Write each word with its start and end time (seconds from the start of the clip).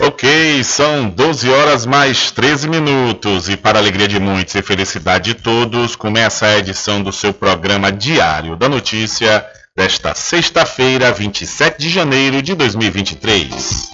Ok, 0.00 0.62
são 0.62 1.10
12 1.10 1.50
horas 1.50 1.84
mais 1.84 2.30
13 2.30 2.68
minutos 2.68 3.48
e 3.48 3.56
para 3.56 3.80
alegria 3.80 4.06
de 4.06 4.20
muitos 4.20 4.54
e 4.54 4.62
felicidade 4.62 5.34
de 5.34 5.40
todos, 5.40 5.96
começa 5.96 6.46
a 6.46 6.56
edição 6.56 7.02
do 7.02 7.12
seu 7.12 7.34
programa 7.34 7.90
Diário 7.90 8.54
da 8.54 8.68
Notícia 8.68 9.44
desta 9.76 10.14
sexta-feira, 10.14 11.10
27 11.10 11.80
de 11.80 11.90
janeiro 11.90 12.40
de 12.40 12.54
2023. 12.54 13.90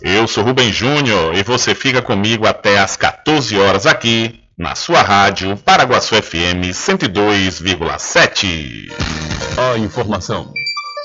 Eu 0.00 0.28
sou 0.28 0.44
Rubem 0.44 0.72
Júnior 0.72 1.34
e 1.34 1.42
você 1.42 1.74
fica 1.74 2.00
comigo 2.00 2.46
até 2.46 2.78
às 2.78 2.96
14 2.96 3.58
horas 3.58 3.84
aqui 3.84 4.44
na 4.56 4.76
sua 4.76 5.02
rádio 5.02 5.56
Paraguaçu 5.56 6.14
FM 6.14 6.70
102,7. 6.72 8.92
A 9.56 9.76
informação 9.78 10.52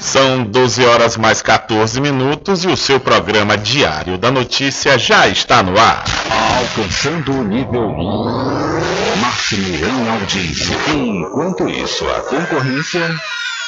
São 0.00 0.42
12 0.42 0.86
horas 0.86 1.18
mais 1.18 1.42
14 1.42 2.00
minutos 2.00 2.64
e 2.64 2.68
o 2.68 2.76
seu 2.76 2.98
programa 2.98 3.58
Diário 3.58 4.16
da 4.16 4.30
Notícia 4.30 4.98
já 4.98 5.28
está 5.28 5.62
no 5.62 5.78
ar. 5.78 6.04
Alcançando 6.58 7.32
o 7.32 7.44
nível 7.44 7.92
máximo 9.20 9.68
em 9.68 10.08
audiência. 10.08 10.74
Enquanto 10.94 11.68
isso, 11.68 12.08
a 12.08 12.20
concorrência 12.20 13.14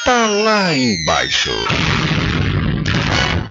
tá 0.05 0.29
lá 0.29 0.75
embaixo. 0.75 1.51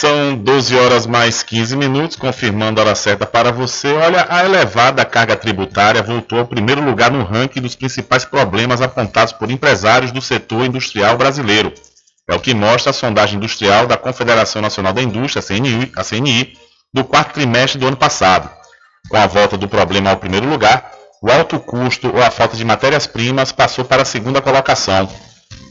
São 0.00 0.34
12 0.34 0.74
horas 0.76 1.06
mais 1.06 1.42
15 1.42 1.76
minutos, 1.76 2.16
confirmando 2.16 2.80
a 2.80 2.84
hora 2.84 2.94
certa 2.94 3.26
para 3.26 3.52
você. 3.52 3.92
Olha, 3.92 4.26
a 4.30 4.42
elevada 4.46 5.04
carga 5.04 5.36
tributária 5.36 6.02
voltou 6.02 6.38
ao 6.38 6.46
primeiro 6.46 6.82
lugar 6.82 7.10
no 7.10 7.22
ranking 7.22 7.60
dos 7.60 7.74
principais 7.74 8.24
problemas 8.24 8.80
apontados 8.80 9.34
por 9.34 9.50
empresários 9.50 10.10
do 10.10 10.22
setor 10.22 10.64
industrial 10.64 11.18
brasileiro. 11.18 11.70
É 12.26 12.34
o 12.34 12.40
que 12.40 12.54
mostra 12.54 12.88
a 12.88 12.94
sondagem 12.94 13.36
industrial 13.36 13.86
da 13.86 13.98
Confederação 13.98 14.62
Nacional 14.62 14.94
da 14.94 15.02
Indústria, 15.02 15.42
CNI, 15.42 15.92
a 15.94 16.02
CNI, 16.02 16.54
do 16.94 17.04
quarto 17.04 17.34
trimestre 17.34 17.78
do 17.78 17.86
ano 17.86 17.96
passado. 17.98 18.48
Com 19.10 19.18
a 19.18 19.26
volta 19.26 19.58
do 19.58 19.68
problema 19.68 20.08
ao 20.08 20.16
primeiro 20.16 20.48
lugar, 20.48 20.92
o 21.20 21.30
alto 21.30 21.60
custo 21.60 22.08
ou 22.08 22.22
a 22.22 22.30
falta 22.30 22.56
de 22.56 22.64
matérias-primas 22.64 23.52
passou 23.52 23.84
para 23.84 24.00
a 24.00 24.06
segunda 24.06 24.40
colocação. 24.40 25.06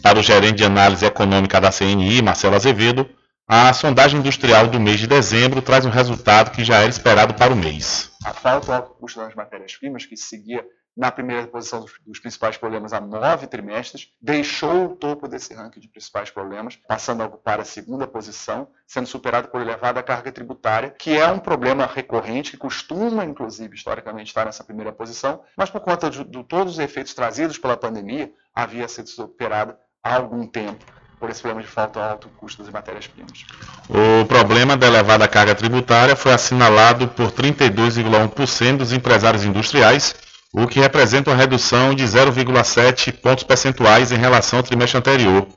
Para 0.04 0.20
o 0.20 0.22
gerente 0.22 0.58
de 0.58 0.66
análise 0.66 1.04
econômica 1.04 1.60
da 1.60 1.72
CNI, 1.72 2.22
Marcelo 2.22 2.56
Azevedo, 2.56 3.10
a 3.52 3.74
sondagem 3.74 4.20
industrial 4.20 4.68
do 4.68 4.80
mês 4.80 5.00
de 5.00 5.08
dezembro 5.08 5.60
traz 5.60 5.84
um 5.84 5.90
resultado 5.90 6.52
que 6.52 6.64
já 6.64 6.76
era 6.76 6.90
esperado 6.90 7.34
para 7.34 7.52
o 7.52 7.56
mês. 7.56 8.12
A 8.24 8.32
falta 8.32 8.80
do 8.80 8.90
custo 8.90 9.20
das 9.20 9.34
matérias-primas, 9.34 10.06
que 10.06 10.16
seguia 10.16 10.64
na 10.96 11.10
primeira 11.10 11.48
posição 11.48 11.84
dos, 12.06 12.20
principais 12.20 12.58
problemas 12.58 12.94
há 12.94 13.02
nove 13.02 13.48
trimestres, 13.48 14.10
deixou 14.22 14.86
o 14.86 14.96
topo 14.96 15.28
desse 15.28 15.52
ranking 15.56 15.80
de 15.80 15.88
principais 15.88 16.30
problemas, 16.30 16.76
passando 16.88 17.24
a 17.24 17.26
ocupar 17.26 17.60
a 17.60 17.66
segunda 17.66 18.06
posição, 18.06 18.68
sendo 18.86 19.08
superado 19.08 19.48
por 19.48 19.62
elevada 19.62 20.04
carga 20.04 20.32
tributária, 20.32 20.92
que 20.92 21.18
é 21.18 21.28
um 21.32 21.40
problema 21.40 21.88
recorrente, 21.88 22.52
que 22.52 22.58
costuma, 22.58 23.26
inclusive, 23.26 23.74
historicamente, 23.74 24.28
estar 24.28 24.46
nessa 24.46 24.64
primeira 24.64 24.92
posição, 24.92 25.42
mas 25.58 25.72
por 25.72 25.82
conta 25.82 26.08
de, 26.08 26.24
de 26.24 26.44
todos 26.44 26.74
os 26.74 26.80
efeitos 26.80 27.16
trazidos 27.16 27.58
pela 27.58 27.76
pandemia, 27.76 28.32
havia 28.54 28.88
sido 28.88 29.10
superada 29.10 29.80
há 30.04 30.16
algum 30.18 30.46
tempo 30.46 30.86
por 31.20 31.30
esse 31.30 31.42
problema 31.42 31.66
de 31.66 31.72
falta 31.72 32.00
alto 32.02 32.30
custo 32.38 32.64
das 32.64 32.72
matérias-primas. 32.72 33.46
O 33.90 34.26
problema 34.26 34.78
da 34.78 34.88
elevada 34.88 35.28
carga 35.28 35.54
tributária 35.54 36.16
foi 36.16 36.32
assinalado 36.32 37.08
por 37.10 37.32
32,1% 37.32 38.78
dos 38.78 38.94
empresários 38.94 39.44
industriais, 39.44 40.16
o 40.54 40.66
que 40.66 40.80
representa 40.80 41.30
uma 41.30 41.38
redução 41.38 41.94
de 41.94 42.04
0,7 42.04 43.12
pontos 43.12 43.44
percentuais 43.44 44.12
em 44.12 44.18
relação 44.18 44.60
ao 44.60 44.64
trimestre 44.64 44.98
anterior. 44.98 45.48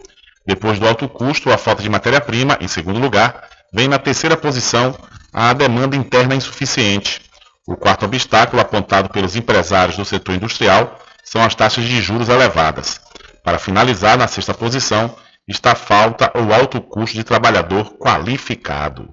Depois 0.44 0.78
do 0.78 0.88
alto 0.88 1.08
custo, 1.08 1.52
a 1.52 1.56
falta 1.56 1.82
de 1.82 1.88
matéria-prima, 1.88 2.58
em 2.60 2.66
segundo 2.66 2.98
lugar, 2.98 3.48
vem 3.72 3.86
na 3.86 3.98
terceira 3.98 4.36
posição 4.36 4.94
a 5.32 5.52
demanda 5.52 5.96
interna 5.96 6.34
insuficiente. 6.34 7.22
O 7.66 7.76
quarto 7.76 8.04
obstáculo 8.04 8.60
apontado 8.60 9.08
pelos 9.08 9.36
empresários 9.36 9.96
do 9.96 10.04
setor 10.04 10.34
industrial 10.34 10.98
são 11.24 11.42
as 11.42 11.54
taxas 11.54 11.84
de 11.84 12.02
juros 12.02 12.28
elevadas. 12.28 13.00
Para 13.44 13.58
finalizar, 13.58 14.18
na 14.18 14.26
sexta 14.26 14.52
posição, 14.52 15.14
está 15.46 15.74
falta 15.74 16.30
ou 16.34 16.52
alto 16.52 16.80
custo 16.80 17.16
de 17.16 17.24
trabalhador 17.24 17.94
qualificado. 17.98 19.12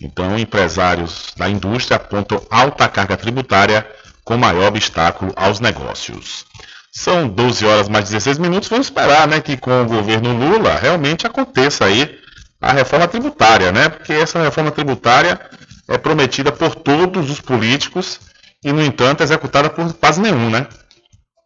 Então, 0.00 0.38
empresários 0.38 1.32
da 1.36 1.48
indústria 1.48 1.96
apontam 1.96 2.42
alta 2.50 2.88
carga 2.88 3.16
tributária 3.16 3.86
com 4.24 4.36
maior 4.36 4.68
obstáculo 4.68 5.32
aos 5.36 5.60
negócios. 5.60 6.46
São 6.92 7.28
12 7.28 7.66
horas 7.66 7.88
mais 7.88 8.06
16 8.06 8.38
minutos. 8.38 8.68
Vamos 8.68 8.86
esperar 8.86 9.28
né, 9.28 9.40
que 9.40 9.56
com 9.56 9.82
o 9.82 9.86
governo 9.86 10.32
Lula 10.36 10.76
realmente 10.76 11.26
aconteça 11.26 11.84
aí 11.84 12.18
a 12.60 12.72
reforma 12.72 13.06
tributária, 13.06 13.72
né? 13.72 13.88
Porque 13.88 14.12
essa 14.12 14.42
reforma 14.42 14.70
tributária 14.70 15.40
é 15.88 15.96
prometida 15.96 16.50
por 16.52 16.74
todos 16.74 17.30
os 17.30 17.40
políticos 17.40 18.20
e, 18.62 18.72
no 18.72 18.82
entanto, 18.82 19.22
executada 19.22 19.70
por 19.70 19.92
quase 19.94 20.20
nenhum, 20.20 20.50
né? 20.50 20.66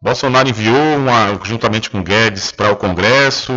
Bolsonaro 0.05 0.47
enviou 0.47 0.97
uma, 0.97 1.39
juntamente 1.43 1.89
com 1.89 2.03
Guedes 2.03 2.51
para 2.51 2.69
o 2.69 2.75
Congresso, 2.75 3.51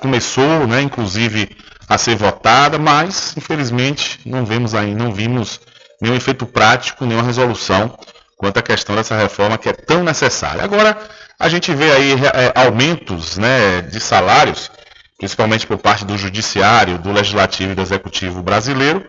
começou, 0.00 0.66
né, 0.66 0.82
inclusive, 0.82 1.56
a 1.88 1.96
ser 1.96 2.16
votada, 2.16 2.80
mas 2.80 3.32
infelizmente 3.36 4.18
não 4.26 4.44
vemos 4.44 4.74
aí, 4.74 4.92
não 4.92 5.12
vimos 5.12 5.60
nenhum 6.02 6.16
efeito 6.16 6.46
prático, 6.46 7.06
nenhuma 7.06 7.24
resolução 7.24 7.96
quanto 8.36 8.58
à 8.58 8.62
questão 8.62 8.96
dessa 8.96 9.16
reforma 9.16 9.56
que 9.56 9.68
é 9.68 9.72
tão 9.72 10.02
necessária. 10.02 10.64
Agora, 10.64 10.98
a 11.38 11.48
gente 11.48 11.72
vê 11.72 11.92
aí 11.92 12.12
é, 12.14 12.52
aumentos 12.56 13.38
né, 13.38 13.80
de 13.82 14.00
salários, 14.00 14.72
principalmente 15.16 15.64
por 15.64 15.78
parte 15.78 16.04
do 16.04 16.18
Judiciário, 16.18 16.98
do 16.98 17.12
Legislativo 17.12 17.70
e 17.70 17.74
do 17.76 17.82
Executivo 17.82 18.42
brasileiro. 18.42 19.06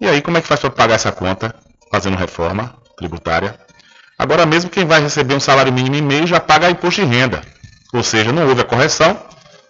E 0.00 0.08
aí, 0.08 0.20
como 0.20 0.36
é 0.36 0.40
que 0.40 0.48
faz 0.48 0.58
para 0.58 0.70
pagar 0.70 0.94
essa 0.96 1.12
conta 1.12 1.54
fazendo 1.92 2.16
reforma 2.16 2.74
tributária? 2.96 3.56
Agora 4.18 4.46
mesmo 4.46 4.70
quem 4.70 4.84
vai 4.84 5.00
receber 5.00 5.34
um 5.34 5.40
salário 5.40 5.72
mínimo 5.72 5.96
e 5.96 6.02
meio 6.02 6.26
já 6.26 6.40
paga 6.40 6.70
imposto 6.70 7.00
de 7.00 7.06
renda. 7.06 7.42
Ou 7.92 8.02
seja, 8.02 8.32
não 8.32 8.48
houve 8.48 8.60
a 8.60 8.64
correção 8.64 9.18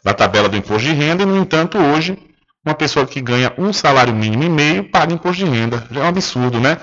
da 0.02 0.12
tabela 0.12 0.48
do 0.48 0.56
imposto 0.56 0.86
de 0.86 0.92
renda 0.92 1.22
e, 1.22 1.26
no 1.26 1.36
entanto, 1.36 1.78
hoje, 1.78 2.18
uma 2.64 2.74
pessoa 2.74 3.06
que 3.06 3.20
ganha 3.20 3.52
um 3.58 3.72
salário 3.72 4.14
mínimo 4.14 4.44
e 4.44 4.48
meio 4.48 4.84
paga 4.84 5.12
imposto 5.12 5.44
de 5.44 5.50
renda. 5.50 5.86
Já 5.90 6.00
é 6.00 6.04
um 6.04 6.08
absurdo, 6.08 6.60
né? 6.60 6.78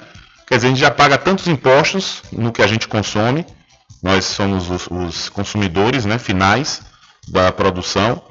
Quer 0.48 0.56
dizer, 0.56 0.68
a 0.68 0.70
gente 0.72 0.80
já 0.80 0.92
paga 0.92 1.18
tantos 1.18 1.48
impostos 1.48 2.24
no 2.32 2.52
que 2.52 2.62
a 2.62 2.68
gente 2.68 2.88
consome, 2.88 3.46
nós 4.04 4.26
somos 4.26 4.70
os, 4.70 4.88
os 4.90 5.30
consumidores 5.30 6.06
né, 6.06 6.18
finais 6.18 6.82
da 7.28 7.52
produção, 7.52 8.22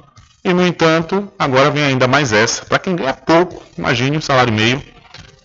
e, 0.45 0.53
no 0.53 0.67
entanto, 0.67 1.31
agora 1.39 1.71
vem 1.71 1.85
ainda 1.85 2.09
mais 2.09 2.33
essa. 2.33 2.65
Para 2.65 2.79
quem 2.79 2.97
ganha 2.97 3.13
pouco, 3.13 3.63
imagine 3.77 4.17
um 4.17 4.21
salário 4.21 4.53
e 4.53 4.57
meio, 4.57 4.83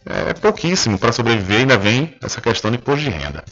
é 0.06 0.34
pouquíssimo 0.34 1.00
para 1.00 1.12
sobreviver, 1.12 1.60
ainda 1.60 1.78
vem 1.78 2.16
essa 2.22 2.40
questão 2.40 2.70
de 2.70 2.78
imposto 2.78 3.04
de 3.04 3.10
renda. 3.10 3.44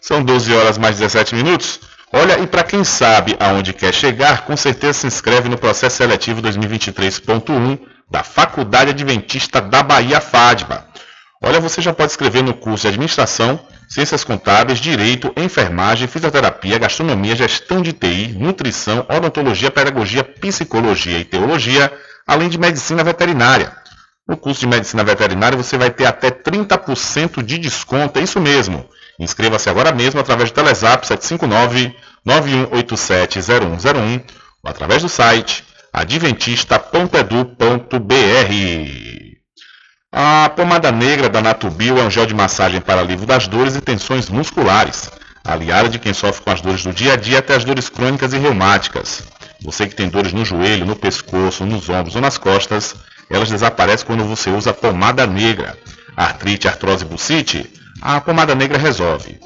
São 0.00 0.22
12 0.22 0.54
horas 0.54 0.78
mais 0.78 0.98
17 0.98 1.34
minutos. 1.34 1.80
Olha, 2.12 2.38
e 2.38 2.46
para 2.46 2.64
quem 2.64 2.82
sabe 2.82 3.36
aonde 3.38 3.72
quer 3.72 3.94
chegar, 3.94 4.44
com 4.44 4.56
certeza 4.56 5.00
se 5.00 5.06
inscreve 5.06 5.48
no 5.48 5.58
processo 5.58 5.98
seletivo 5.98 6.42
2023.1 6.42 7.78
da 8.10 8.24
Faculdade 8.24 8.90
Adventista 8.90 9.60
da 9.60 9.82
Bahia 9.82 10.20
FADBA. 10.20 10.86
Olha, 11.42 11.60
você 11.60 11.80
já 11.80 11.92
pode 11.92 12.10
escrever 12.10 12.42
no 12.42 12.52
curso 12.52 12.82
de 12.82 12.88
Administração, 12.88 13.60
Ciências 13.88 14.24
Contábeis, 14.24 14.78
Direito, 14.78 15.32
Enfermagem, 15.36 16.06
Fisioterapia, 16.06 16.78
Gastronomia, 16.78 17.34
Gestão 17.34 17.80
de 17.80 17.92
TI, 17.92 18.36
Nutrição, 18.38 19.06
Odontologia, 19.08 19.70
Pedagogia, 19.70 20.22
Psicologia 20.22 21.18
e 21.18 21.24
Teologia, 21.24 21.92
além 22.26 22.48
de 22.48 22.58
Medicina 22.58 23.02
Veterinária. 23.02 23.79
No 24.30 24.36
curso 24.36 24.60
de 24.60 24.68
Medicina 24.68 25.02
Veterinária 25.02 25.58
você 25.58 25.76
vai 25.76 25.90
ter 25.90 26.06
até 26.06 26.30
30% 26.30 27.42
de 27.42 27.58
desconto, 27.58 28.16
é 28.16 28.22
isso 28.22 28.40
mesmo. 28.40 28.88
Inscreva-se 29.18 29.68
agora 29.68 29.90
mesmo 29.90 30.20
através 30.20 30.52
do 30.52 30.54
Telezap 30.54 31.04
759-9187-0101 32.24 34.22
ou 34.62 34.70
através 34.70 35.02
do 35.02 35.08
site 35.08 35.64
adventista.edu.br. 35.92 37.96
A 40.12 40.52
pomada 40.54 40.92
negra 40.92 41.28
da 41.28 41.42
Natubio 41.42 41.98
é 41.98 42.04
um 42.04 42.10
gel 42.10 42.26
de 42.26 42.34
massagem 42.34 42.80
para 42.80 43.00
alívio 43.00 43.26
das 43.26 43.48
dores 43.48 43.74
e 43.74 43.80
tensões 43.80 44.30
musculares. 44.30 45.10
aliada 45.42 45.88
de 45.88 45.98
quem 45.98 46.14
sofre 46.14 46.44
com 46.44 46.52
as 46.52 46.60
dores 46.60 46.84
do 46.84 46.92
dia 46.92 47.14
a 47.14 47.16
dia 47.16 47.40
até 47.40 47.56
as 47.56 47.64
dores 47.64 47.88
crônicas 47.88 48.32
e 48.32 48.38
reumáticas. 48.38 49.24
Você 49.64 49.88
que 49.88 49.96
tem 49.96 50.08
dores 50.08 50.32
no 50.32 50.44
joelho, 50.44 50.86
no 50.86 50.94
pescoço, 50.94 51.66
nos 51.66 51.88
ombros 51.88 52.14
ou 52.14 52.22
nas 52.22 52.38
costas, 52.38 52.94
elas 53.30 53.48
desaparecem 53.48 54.06
quando 54.06 54.24
você 54.24 54.50
usa 54.50 54.74
pomada 54.74 55.26
negra. 55.26 55.78
Artrite, 56.16 56.68
artrose 56.68 57.04
bucite, 57.04 57.70
a 58.02 58.20
pomada 58.20 58.54
negra 58.54 58.76
resolve. 58.76 59.38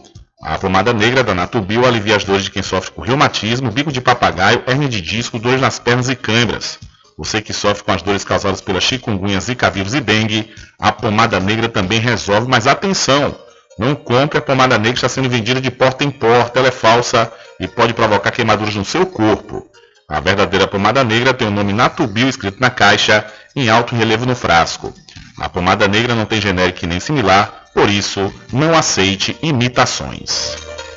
A 0.43 0.59
pomada 0.59 0.93
negra 0.93 1.23
da 1.23 1.35
Natubio 1.35 1.87
alivia 1.87 2.17
as 2.17 2.25
dores 2.25 2.45
de 2.45 2.50
quem 2.50 2.62
sofre 2.62 2.91
com 2.93 3.03
reumatismo, 3.03 3.71
bico 3.71 3.93
de 3.93 4.00
papagaio, 4.00 4.62
hernia 4.67 4.88
de 4.88 5.00
disco, 5.00 5.38
dores 5.38 5.61
nas 5.61 5.79
pernas 5.79 6.09
e 6.09 6.17
câimbras. 6.17 6.79
Você 7.17 7.41
que 7.41 7.53
sofre 7.53 7.85
com 7.85 7.93
as 7.93 8.03
dores 8.03 8.25
causadas 8.25 8.61
pela 8.61 8.81
chikungunya, 8.81 9.41
zika 9.41 9.71
vírus 9.71 9.95
e 9.95 10.00
dengue, 10.00 10.53
a 10.79 10.91
pomada 10.91 11.38
negra 11.38 11.69
também 11.69 12.00
resolve, 12.00 12.49
mas 12.49 12.67
atenção! 12.67 13.35
Não 13.79 13.95
compre 13.95 14.38
a 14.38 14.43
pomada 14.43 14.76
negra 14.76 14.93
que 14.93 14.99
está 14.99 15.09
sendo 15.09 15.29
vendida 15.29 15.61
de 15.61 15.71
porta 15.71 16.05
em 16.05 16.11
porta, 16.11 16.59
ela 16.59 16.69
é 16.69 16.73
falsa 16.73 17.33
e 17.59 17.67
pode 17.67 17.95
provocar 17.95 18.31
queimaduras 18.31 18.75
no 18.75 18.85
seu 18.85 19.07
corpo. 19.07 19.67
A 20.08 20.20
verdadeira 20.20 20.66
pomada 20.66 21.02
negra 21.02 21.32
tem 21.32 21.49
o 21.49 21.50
nome 21.50 21.73
Natubio 21.73 22.28
escrito 22.28 22.61
na 22.61 22.68
caixa, 22.68 23.25
em 23.56 23.70
alto 23.70 23.96
relevo 23.96 24.26
no 24.26 24.37
frasco. 24.37 24.92
A 25.38 25.49
pomada 25.49 25.88
negra 25.88 26.14
não 26.14 26.26
tem 26.26 26.40
genérico 26.40 26.87
nem 26.87 27.00
similar, 27.00 27.64
por 27.73 27.88
isso 27.88 28.32
não 28.52 28.76
aceite 28.76 29.37
imitações. 29.42 30.56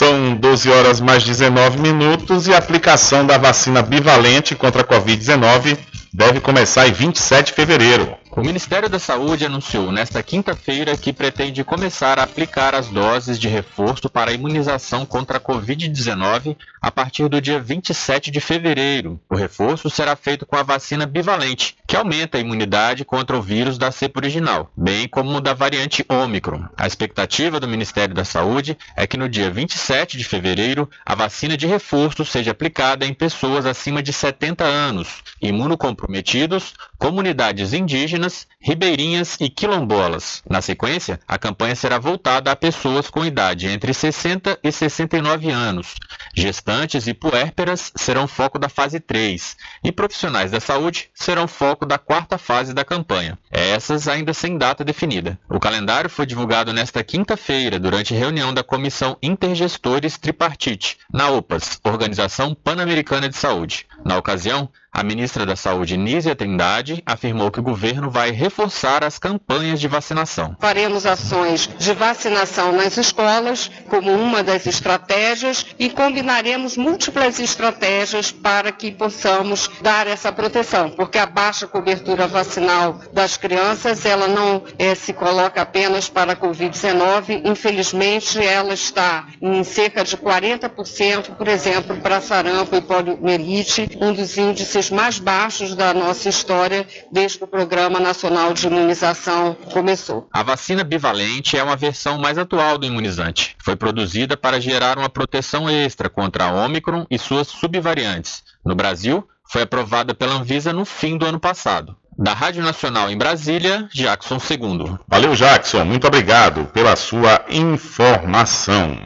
São 0.00 0.34
12 0.34 0.70
horas 0.70 0.98
mais 0.98 1.22
19 1.24 1.78
minutos 1.78 2.46
e 2.46 2.54
a 2.54 2.56
aplicação 2.56 3.26
da 3.26 3.36
vacina 3.36 3.82
bivalente 3.82 4.54
contra 4.54 4.80
a 4.80 4.84
Covid-19 4.84 5.76
deve 6.10 6.40
começar 6.40 6.88
em 6.88 6.92
27 6.92 7.48
de 7.48 7.52
fevereiro. 7.52 8.16
O 8.32 8.42
Ministério 8.42 8.88
da 8.88 9.00
Saúde 9.00 9.44
anunciou 9.44 9.90
nesta 9.90 10.22
quinta-feira 10.22 10.96
que 10.96 11.12
pretende 11.12 11.64
começar 11.64 12.16
a 12.16 12.22
aplicar 12.22 12.76
as 12.76 12.86
doses 12.86 13.40
de 13.40 13.48
reforço 13.48 14.08
para 14.08 14.30
a 14.30 14.34
imunização 14.34 15.04
contra 15.04 15.38
a 15.38 15.40
Covid-19 15.40 16.56
a 16.80 16.90
partir 16.92 17.28
do 17.28 17.40
dia 17.40 17.58
27 17.58 18.30
de 18.30 18.40
fevereiro. 18.40 19.20
O 19.28 19.34
reforço 19.34 19.90
será 19.90 20.14
feito 20.14 20.46
com 20.46 20.54
a 20.54 20.62
vacina 20.62 21.06
bivalente, 21.06 21.76
que 21.88 21.96
aumenta 21.96 22.38
a 22.38 22.40
imunidade 22.40 23.04
contra 23.04 23.36
o 23.36 23.42
vírus 23.42 23.76
da 23.76 23.90
cepa 23.90 24.20
original, 24.20 24.70
bem 24.76 25.08
como 25.08 25.40
da 25.40 25.52
variante 25.52 26.06
Ômicron. 26.08 26.66
A 26.76 26.86
expectativa 26.86 27.58
do 27.58 27.66
Ministério 27.66 28.14
da 28.14 28.24
Saúde 28.24 28.78
é 28.96 29.08
que 29.08 29.16
no 29.16 29.28
dia 29.28 29.50
27 29.50 30.16
de 30.16 30.24
fevereiro 30.24 30.88
a 31.04 31.16
vacina 31.16 31.56
de 31.56 31.66
reforço 31.66 32.24
seja 32.24 32.52
aplicada 32.52 33.04
em 33.04 33.12
pessoas 33.12 33.66
acima 33.66 34.00
de 34.00 34.12
70 34.12 34.62
anos, 34.62 35.22
imunocomprometidos, 35.42 36.74
comunidades 36.96 37.72
indígenas, 37.72 38.19
ribeirinhas 38.60 39.36
e 39.40 39.48
quilombolas. 39.48 40.42
Na 40.48 40.60
sequência, 40.60 41.20
a 41.26 41.38
campanha 41.38 41.74
será 41.74 41.98
voltada 41.98 42.50
a 42.50 42.56
pessoas 42.56 43.08
com 43.08 43.24
idade 43.24 43.66
entre 43.66 43.94
60 43.94 44.58
e 44.62 44.70
69 44.72 45.50
anos. 45.50 45.94
Gestantes 46.34 47.06
e 47.06 47.14
puérperas 47.14 47.92
serão 47.96 48.26
foco 48.26 48.58
da 48.58 48.68
fase 48.68 49.00
3 49.00 49.56
e 49.82 49.90
profissionais 49.90 50.50
da 50.50 50.60
saúde 50.60 51.10
serão 51.14 51.48
foco 51.48 51.84
da 51.84 51.98
quarta 51.98 52.38
fase 52.38 52.72
da 52.72 52.84
campanha. 52.84 53.38
Essas 53.50 54.06
ainda 54.08 54.32
sem 54.32 54.56
data 54.56 54.84
definida. 54.84 55.38
O 55.48 55.58
calendário 55.58 56.08
foi 56.08 56.26
divulgado 56.26 56.72
nesta 56.72 57.02
quinta-feira 57.02 57.78
durante 57.78 58.14
reunião 58.14 58.54
da 58.54 58.62
Comissão 58.62 59.16
Intergestores 59.22 60.16
Tripartite, 60.18 60.98
na 61.12 61.28
OPAS, 61.30 61.80
Organização 61.84 62.54
Pan-Americana 62.54 63.28
de 63.28 63.36
Saúde. 63.36 63.86
Na 64.04 64.16
ocasião, 64.16 64.68
a 64.92 65.04
ministra 65.04 65.46
da 65.46 65.54
Saúde, 65.54 65.96
Nízia 65.96 66.34
Trindade, 66.34 67.00
afirmou 67.06 67.50
que 67.50 67.60
o 67.60 67.62
governo 67.62 68.10
vai 68.10 68.32
reforçar 68.32 69.04
as 69.04 69.18
campanhas 69.18 69.78
de 69.78 69.86
vacinação. 69.86 70.56
Faremos 70.58 71.06
ações 71.06 71.70
de 71.78 71.92
vacinação 71.94 72.72
nas 72.72 72.96
escolas 72.96 73.70
como 73.88 74.12
uma 74.12 74.42
das 74.42 74.66
estratégias 74.66 75.64
e 75.78 75.88
combinaremos 76.20 76.76
múltiplas 76.76 77.40
estratégias 77.40 78.30
para 78.30 78.70
que 78.70 78.90
possamos 78.90 79.70
dar 79.80 80.06
essa 80.06 80.30
proteção, 80.30 80.90
porque 80.90 81.16
a 81.16 81.24
baixa 81.24 81.66
cobertura 81.66 82.26
vacinal 82.26 83.00
das 83.10 83.38
crianças, 83.38 84.04
ela 84.04 84.28
não 84.28 84.62
é, 84.78 84.94
se 84.94 85.14
coloca 85.14 85.62
apenas 85.62 86.10
para 86.10 86.34
a 86.34 86.36
Covid-19, 86.36 87.40
infelizmente 87.46 88.38
ela 88.38 88.74
está 88.74 89.28
em 89.40 89.64
cerca 89.64 90.04
de 90.04 90.14
40%, 90.14 91.36
por 91.36 91.48
exemplo, 91.48 91.96
para 91.96 92.20
sarampo 92.20 92.76
e 92.76 92.82
poliomielite, 92.82 93.88
um 93.98 94.12
dos 94.12 94.36
índices 94.36 94.90
mais 94.90 95.18
baixos 95.18 95.74
da 95.74 95.94
nossa 95.94 96.28
história 96.28 96.86
desde 97.10 97.42
o 97.42 97.46
Programa 97.46 97.98
Nacional 97.98 98.52
de 98.52 98.66
Imunização 98.66 99.56
começou. 99.72 100.28
A 100.30 100.42
vacina 100.42 100.84
bivalente 100.84 101.56
é 101.56 101.62
uma 101.62 101.76
versão 101.76 102.18
mais 102.18 102.36
atual 102.36 102.76
do 102.76 102.84
imunizante. 102.84 103.56
Foi 103.64 103.74
produzida 103.74 104.36
para 104.36 104.60
gerar 104.60 104.98
uma 104.98 105.08
proteção 105.08 105.68
extra 105.70 106.09
contra 106.10 106.44
a 106.44 106.52
Omicron 106.52 107.06
e 107.10 107.18
suas 107.18 107.48
subvariantes. 107.48 108.42
No 108.64 108.74
Brasil, 108.74 109.26
foi 109.50 109.62
aprovada 109.62 110.14
pela 110.14 110.34
Anvisa 110.34 110.72
no 110.72 110.84
fim 110.84 111.16
do 111.16 111.26
ano 111.26 111.40
passado. 111.40 111.96
Da 112.18 112.34
Rádio 112.34 112.62
Nacional 112.62 113.10
em 113.10 113.16
Brasília, 113.16 113.88
Jackson 113.92 114.36
II. 114.36 114.98
Valeu, 115.08 115.34
Jackson. 115.34 115.84
Muito 115.84 116.06
obrigado 116.06 116.66
pela 116.66 116.94
sua 116.94 117.44
informação. 117.48 118.96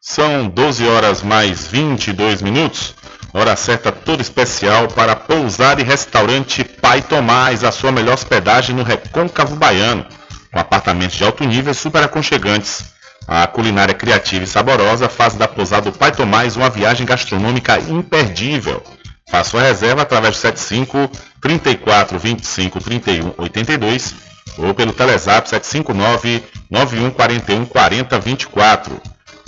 São 0.00 0.48
12 0.48 0.86
horas 0.86 1.22
mais 1.22 1.66
22 1.66 2.42
minutos. 2.42 2.94
Hora 3.32 3.56
certa 3.56 3.90
toda 3.90 4.22
especial 4.22 4.88
para 4.88 5.16
pousar 5.16 5.80
e 5.80 5.82
restaurante 5.82 6.62
Pai 6.62 7.02
Tomás, 7.02 7.64
a 7.64 7.72
sua 7.72 7.90
melhor 7.90 8.14
hospedagem 8.14 8.76
no 8.76 8.82
Recôncavo 8.82 9.56
Baiano, 9.56 10.06
com 10.52 10.58
apartamentos 10.58 11.16
de 11.16 11.24
alto 11.24 11.44
nível 11.44 11.74
super 11.74 12.02
aconchegantes. 12.02 12.93
A 13.26 13.46
culinária 13.46 13.94
criativa 13.94 14.44
e 14.44 14.46
saborosa 14.46 15.08
faz 15.08 15.32
da 15.34 15.48
pousada 15.48 15.90
do 15.90 15.96
Pai 15.96 16.12
Tomás 16.12 16.56
uma 16.56 16.68
viagem 16.68 17.06
gastronômica 17.06 17.78
imperdível. 17.78 18.82
Faça 19.30 19.50
sua 19.50 19.62
reserva 19.62 20.02
através 20.02 20.34
do 20.34 20.40
75 20.40 21.10
34 21.40 22.18
25 22.18 22.80
31 22.80 23.32
82 23.38 24.14
ou 24.58 24.74
pelo 24.74 24.92
Telezap 24.92 25.48
759 25.48 26.42
91 26.70 27.10
41 27.10 27.64
40 27.64 28.20
24. 28.20 29.00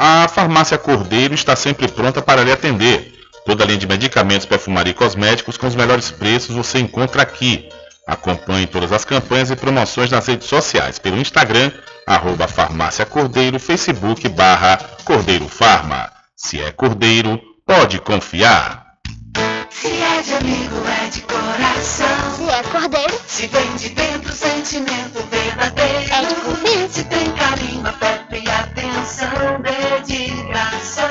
A 0.00 0.28
farmácia 0.28 0.78
Cordeiro 0.78 1.34
está 1.34 1.56
sempre 1.56 1.88
pronta 1.88 2.22
para 2.22 2.44
lhe 2.44 2.52
atender. 2.52 3.18
Toda 3.44 3.64
a 3.64 3.66
linha 3.66 3.80
de 3.80 3.86
medicamentos, 3.88 4.46
perfumaria 4.46 4.92
e 4.92 4.94
cosméticos 4.94 5.56
com 5.56 5.66
os 5.66 5.74
melhores 5.74 6.08
preços 6.08 6.54
você 6.54 6.78
encontra 6.78 7.22
aqui. 7.22 7.68
Acompanhe 8.06 8.68
todas 8.68 8.92
as 8.92 9.04
campanhas 9.04 9.50
e 9.50 9.56
promoções 9.56 10.08
nas 10.08 10.24
redes 10.24 10.46
sociais, 10.46 11.00
pelo 11.00 11.18
Instagram, 11.18 11.72
arroba 12.06 12.46
farmácia 12.46 13.04
Cordeiro, 13.04 13.58
Facebook, 13.58 14.28
barra 14.28 14.76
Cordeiro 15.04 15.48
Farma. 15.48 16.08
Se 16.36 16.62
é 16.62 16.70
Cordeiro, 16.70 17.40
pode 17.66 17.98
confiar. 17.98 18.87
Se 19.80 19.86
é 19.86 20.22
de 20.22 20.34
amigo, 20.34 20.76
é 20.86 21.08
de 21.08 21.20
coração. 21.22 22.34
Se 22.36 22.50
é 22.50 22.62
cordeiro, 22.64 23.20
Se 23.28 23.46
vem 23.46 23.76
de 23.76 23.88
dentro, 23.90 24.32
sentimento 24.32 25.24
verdadeiro. 25.30 26.12
É 26.12 26.24
de 26.26 26.34
confiança. 26.34 26.92
Se 26.94 27.04
tem 27.04 27.30
carinho, 27.32 27.86
afeto 27.86 28.34
e 28.34 28.50
atenção, 28.50 29.60
dedicação. 29.62 31.06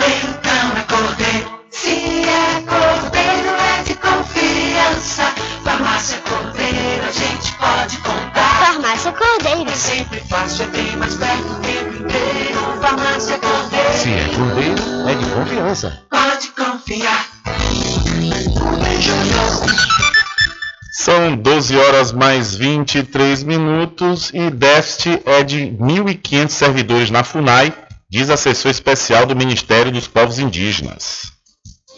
Então 0.00 0.76
é 0.76 0.82
cordeiro. 0.82 1.60
Se 1.70 2.24
é 2.28 2.62
cordeiro, 2.66 3.50
é 3.78 3.82
de 3.84 3.94
confiança. 3.94 5.32
Farmácia 5.62 6.18
Cordeiro, 6.18 7.04
a 7.06 7.12
gente 7.12 7.52
pode 7.52 7.96
contar. 7.98 8.64
farmácia 8.66 9.12
cordeiro. 9.12 9.70
É 9.70 9.76
sempre 9.76 10.20
fácil, 10.28 10.64
é 10.64 10.68
bem 10.68 10.96
mais 10.96 11.14
perto 11.14 11.52
o 11.52 11.54
tempo 11.60 12.02
inteiro. 12.02 12.80
Farmácia 12.80 13.38
Cordeiro. 13.38 13.92
Se 13.96 14.10
é 14.10 14.28
cordeiro, 14.36 14.72
é 14.72 14.74
de 14.74 14.97
confiança. 15.38 16.02
Pode 16.10 16.48
confiar. 16.48 17.28
São 20.92 21.36
12 21.36 21.76
horas 21.76 22.12
mais 22.12 22.54
23 22.54 23.44
minutos 23.44 24.30
e 24.34 24.50
déficit 24.50 25.22
é 25.24 25.42
de 25.42 25.66
1.500 25.80 26.48
servidores 26.48 27.10
na 27.10 27.22
FUNAI, 27.22 27.72
diz 28.10 28.28
assessor 28.30 28.70
especial 28.70 29.26
do 29.26 29.36
Ministério 29.36 29.92
dos 29.92 30.08
Povos 30.08 30.38
Indígenas. 30.38 31.32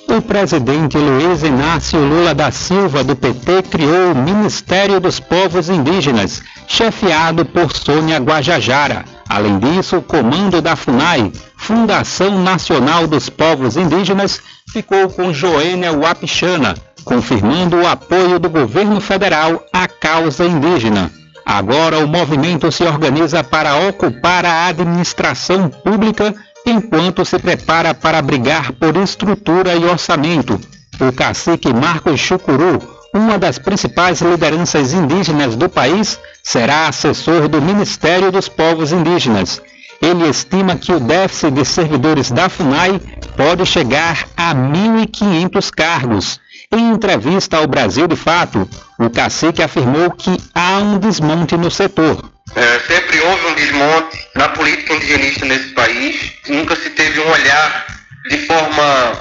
O 0.09 0.21
o 0.21 0.23
presidente 0.23 0.99
Luiz 0.99 1.43
Inácio 1.43 1.99
Lula 1.99 2.35
da 2.35 2.51
Silva, 2.51 3.03
do 3.03 3.17
PT, 3.17 3.63
criou 3.71 4.13
o 4.13 4.17
Ministério 4.17 5.01
dos 5.01 5.19
Povos 5.19 5.71
Indígenas, 5.71 6.43
chefiado 6.69 7.45
por 7.45 7.75
Sônia 7.75 8.19
Guajajara. 8.19 9.05
Além 9.31 9.61
disso, 9.61 9.99
o 9.99 10.03
comando 10.03 10.61
da 10.61 10.75
FUNAI, 10.75 11.31
Fundação 11.57 12.43
Nacional 12.43 13.07
dos 13.07 13.29
Povos 13.29 13.77
Indígenas, 13.77 14.41
ficou 14.73 15.09
com 15.09 15.33
Joênia 15.33 15.93
Wapichana, 15.97 16.75
confirmando 17.05 17.77
o 17.77 17.87
apoio 17.87 18.41
do 18.41 18.51
governo 18.51 19.01
federal 19.01 19.65
à 19.73 19.87
causa 19.87 20.45
indígena. 20.45 21.13
Agora 21.47 22.01
o 22.01 22.09
movimento 22.09 22.73
se 22.73 22.83
organiza 22.83 23.45
para 23.45 23.89
ocupar 23.89 24.45
a 24.45 24.67
administração 24.67 25.69
pública 25.69 26.35
enquanto 26.67 27.25
se 27.25 27.39
prepara 27.39 27.95
para 27.95 28.21
brigar 28.21 28.73
por 28.73 28.97
estrutura 28.97 29.77
e 29.77 29.85
orçamento. 29.85 30.61
O 31.01 31.13
cacique 31.13 31.73
Marcos 31.73 32.19
Chucuru, 32.19 32.81
uma 33.15 33.39
das 33.39 33.59
principais 33.59 34.21
lideranças 34.21 34.93
indígenas 34.93 35.57
do 35.57 35.69
país, 35.69 36.19
será 36.43 36.89
assessor 36.89 37.49
do 37.49 37.61
Ministério 37.61 38.31
dos 38.31 38.49
Povos 38.49 38.93
Indígenas. 38.93 39.61
Ele 40.01 40.29
estima 40.29 40.77
que 40.77 40.93
o 40.93 41.01
déficit 41.01 41.51
de 41.51 41.65
servidores 41.65 42.31
da 42.31 42.49
FUNAI 42.49 43.01
pode 43.37 43.67
chegar 43.67 44.27
a 44.37 44.55
1.500 44.55 45.71
cargos. 45.71 46.41
Em 46.73 46.93
entrevista 46.93 47.59
ao 47.59 47.67
Brasil 47.67 48.07
de 48.07 48.17
Fato, 48.17 48.69
o 48.99 49.11
cacique 49.11 49.63
afirmou 49.63 50.11
que 50.13 50.35
há 50.55 50.79
um 50.79 50.99
desmonte 50.99 51.57
no 51.57 51.71
setor. 51.71 52.31
É, 52.55 52.79
sempre 52.81 53.21
houve 53.21 53.47
um 53.47 53.55
desmonte 53.55 54.19
na 54.35 54.49
política 54.51 54.95
indigenista 54.95 55.45
nesse 55.45 55.69
país. 55.71 56.33
Nunca 56.49 56.77
se 56.77 56.91
teve 56.91 57.21
um 57.21 57.31
olhar 57.31 57.87
de 58.31 58.39
forma 58.47 59.13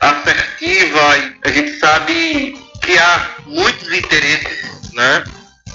assertiva. 0.00 1.00
A 1.44 1.50
gente 1.50 1.78
sabe 1.78 2.67
que 2.82 2.98
há 2.98 3.28
muitos 3.46 3.92
interesses 3.92 4.92
né, 4.94 5.24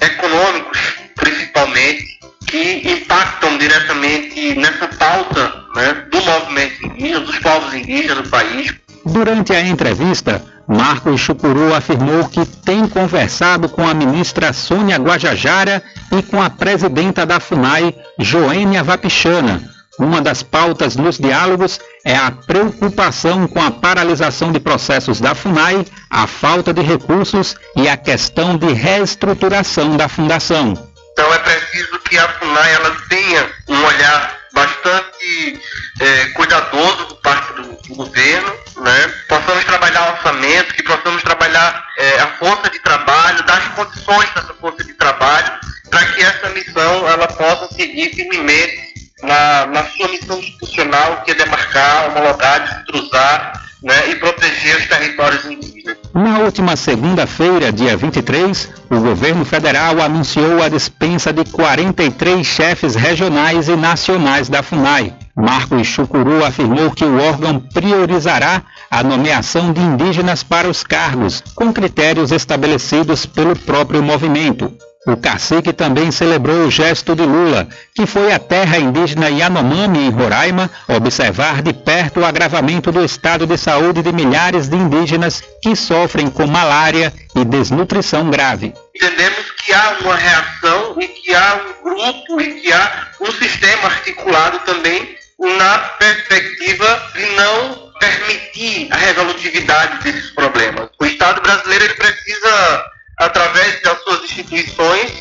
econômicos, 0.02 0.80
principalmente, 1.16 2.20
que 2.48 2.92
impactam 2.92 3.58
diretamente 3.58 4.56
nessa 4.56 4.88
pauta 4.88 5.54
né, 5.76 6.06
do 6.12 6.22
movimento 6.22 6.86
indígena, 6.86 7.20
dos 7.22 7.40
povos 7.40 7.74
indígenas 7.74 8.24
do 8.24 8.30
país. 8.30 8.74
Durante 9.06 9.54
a 9.54 9.62
entrevista, 9.62 10.44
Marcos 10.68 11.20
Chucuru 11.20 11.74
afirmou 11.74 12.30
que 12.30 12.46
tem 12.46 12.88
conversado 12.88 13.68
com 13.68 13.88
a 13.88 13.94
ministra 13.94 14.54
Sônia 14.54 14.98
Guajajara 14.98 15.84
e 16.12 16.22
com 16.22 16.42
a 16.42 16.50
presidenta 16.50 17.26
da 17.26 17.40
FUNAI, 17.40 17.94
Joênia 18.20 18.84
Vapichana. 18.84 19.73
Uma 20.00 20.22
das 20.22 20.42
pautas 20.42 20.96
nos 20.96 21.20
diálogos 21.20 21.80
é 22.04 22.16
a 22.16 22.32
preocupação 22.32 23.48
com 23.48 23.62
a 23.62 23.70
paralisação 23.70 24.52
de 24.52 24.60
processos 24.60 25.22
da 25.22 25.36
FUNAI, 25.36 25.86
a 26.10 26.26
falta 26.26 26.74
de 26.74 26.82
recursos 26.82 27.56
e 27.76 27.88
a 27.88 27.96
questão 27.96 28.58
de 28.58 28.74
reestruturação 28.74 29.96
da 29.96 30.10
fundação. 30.10 30.74
Então 31.12 31.32
é 31.32 31.38
preciso 31.38 32.00
que 32.00 32.18
a 32.18 32.28
FUNAI 32.28 32.74
ela 32.74 32.98
tenha 33.08 33.50
um 33.70 33.86
olhar 33.86 34.40
bastante 34.52 35.60
é, 36.02 36.26
cuidadoso 36.28 37.06
por 37.06 37.22
parte 37.22 37.54
do, 37.54 37.64
do, 37.88 37.96
governo, 37.96 38.52
né? 38.78 39.14
Possamos 39.30 39.64
trabalhar 39.66 40.14
orçamento, 40.14 40.74
que 40.74 40.84
possamos 40.84 41.22
trabalhar 41.22 41.86
é, 42.00 42.20
a 42.20 42.28
força 42.38 42.70
de 42.70 42.80
trabalho, 42.80 43.44
dar 43.44 43.60
as 43.60 43.68
condições 43.70 44.30
dessa 44.34 44.54
força 44.60 44.84
de 44.84 44.94
trabalho, 44.94 45.54
para 45.90 46.06
que 46.06 46.24
essa 46.24 46.50
missão 46.50 47.08
ela 47.08 47.28
possa 47.28 47.74
seguir 47.76 48.14
firmemente 48.14 48.93
na, 49.24 49.66
na 49.68 49.84
sua 49.86 50.08
missão 50.10 50.38
institucional, 50.40 51.24
que 51.24 51.32
é 51.32 51.36
demarcar, 51.36 52.10
homologar, 52.10 52.84
destruzar 52.84 53.64
né, 53.84 54.10
e 54.10 54.16
proteger 54.16 54.78
os 54.78 54.88
territórios 54.88 55.46
indígenas. 55.46 55.98
Na 56.14 56.40
última 56.40 56.76
segunda-feira, 56.76 57.72
dia 57.72 57.98
23, 57.98 58.70
o 58.90 59.00
governo 59.00 59.44
federal 59.44 60.00
anunciou 60.00 60.62
a 60.62 60.70
dispensa 60.70 61.34
de 61.34 61.44
43 61.44 62.46
chefes 62.46 62.96
regionais 62.96 63.68
e 63.68 63.76
nacionais 63.76 64.48
da 64.48 64.62
FUNAI. 64.62 65.14
Marcos 65.36 65.88
Chucuru 65.88 66.46
afirmou 66.46 66.92
que 66.92 67.04
o 67.04 67.20
órgão 67.20 67.60
priorizará 67.60 68.62
a 68.92 69.04
nomeação 69.04 69.74
de 69.74 69.82
indígenas 69.82 70.44
para 70.44 70.70
os 70.70 70.84
cargos, 70.84 71.44
com 71.56 71.74
critérios 71.74 72.32
estabelecidos 72.32 73.26
pelo 73.26 73.56
próprio 73.56 74.04
movimento. 74.04 74.72
O 75.06 75.18
cacique 75.18 75.74
também 75.74 76.12
celebrou 76.12 76.66
o 76.66 76.72
gesto 76.72 77.14
de 77.14 77.24
Lula, 77.24 77.68
que 77.94 78.06
foi 78.06 78.32
à 78.32 78.40
terra 78.40 78.78
indígena 78.78 79.30
Yanomami, 79.30 80.08
em 80.08 80.10
Roraima, 80.10 80.72
observar 80.88 81.62
de 81.62 81.74
perto 81.74 82.22
o 82.22 82.26
agravamento 82.26 82.90
do 82.90 83.04
estado 83.04 83.46
de 83.46 83.58
saúde 83.58 84.02
de 84.02 84.14
milhares 84.14 84.70
de 84.70 84.78
indígenas 84.78 85.44
que 85.62 85.76
sofrem 85.76 86.30
com 86.30 86.48
malária 86.48 87.14
e 87.36 87.44
desnutrição 87.44 88.30
grave. 88.30 88.74
Entendemos 88.96 89.52
que 89.52 89.74
há 89.74 89.98
uma 90.02 90.16
reação 90.16 90.96
e 90.98 91.08
que 91.10 91.36
há 91.36 91.56
um 91.56 91.84
grupo 91.84 92.40
e 92.40 92.62
que 92.62 92.72
há 92.72 93.08
um 93.20 93.32
sistema 93.34 93.88
articulado 93.88 94.60
também 94.60 95.18
na 95.38 95.80
perspectiva 95.80 97.12
de 97.14 97.26
não 97.36 97.92
permitir 98.00 98.88
a 98.90 98.96
resolutividade 98.96 100.02
desses 100.04 100.32
problemas. 100.32 100.90
O 100.98 101.06
Estado 101.06 101.42
brasileiro 101.42 101.84
ele 101.84 101.94
precisa 101.96 102.93
através 103.18 103.82
das 103.82 104.02
suas 104.04 104.24
instituições, 104.24 105.12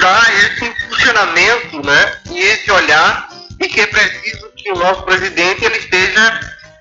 dar 0.00 0.26
esse 0.44 0.72
funcionamento 0.88 1.86
né, 1.86 2.12
e 2.30 2.38
esse 2.38 2.70
olhar, 2.70 3.28
e 3.60 3.68
que 3.68 3.80
é 3.80 3.86
preciso 3.86 4.48
que 4.56 4.72
o 4.72 4.78
nosso 4.78 5.02
presidente 5.02 5.64
ele 5.64 5.78
esteja 5.78 6.40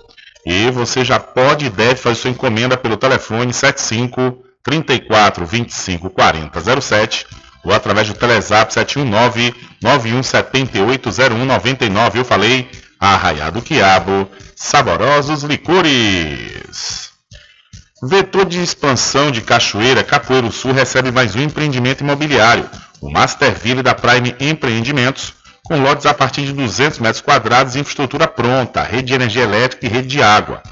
E 0.47 0.71
você 0.71 1.05
já 1.05 1.19
pode 1.19 1.67
e 1.67 1.71
deve 1.71 1.97
fazer 1.97 2.17
sua 2.17 2.31
encomenda 2.31 2.77
pelo 2.77 2.97
telefone 2.97 3.53
75 3.53 4.45
34 4.63 5.45
25 5.45 6.11
40 6.11 6.81
07 6.81 7.27
ou 7.65 7.73
através 7.73 8.09
do 8.09 8.15
Telezap 8.15 8.73
719 8.73 9.55
9178 9.83 11.11
0199. 11.11 12.19
Eu 12.19 12.25
falei 12.25 12.71
Arraiá 13.01 13.51
do 13.51 13.63
Quiabo, 13.63 14.29
saborosos 14.55 15.43
licores. 15.43 17.14
Vetor 18.07 18.45
de 18.45 18.63
expansão 18.63 19.31
de 19.31 19.41
Cachoeira, 19.41 20.05
Capoeiro 20.05 20.53
Sul 20.53 20.73
recebe 20.73 21.11
mais 21.11 21.35
um 21.35 21.41
empreendimento 21.41 22.03
imobiliário, 22.03 22.69
o 23.01 23.11
Masterville 23.11 23.83
da 23.83 23.95
Prime 23.95 24.37
Empreendimentos, 24.39 25.33
com 25.63 25.81
lotes 25.81 26.05
a 26.05 26.13
partir 26.13 26.43
de 26.43 26.53
200 26.53 26.99
metros 26.99 27.23
quadrados 27.23 27.75
e 27.75 27.81
infraestrutura 27.81 28.29
pronta, 28.29 28.83
rede 28.83 29.05
de 29.05 29.15
energia 29.15 29.45
elétrica 29.45 29.87
e 29.87 29.89
rede 29.89 30.09
de 30.09 30.23
água. 30.23 30.63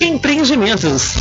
Empreendimentos. 0.01 1.13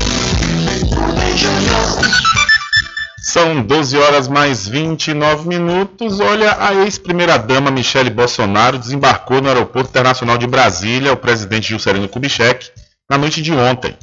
São 3.23 3.63
12 3.63 3.99
horas 3.99 4.27
mais 4.27 4.67
29 4.67 5.47
minutos. 5.47 6.19
Olha, 6.19 6.57
a 6.59 6.75
ex-primeira-dama 6.87 7.71
Michele 7.71 8.09
Bolsonaro 8.09 8.79
desembarcou 8.79 9.43
no 9.43 9.49
Aeroporto 9.49 9.91
Internacional 9.91 10.39
de 10.39 10.47
Brasília, 10.47 11.13
o 11.13 11.17
presidente 11.19 11.69
Juscelino 11.69 12.09
Kubitschek, 12.09 12.71
na 13.09 13.19
noite 13.19 13.43
de 13.43 13.53
ontem. 13.53 13.95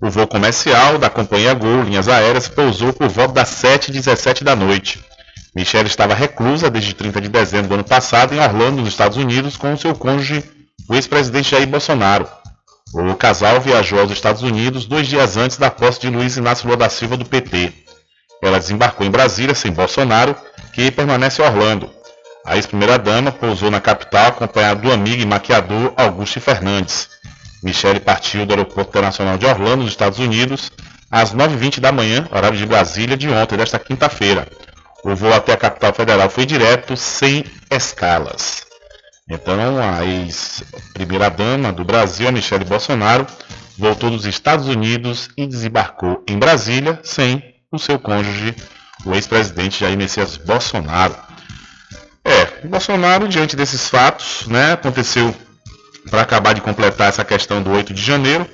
O 0.00 0.08
voo 0.08 0.26
comercial 0.26 0.96
da 0.96 1.10
companhia 1.10 1.52
Gol 1.52 1.82
Linhas 1.82 2.08
Aéreas 2.08 2.48
pousou 2.48 2.90
por 2.94 3.10
volta 3.10 3.34
das 3.34 3.50
7h17 3.50 4.44
da 4.44 4.56
noite. 4.56 4.98
Michelle 5.54 5.88
estava 5.88 6.14
reclusa 6.14 6.70
desde 6.70 6.94
30 6.94 7.20
de 7.20 7.28
dezembro 7.28 7.68
do 7.68 7.74
ano 7.74 7.84
passado 7.84 8.34
em 8.34 8.40
Orlando, 8.40 8.80
nos 8.80 8.88
Estados 8.88 9.18
Unidos, 9.18 9.58
com 9.58 9.74
o 9.74 9.78
seu 9.78 9.94
cônjuge, 9.94 10.42
o 10.88 10.94
ex-presidente 10.94 11.50
Jair 11.50 11.68
Bolsonaro. 11.68 12.26
O 12.94 13.14
casal 13.14 13.58
viajou 13.58 14.00
aos 14.00 14.10
Estados 14.10 14.42
Unidos 14.42 14.84
dois 14.84 15.06
dias 15.06 15.38
antes 15.38 15.56
da 15.56 15.70
posse 15.70 16.00
de 16.00 16.10
Luiz 16.10 16.36
Inácio 16.36 16.66
Lula 16.66 16.76
da 16.76 16.90
Silva 16.90 17.16
do 17.16 17.24
PT. 17.24 17.72
Ela 18.42 18.58
desembarcou 18.58 19.06
em 19.06 19.10
Brasília 19.10 19.54
sem 19.54 19.72
Bolsonaro, 19.72 20.36
que 20.74 20.90
permanece 20.90 21.40
em 21.40 21.44
Orlando. 21.44 21.90
A 22.44 22.56
ex-primeira-dama 22.56 23.32
pousou 23.32 23.70
na 23.70 23.80
capital 23.80 24.26
acompanhada 24.26 24.80
do 24.82 24.92
amigo 24.92 25.22
e 25.22 25.26
maquiador 25.26 25.94
Augusto 25.96 26.38
Fernandes. 26.38 27.08
Michele 27.62 27.98
partiu 27.98 28.44
do 28.44 28.52
Aeroporto 28.52 28.90
Internacional 28.90 29.38
de 29.38 29.46
Orlando, 29.46 29.84
nos 29.84 29.92
Estados 29.92 30.18
Unidos, 30.18 30.70
às 31.10 31.32
9h20 31.32 31.80
da 31.80 31.92
manhã, 31.92 32.28
horário 32.30 32.58
de 32.58 32.66
Brasília, 32.66 33.16
de 33.16 33.28
ontem, 33.28 33.56
desta 33.56 33.78
quinta-feira. 33.78 34.46
O 35.02 35.14
voo 35.14 35.32
até 35.32 35.54
a 35.54 35.56
capital 35.56 35.94
federal 35.94 36.28
foi 36.28 36.44
direto, 36.44 36.94
sem 36.96 37.44
escalas. 37.70 38.71
Então, 39.28 39.78
a 39.78 40.04
ex-primeira-dama 40.04 41.72
do 41.72 41.84
Brasil, 41.84 42.30
Michele 42.32 42.64
Bolsonaro, 42.64 43.26
voltou 43.78 44.10
dos 44.10 44.26
Estados 44.26 44.66
Unidos 44.68 45.30
e 45.36 45.46
desembarcou 45.46 46.22
em 46.28 46.38
Brasília 46.38 47.00
sem 47.02 47.42
o 47.70 47.78
seu 47.78 47.98
cônjuge, 47.98 48.54
o 49.04 49.14
ex-presidente 49.14 49.80
Jair 49.80 49.96
Messias 49.96 50.36
Bolsonaro. 50.36 51.16
É, 52.24 52.66
Bolsonaro, 52.66 53.26
diante 53.28 53.56
desses 53.56 53.88
fatos, 53.88 54.46
né, 54.46 54.72
aconteceu 54.72 55.34
para 56.10 56.22
acabar 56.22 56.52
de 56.52 56.60
completar 56.60 57.08
essa 57.08 57.24
questão 57.24 57.62
do 57.62 57.70
8 57.70 57.94
de 57.94 58.02
janeiro, 58.02 58.46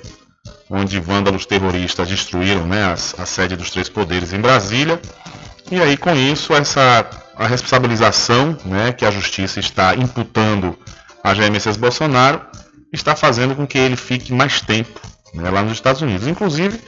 onde 0.71 1.01
vândalos 1.01 1.47
terroristas 1.47 2.09
destruíram 2.09 2.67
né, 2.67 2.85
a, 2.85 2.93
a 2.93 3.27
sede 3.27 3.57
dos 3.57 3.71
três 3.71 3.89
poderes 3.89 4.33
em 4.33 4.41
Brasília. 4.41 5.01
E 5.71 5.81
aí, 5.81 5.97
com 5.97 6.15
isso, 6.15 6.55
essa 6.55 7.09
a 7.39 7.47
responsabilização 7.47 8.59
né, 8.65 8.93
que 8.93 9.07
a 9.07 9.11
justiça 9.13 9.61
está 9.61 9.95
imputando 9.95 10.77
a 11.23 11.33
Jair 11.35 11.53
Messias 11.53 11.77
Bolsonaro 11.77 12.41
está 12.93 13.15
fazendo 13.15 13.55
com 13.55 13.67
que 13.67 13.79
ele 13.79 13.97
fique 13.97 14.33
mais 14.33 14.61
tempo 14.61 15.01
né, 15.33 15.49
lá 15.49 15.63
nos 15.63 15.75
Estados 15.75 16.03
Unidos. 16.03 16.27
Inclusive, 16.27 16.81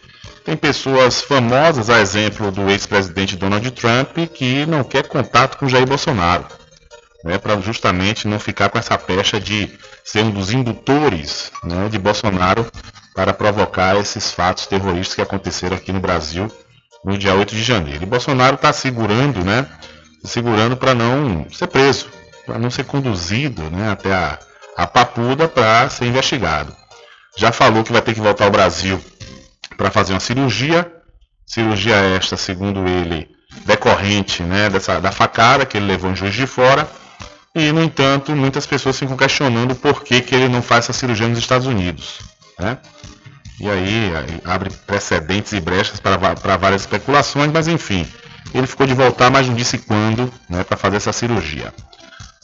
tem 0.44 0.56
pessoas 0.56 1.22
famosas, 1.22 1.88
a 1.88 2.00
exemplo 2.00 2.50
do 2.50 2.68
ex-presidente 2.68 3.36
Donald 3.36 3.70
Trump, 3.70 4.16
que 4.34 4.66
não 4.66 4.82
quer 4.82 5.06
contato 5.06 5.56
com 5.56 5.68
Jair 5.68 5.86
Bolsonaro, 5.86 6.46
né, 7.24 7.38
para 7.38 7.60
justamente 7.60 8.26
não 8.26 8.40
ficar 8.40 8.70
com 8.70 8.78
essa 8.78 8.98
pecha 8.98 9.38
de 9.38 9.70
ser 10.04 10.24
um 10.24 10.30
dos 10.32 10.50
indutores 10.50 11.52
né, 11.62 11.88
de 11.88 11.98
Bolsonaro 11.98 12.66
para 13.14 13.32
provocar 13.32 13.96
esses 13.96 14.32
fatos 14.32 14.66
terroristas 14.66 15.14
que 15.14 15.22
aconteceram 15.22 15.76
aqui 15.76 15.92
no 15.92 16.00
Brasil 16.00 16.50
no 17.04 17.16
dia 17.16 17.34
8 17.34 17.54
de 17.54 17.62
janeiro. 17.62 18.02
E 18.02 18.06
Bolsonaro 18.06 18.56
está 18.56 18.72
segurando, 18.72 19.44
né, 19.44 19.66
segurando 20.24 20.76
para 20.76 20.94
não 20.94 21.46
ser 21.50 21.66
preso, 21.66 22.08
para 22.46 22.58
não 22.58 22.70
ser 22.70 22.84
conduzido 22.84 23.62
né, 23.70 23.90
até 23.90 24.12
a, 24.12 24.38
a 24.76 24.86
Papuda 24.86 25.48
para 25.48 25.88
ser 25.88 26.06
investigado. 26.06 26.74
Já 27.36 27.52
falou 27.52 27.84
que 27.84 27.92
vai 27.92 28.02
ter 28.02 28.14
que 28.14 28.20
voltar 28.20 28.44
ao 28.44 28.50
Brasil 28.50 29.00
para 29.76 29.90
fazer 29.90 30.12
uma 30.12 30.20
cirurgia, 30.20 30.90
cirurgia 31.46 31.94
esta, 31.94 32.36
segundo 32.36 32.86
ele, 32.86 33.28
decorrente 33.64 34.42
né, 34.42 34.68
dessa, 34.68 35.00
da 35.00 35.12
facada 35.12 35.64
que 35.64 35.76
ele 35.76 35.86
levou 35.86 36.10
em 36.10 36.16
Juiz 36.16 36.34
de 36.34 36.46
Fora. 36.46 36.88
E, 37.54 37.72
no 37.72 37.82
entanto, 37.82 38.34
muitas 38.36 38.66
pessoas 38.66 38.98
ficam 38.98 39.16
questionando 39.16 39.74
por 39.74 40.04
que, 40.04 40.20
que 40.20 40.34
ele 40.34 40.48
não 40.48 40.62
faz 40.62 40.84
essa 40.84 40.92
cirurgia 40.92 41.26
nos 41.26 41.38
Estados 41.38 41.66
Unidos. 41.66 42.20
Né? 42.58 42.78
E 43.58 43.68
aí, 43.68 44.12
abre 44.44 44.70
precedentes 44.86 45.52
e 45.52 45.60
brechas 45.60 45.98
para, 45.98 46.34
para 46.34 46.56
várias 46.56 46.82
especulações, 46.82 47.50
mas 47.50 47.66
enfim, 47.66 48.06
ele 48.54 48.66
ficou 48.66 48.86
de 48.86 48.94
voltar, 48.94 49.30
mas 49.30 49.46
não 49.46 49.54
disse 49.54 49.78
quando, 49.78 50.32
né, 50.48 50.64
para 50.64 50.76
fazer 50.76 50.96
essa 50.96 51.12
cirurgia. 51.12 51.72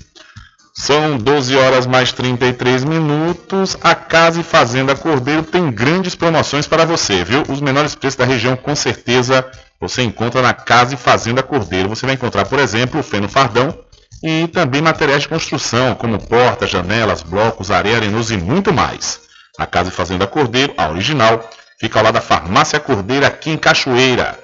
São 0.72 1.16
12 1.16 1.56
horas 1.56 1.86
mais 1.86 2.12
33 2.12 2.84
minutos. 2.84 3.76
A 3.82 3.94
Casa 3.94 4.40
e 4.40 4.44
Fazenda 4.44 4.94
Cordeiro 4.94 5.42
tem 5.42 5.70
grandes 5.70 6.14
promoções 6.14 6.66
para 6.66 6.84
você, 6.84 7.24
viu? 7.24 7.42
Os 7.48 7.60
menores 7.60 7.94
preços 7.94 8.16
da 8.16 8.24
região, 8.24 8.56
com 8.56 8.74
certeza, 8.76 9.44
você 9.80 10.02
encontra 10.02 10.42
na 10.42 10.54
Casa 10.54 10.94
e 10.94 10.96
Fazenda 10.96 11.42
Cordeiro. 11.42 11.88
Você 11.88 12.06
vai 12.06 12.14
encontrar, 12.14 12.44
por 12.46 12.58
exemplo, 12.58 13.00
o 13.00 13.04
feno 13.04 13.28
fardão 13.28 13.76
e 14.22 14.48
também 14.48 14.80
materiais 14.80 15.22
de 15.22 15.28
construção, 15.28 15.94
como 15.94 16.18
portas, 16.18 16.70
janelas, 16.70 17.22
blocos, 17.22 17.70
areia 17.70 17.96
arenosa 17.96 18.34
e 18.34 18.38
muito 18.38 18.72
mais. 18.72 19.20
A 19.58 19.66
Casa 19.66 19.90
e 19.90 19.92
Fazenda 19.92 20.26
Cordeiro, 20.26 20.72
a 20.76 20.88
original, 20.88 21.48
fica 21.80 21.98
ao 21.98 22.04
lado 22.04 22.14
da 22.14 22.20
Farmácia 22.20 22.78
Cordeiro, 22.78 23.26
aqui 23.26 23.50
em 23.50 23.56
Cachoeira. 23.56 24.43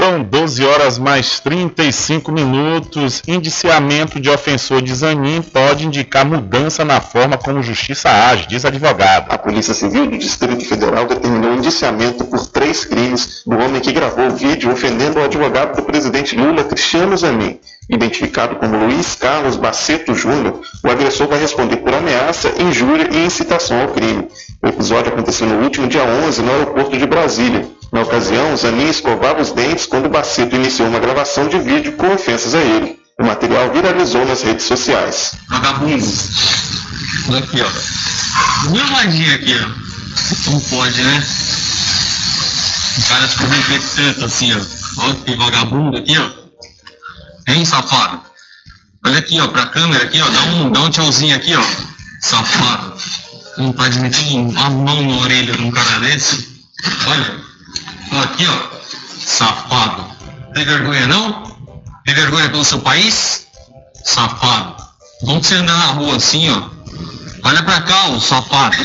São 0.00 0.22
12 0.22 0.64
horas 0.64 0.98
mais 0.98 1.40
35 1.40 2.32
minutos. 2.32 3.22
Indiciamento 3.28 4.18
de 4.18 4.30
ofensor 4.30 4.80
de 4.80 4.94
Zanin 4.94 5.42
pode 5.42 5.86
indicar 5.86 6.24
mudança 6.24 6.86
na 6.86 7.02
forma 7.02 7.36
como 7.36 7.62
justiça 7.62 8.08
age, 8.08 8.48
diz 8.48 8.64
advogado. 8.64 9.30
A 9.30 9.36
Polícia 9.36 9.74
Civil 9.74 10.06
do 10.06 10.16
Distrito 10.16 10.64
Federal 10.64 11.06
determinou 11.06 11.54
indiciamento 11.54 12.24
por 12.24 12.46
três 12.46 12.82
crimes 12.82 13.42
do 13.46 13.58
homem 13.58 13.78
que 13.78 13.92
gravou 13.92 14.28
o 14.28 14.34
vídeo 14.34 14.72
ofendendo 14.72 15.20
o 15.20 15.22
advogado 15.22 15.76
do 15.76 15.82
presidente 15.82 16.34
Lula, 16.34 16.64
Cristiano 16.64 17.14
Zanin. 17.14 17.60
Identificado 17.90 18.56
como 18.56 18.78
Luiz 18.78 19.14
Carlos 19.16 19.56
Baceto 19.56 20.14
Júnior, 20.14 20.62
o 20.82 20.88
agressor 20.88 21.28
vai 21.28 21.38
responder 21.38 21.76
por 21.76 21.92
ameaça, 21.92 22.50
injúria 22.58 23.06
e 23.12 23.26
incitação 23.26 23.82
ao 23.82 23.88
crime. 23.88 24.28
O 24.62 24.66
episódio 24.66 25.12
aconteceu 25.12 25.46
no 25.46 25.62
último 25.62 25.86
dia 25.88 26.04
11 26.04 26.40
no 26.40 26.52
aeroporto 26.52 26.96
de 26.96 27.06
Brasília. 27.06 27.68
Na 27.92 28.02
ocasião, 28.02 28.56
Zanin 28.56 28.88
escovava 28.88 29.40
os 29.42 29.50
dentes 29.52 29.86
quando 29.86 30.08
Baceto 30.08 30.54
iniciou 30.54 30.88
uma 30.88 31.00
gravação 31.00 31.48
de 31.48 31.58
vídeo 31.58 31.92
com 31.96 32.12
ofensas 32.14 32.54
a 32.54 32.60
ele. 32.60 33.00
O 33.18 33.24
material 33.24 33.72
viralizou 33.72 34.24
nas 34.24 34.42
redes 34.42 34.64
sociais. 34.64 35.32
Vagabundo. 35.48 36.04
Aqui, 37.36 37.60
ó. 37.60 38.70
Meu 38.70 38.90
ladinho 38.92 39.34
aqui, 39.34 39.54
ó. 39.54 40.50
Não 40.50 40.60
pode, 40.60 41.02
né? 41.02 41.26
O 42.98 43.02
cara 43.08 43.28
corromper 43.28 43.82
tanto 43.96 44.24
assim, 44.24 44.52
ó. 44.54 44.60
Olha 45.02 45.14
que 45.14 45.36
vagabundo 45.36 45.98
aqui, 45.98 46.16
ó. 46.16 46.30
Hein, 47.52 47.64
safado? 47.64 48.20
Olha 49.04 49.18
aqui, 49.18 49.40
ó, 49.40 49.48
pra 49.48 49.66
câmera 49.66 50.04
aqui, 50.04 50.20
ó. 50.20 50.28
Dá 50.28 50.42
um, 50.42 50.70
dá 50.70 50.80
um 50.80 50.90
tchauzinho 50.90 51.34
aqui, 51.34 51.54
ó. 51.56 51.62
Safado. 52.20 52.94
Não 53.58 53.72
pode 53.72 53.98
meter 53.98 54.32
uma 54.32 54.70
mão 54.70 55.02
na 55.02 55.16
orelha 55.22 55.52
de 55.54 55.62
um 55.62 55.70
cara 55.70 55.98
desse. 56.00 56.48
Olha. 57.06 57.39
Aqui, 58.12 58.46
ó. 58.46 58.80
Safado. 59.18 60.04
Tem 60.54 60.64
vergonha 60.64 61.06
não? 61.06 61.42
Tem 62.04 62.14
vergonha 62.14 62.50
pelo 62.50 62.64
seu 62.64 62.80
país? 62.80 63.46
Safado. 64.04 64.76
Como 65.20 65.42
você 65.42 65.54
anda 65.54 65.72
na 65.72 65.86
rua 65.86 66.16
assim, 66.16 66.50
ó? 66.50 66.62
Olha 67.44 67.62
pra 67.62 67.80
cá, 67.82 68.08
ô 68.08 68.20
safado. 68.20 68.76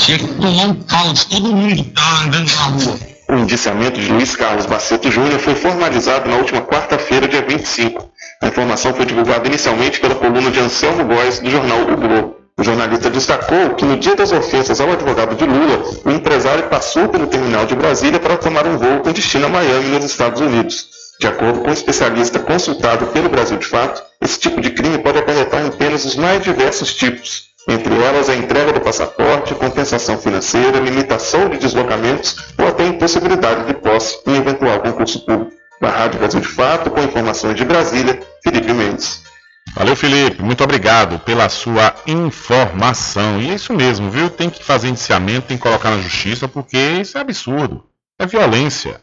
Tinha 0.00 0.18
que 0.18 0.26
tomar 0.34 0.64
um 0.64 0.74
pau 0.74 1.12
de 1.12 1.26
todo 1.26 1.54
mundo 1.54 1.74
que 1.76 1.90
tá 1.90 2.22
andando 2.24 2.50
na 2.50 2.62
rua. 2.62 2.98
O 3.28 3.34
indiciamento 3.34 4.00
de 4.00 4.08
Luiz 4.10 4.34
Carlos 4.34 4.66
Baceto 4.66 5.10
Júnior 5.10 5.38
foi 5.38 5.54
formalizado 5.54 6.28
na 6.28 6.36
última 6.36 6.62
quarta-feira, 6.62 7.28
dia 7.28 7.42
25. 7.46 8.10
A 8.42 8.48
informação 8.48 8.94
foi 8.94 9.06
divulgada 9.06 9.46
inicialmente 9.46 10.00
pela 10.00 10.14
coluna 10.14 10.50
de 10.50 10.58
Anselmo 10.58 11.04
Góes, 11.04 11.38
do 11.38 11.50
jornal 11.50 11.82
O 11.82 11.96
Globo. 11.96 12.39
O 12.60 12.62
jornalista 12.62 13.08
destacou 13.08 13.70
que 13.70 13.86
no 13.86 13.96
dia 13.96 14.14
das 14.14 14.32
ofensas 14.32 14.82
ao 14.82 14.92
advogado 14.92 15.34
de 15.34 15.46
Lula, 15.46 15.82
o 16.04 16.10
empresário 16.10 16.64
passou 16.64 17.08
pelo 17.08 17.26
terminal 17.26 17.64
de 17.64 17.74
Brasília 17.74 18.20
para 18.20 18.36
tomar 18.36 18.66
um 18.66 18.76
voo 18.76 19.00
com 19.00 19.12
destino 19.12 19.46
a 19.46 19.48
Miami, 19.48 19.88
nos 19.98 20.04
Estados 20.04 20.42
Unidos. 20.42 20.86
De 21.18 21.26
acordo 21.26 21.60
com 21.60 21.70
o 21.70 21.72
especialista 21.72 22.38
consultado 22.38 23.06
pelo 23.06 23.30
Brasil 23.30 23.56
de 23.56 23.64
Fato, 23.64 24.02
esse 24.20 24.38
tipo 24.38 24.60
de 24.60 24.72
crime 24.72 24.98
pode 24.98 25.16
acarretar 25.16 25.64
em 25.64 25.70
penas 25.70 26.04
os 26.04 26.16
mais 26.16 26.42
diversos 26.44 26.92
tipos, 26.92 27.44
entre 27.66 27.94
elas 27.94 28.28
a 28.28 28.36
entrega 28.36 28.74
do 28.74 28.80
passaporte, 28.80 29.54
compensação 29.54 30.18
financeira, 30.18 30.80
limitação 30.80 31.48
de 31.48 31.56
deslocamentos 31.56 32.36
ou 32.58 32.68
até 32.68 32.86
impossibilidade 32.86 33.68
de 33.68 33.74
posse 33.74 34.18
em 34.26 34.36
eventual 34.36 34.80
concurso 34.80 35.24
público. 35.24 35.52
Da 35.80 35.88
Rádio 35.88 36.18
Brasil 36.18 36.40
de 36.40 36.48
Fato, 36.48 36.90
com 36.90 37.00
informações 37.00 37.56
de 37.56 37.64
Brasília, 37.64 38.20
Felipe 38.44 38.70
Mendes. 38.70 39.29
Valeu, 39.74 39.94
Felipe. 39.94 40.42
Muito 40.42 40.64
obrigado 40.64 41.18
pela 41.20 41.48
sua 41.48 41.94
informação. 42.06 43.40
E 43.40 43.50
é 43.50 43.54
isso 43.54 43.72
mesmo, 43.72 44.10
viu? 44.10 44.28
Tem 44.28 44.50
que 44.50 44.64
fazer 44.64 44.88
indiciamento, 44.88 45.48
tem 45.48 45.56
que 45.56 45.62
colocar 45.62 45.90
na 45.90 46.02
justiça, 46.02 46.48
porque 46.48 46.78
isso 46.78 47.16
é 47.16 47.20
absurdo. 47.20 47.84
É 48.18 48.26
violência. 48.26 49.00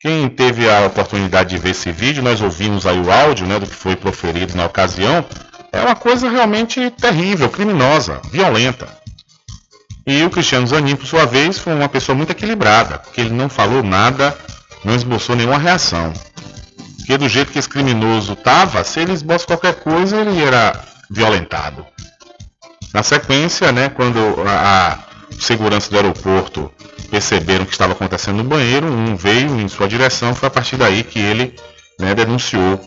Quem 0.00 0.28
teve 0.28 0.70
a 0.70 0.86
oportunidade 0.86 1.50
de 1.50 1.58
ver 1.58 1.70
esse 1.70 1.90
vídeo, 1.90 2.22
nós 2.22 2.40
ouvimos 2.40 2.86
aí 2.86 3.00
o 3.00 3.10
áudio 3.10 3.46
né, 3.46 3.58
do 3.58 3.66
que 3.66 3.74
foi 3.74 3.96
proferido 3.96 4.56
na 4.56 4.66
ocasião. 4.66 5.24
É 5.72 5.80
uma 5.80 5.96
coisa 5.96 6.30
realmente 6.30 6.90
terrível, 6.90 7.48
criminosa, 7.48 8.20
violenta. 8.30 8.88
E 10.06 10.22
o 10.22 10.30
Cristiano 10.30 10.66
Zanin, 10.66 10.94
por 10.94 11.06
sua 11.06 11.24
vez, 11.26 11.58
foi 11.58 11.74
uma 11.74 11.88
pessoa 11.88 12.14
muito 12.14 12.30
equilibrada, 12.30 12.98
porque 12.98 13.20
ele 13.20 13.34
não 13.34 13.48
falou 13.48 13.82
nada, 13.82 14.36
não 14.84 14.94
esboçou 14.94 15.34
nenhuma 15.34 15.58
reação. 15.58 16.12
Porque 17.06 17.18
do 17.18 17.28
jeito 17.28 17.52
que 17.52 17.58
esse 17.60 17.68
criminoso 17.68 18.32
estava, 18.32 18.82
se 18.82 18.98
ele 18.98 19.12
esboça 19.12 19.46
qualquer 19.46 19.76
coisa, 19.76 20.16
ele 20.16 20.42
era 20.42 20.84
violentado. 21.08 21.86
Na 22.92 23.04
sequência, 23.04 23.70
né, 23.70 23.88
quando 23.88 24.18
a, 24.44 24.88
a 24.92 24.98
segurança 25.38 25.88
do 25.88 25.96
aeroporto 25.96 26.68
perceberam 27.08 27.62
o 27.62 27.66
que 27.66 27.74
estava 27.74 27.92
acontecendo 27.92 28.38
no 28.38 28.44
banheiro, 28.44 28.88
um 28.88 29.14
veio 29.14 29.60
em 29.60 29.68
sua 29.68 29.86
direção, 29.86 30.34
foi 30.34 30.48
a 30.48 30.50
partir 30.50 30.76
daí 30.76 31.04
que 31.04 31.20
ele 31.20 31.54
né, 32.00 32.12
denunciou 32.12 32.80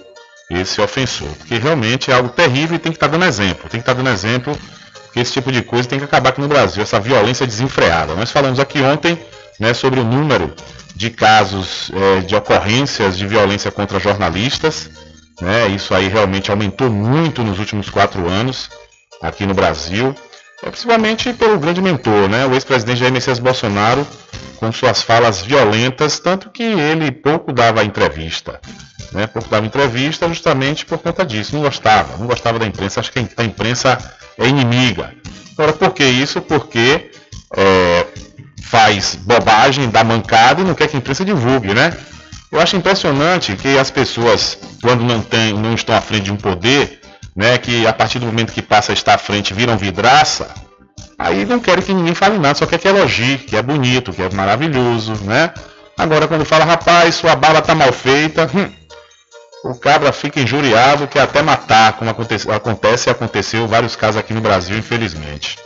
esse 0.52 0.82
ofensor. 0.82 1.30
Porque 1.38 1.58
realmente 1.58 2.12
é 2.12 2.14
algo 2.14 2.28
terrível 2.28 2.76
e 2.76 2.80
tem 2.80 2.92
que 2.92 2.98
estar 2.98 3.08
dando 3.08 3.24
exemplo. 3.24 3.70
Tem 3.70 3.80
que 3.80 3.90
estar 3.90 3.94
dando 3.94 4.10
exemplo 4.10 4.54
que 5.14 5.22
esse 5.22 5.32
tipo 5.32 5.50
de 5.50 5.62
coisa 5.62 5.88
tem 5.88 5.98
que 5.98 6.04
acabar 6.04 6.32
aqui 6.32 6.42
no 6.42 6.48
Brasil, 6.50 6.84
essa 6.84 7.00
violência 7.00 7.48
desenfreada. 7.48 8.16
Nós 8.16 8.32
falamos 8.32 8.60
aqui 8.60 8.82
ontem 8.82 9.18
né, 9.58 9.74
sobre 9.74 10.02
o 10.02 10.04
número 10.04 10.54
de 11.00 11.10
casos 11.10 11.90
é, 11.94 12.20
de 12.20 12.36
ocorrências 12.36 13.18
de 13.18 13.26
violência 13.26 13.72
contra 13.72 14.02
jornalistas. 14.02 14.90
Né, 15.40 15.68
isso 15.70 15.96
aí 15.96 16.10
realmente 16.10 16.52
aumentou 16.52 16.90
muito 16.90 17.42
nos 17.42 17.58
últimos 17.58 17.90
quatro 17.90 18.28
anos 18.28 18.70
aqui 19.22 19.46
no 19.46 19.54
Brasil. 19.54 20.14
É, 20.62 20.70
principalmente 20.70 21.32
pelo 21.32 21.58
grande 21.58 21.82
mentor, 21.82 22.28
né, 22.28 22.46
o 22.46 22.54
ex-presidente 22.54 23.00
Jair 23.00 23.14
Messias 23.14 23.40
Bolsonaro, 23.40 24.06
com 24.58 24.70
suas 24.74 25.02
falas 25.02 25.42
violentas, 25.42 26.20
tanto 26.20 26.50
que 26.50 26.64
ele 26.64 27.14
pouco 27.14 27.54
dava 27.54 27.82
entrevista. 27.86 28.60
Né, 29.14 29.26
pouco 29.26 29.48
dava 29.48 29.66
entrevista 29.66 30.28
justamente 30.28 30.86
por 30.86 30.98
conta 30.98 31.26
disso. 31.26 31.56
Não 31.56 31.62
gostava, 31.62 32.18
não 32.18 32.28
gostava 32.28 32.60
da 32.60 32.66
imprensa, 32.68 33.00
acho 33.00 33.14
que 33.14 33.26
a 33.38 33.44
imprensa 33.46 33.98
é 34.38 34.46
inimiga. 34.46 35.14
Agora, 35.54 35.72
por 35.72 35.94
que 35.94 36.04
isso? 36.04 36.42
Porque 36.42 37.10
é, 37.56 38.06
faz 38.70 39.16
bobagem, 39.16 39.90
dá 39.90 40.04
mancada 40.04 40.62
e 40.62 40.64
não 40.64 40.76
quer 40.76 40.88
que 40.88 40.96
a 40.96 41.00
imprensa 41.00 41.26
divulgue, 41.26 41.74
né? 41.74 41.92
Eu 42.52 42.62
acho 42.62 42.76
impressionante 42.76 43.56
que 43.56 43.78
as 43.80 43.90
pessoas, 43.90 44.58
quando 44.82 45.04
não, 45.04 45.22
tem, 45.22 45.54
não 45.54 45.74
estão 45.74 45.96
à 45.96 46.02
frente 46.02 46.26
de 46.26 46.32
um 46.32 46.38
poder, 46.38 47.02
né, 47.36 47.58
que 47.58 47.88
a 47.88 47.94
partir 47.94 48.20
do 48.20 48.28
momento 48.28 48.54
que 48.54 48.62
passa 48.62 48.92
a 48.92 48.94
estar 48.94 49.16
à 49.16 49.18
frente 49.18 49.54
viram 49.56 49.78
vidraça, 49.78 50.54
aí 51.18 51.46
não 51.46 51.60
querem 51.60 51.84
que 51.84 51.94
ninguém 51.94 52.14
fale 52.14 52.38
nada, 52.38 52.56
só 52.56 52.66
quer 52.68 52.78
que 52.78 52.88
elogie, 52.88 53.40
que 53.40 53.56
é 53.56 53.62
bonito, 53.62 54.14
que 54.14 54.22
é 54.22 54.30
maravilhoso, 54.30 55.14
né? 55.24 55.52
Agora 55.98 56.28
quando 56.28 56.46
fala, 56.46 56.64
rapaz, 56.64 57.16
sua 57.16 57.36
bala 57.36 57.62
tá 57.62 57.74
mal 57.74 57.92
feita, 57.92 58.50
hum, 58.54 58.72
o 59.64 59.76
cabra 59.76 60.12
fica 60.12 60.40
injuriado, 60.40 61.08
quer 61.08 61.22
até 61.22 61.42
matar, 61.42 61.94
como 61.94 62.10
acontece, 62.12 62.50
acontece 62.52 63.10
e 63.10 63.12
aconteceu 63.12 63.68
vários 63.68 63.96
casos 63.96 64.18
aqui 64.18 64.34
no 64.34 64.42
Brasil, 64.42 64.78
infelizmente. 64.78 65.58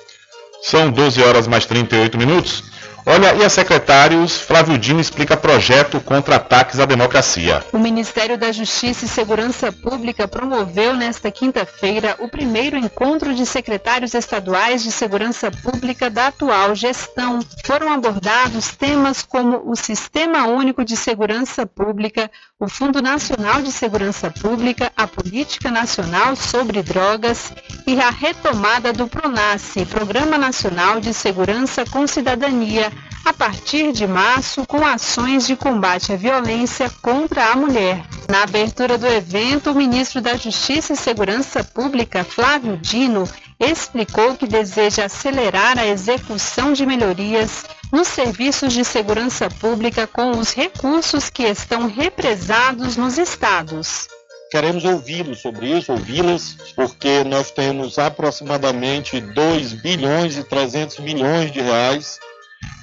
São 0.63 0.89
12 0.89 1.21
horas 1.21 1.47
mais 1.47 1.65
38 1.65 2.17
minutos. 2.17 2.63
Olha, 3.05 3.35
e 3.35 3.43
a 3.43 3.49
secretários, 3.49 4.37
Flávio 4.37 4.77
Dino 4.77 5.01
explica 5.01 5.35
projeto 5.35 5.99
contra 5.99 6.37
ataques 6.37 6.79
à 6.79 6.85
democracia. 6.85 7.61
O 7.73 7.77
Ministério 7.77 8.37
da 8.37 8.49
Justiça 8.49 9.03
e 9.03 9.09
Segurança 9.09 9.73
Pública 9.73 10.25
promoveu 10.25 10.95
nesta 10.95 11.29
quinta-feira 11.29 12.15
o 12.19 12.29
primeiro 12.29 12.77
encontro 12.77 13.35
de 13.35 13.45
secretários 13.45 14.13
estaduais 14.13 14.83
de 14.83 14.91
segurança 14.91 15.51
pública 15.51 16.09
da 16.09 16.27
atual 16.27 16.73
gestão. 16.73 17.39
Foram 17.65 17.91
abordados 17.91 18.69
temas 18.71 19.21
como 19.21 19.69
o 19.69 19.75
Sistema 19.75 20.47
Único 20.47 20.85
de 20.85 20.95
Segurança 20.95 21.65
Pública, 21.65 22.31
o 22.57 22.69
Fundo 22.69 23.01
Nacional 23.01 23.61
de 23.61 23.71
Segurança 23.71 24.31
Pública, 24.31 24.93
a 24.95 25.05
Política 25.07 25.69
Nacional 25.69 26.37
sobre 26.37 26.81
Drogas 26.81 27.51
e 27.85 27.99
a 27.99 28.09
retomada 28.09 28.93
do 28.93 29.07
PRONASSE, 29.07 29.85
Programa 29.87 30.37
Nacional 30.37 31.01
de 31.01 31.13
Segurança 31.13 31.83
com 31.85 32.07
Cidadania 32.07 32.92
a 33.25 33.31
partir 33.31 33.91
de 33.93 34.05
março 34.05 34.65
com 34.65 34.85
ações 34.85 35.47
de 35.47 35.55
combate 35.55 36.11
à 36.11 36.15
violência 36.15 36.89
contra 37.01 37.51
a 37.51 37.55
mulher. 37.55 38.03
Na 38.29 38.43
abertura 38.43 38.97
do 38.97 39.07
evento, 39.07 39.71
o 39.71 39.75
ministro 39.75 40.21
da 40.21 40.35
Justiça 40.35 40.93
e 40.93 40.97
Segurança 40.97 41.63
Pública, 41.63 42.23
Flávio 42.23 42.77
Dino, 42.77 43.27
explicou 43.59 44.35
que 44.35 44.45
deseja 44.45 45.05
acelerar 45.05 45.77
a 45.77 45.85
execução 45.85 46.73
de 46.73 46.85
melhorias 46.85 47.65
nos 47.91 48.07
serviços 48.07 48.73
de 48.73 48.83
segurança 48.83 49.49
pública 49.49 50.05
com 50.07 50.31
os 50.31 50.51
recursos 50.51 51.29
que 51.29 51.43
estão 51.43 51.87
represados 51.87 52.97
nos 52.97 53.17
estados. 53.17 54.07
Queremos 54.51 54.83
ouvi-los 54.83 55.41
sobre 55.41 55.77
isso, 55.77 55.91
ouvi-las, 55.91 56.57
porque 56.75 57.23
nós 57.23 57.51
temos 57.51 57.97
aproximadamente 57.97 59.19
2 59.19 59.73
bilhões 59.73 60.37
e 60.37 60.43
300 60.43 60.99
milhões 60.99 61.51
de 61.51 61.61
reais 61.61 62.19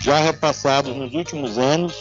já 0.00 0.18
repassados 0.18 0.94
nos 0.96 1.12
últimos 1.14 1.58
anos 1.58 1.94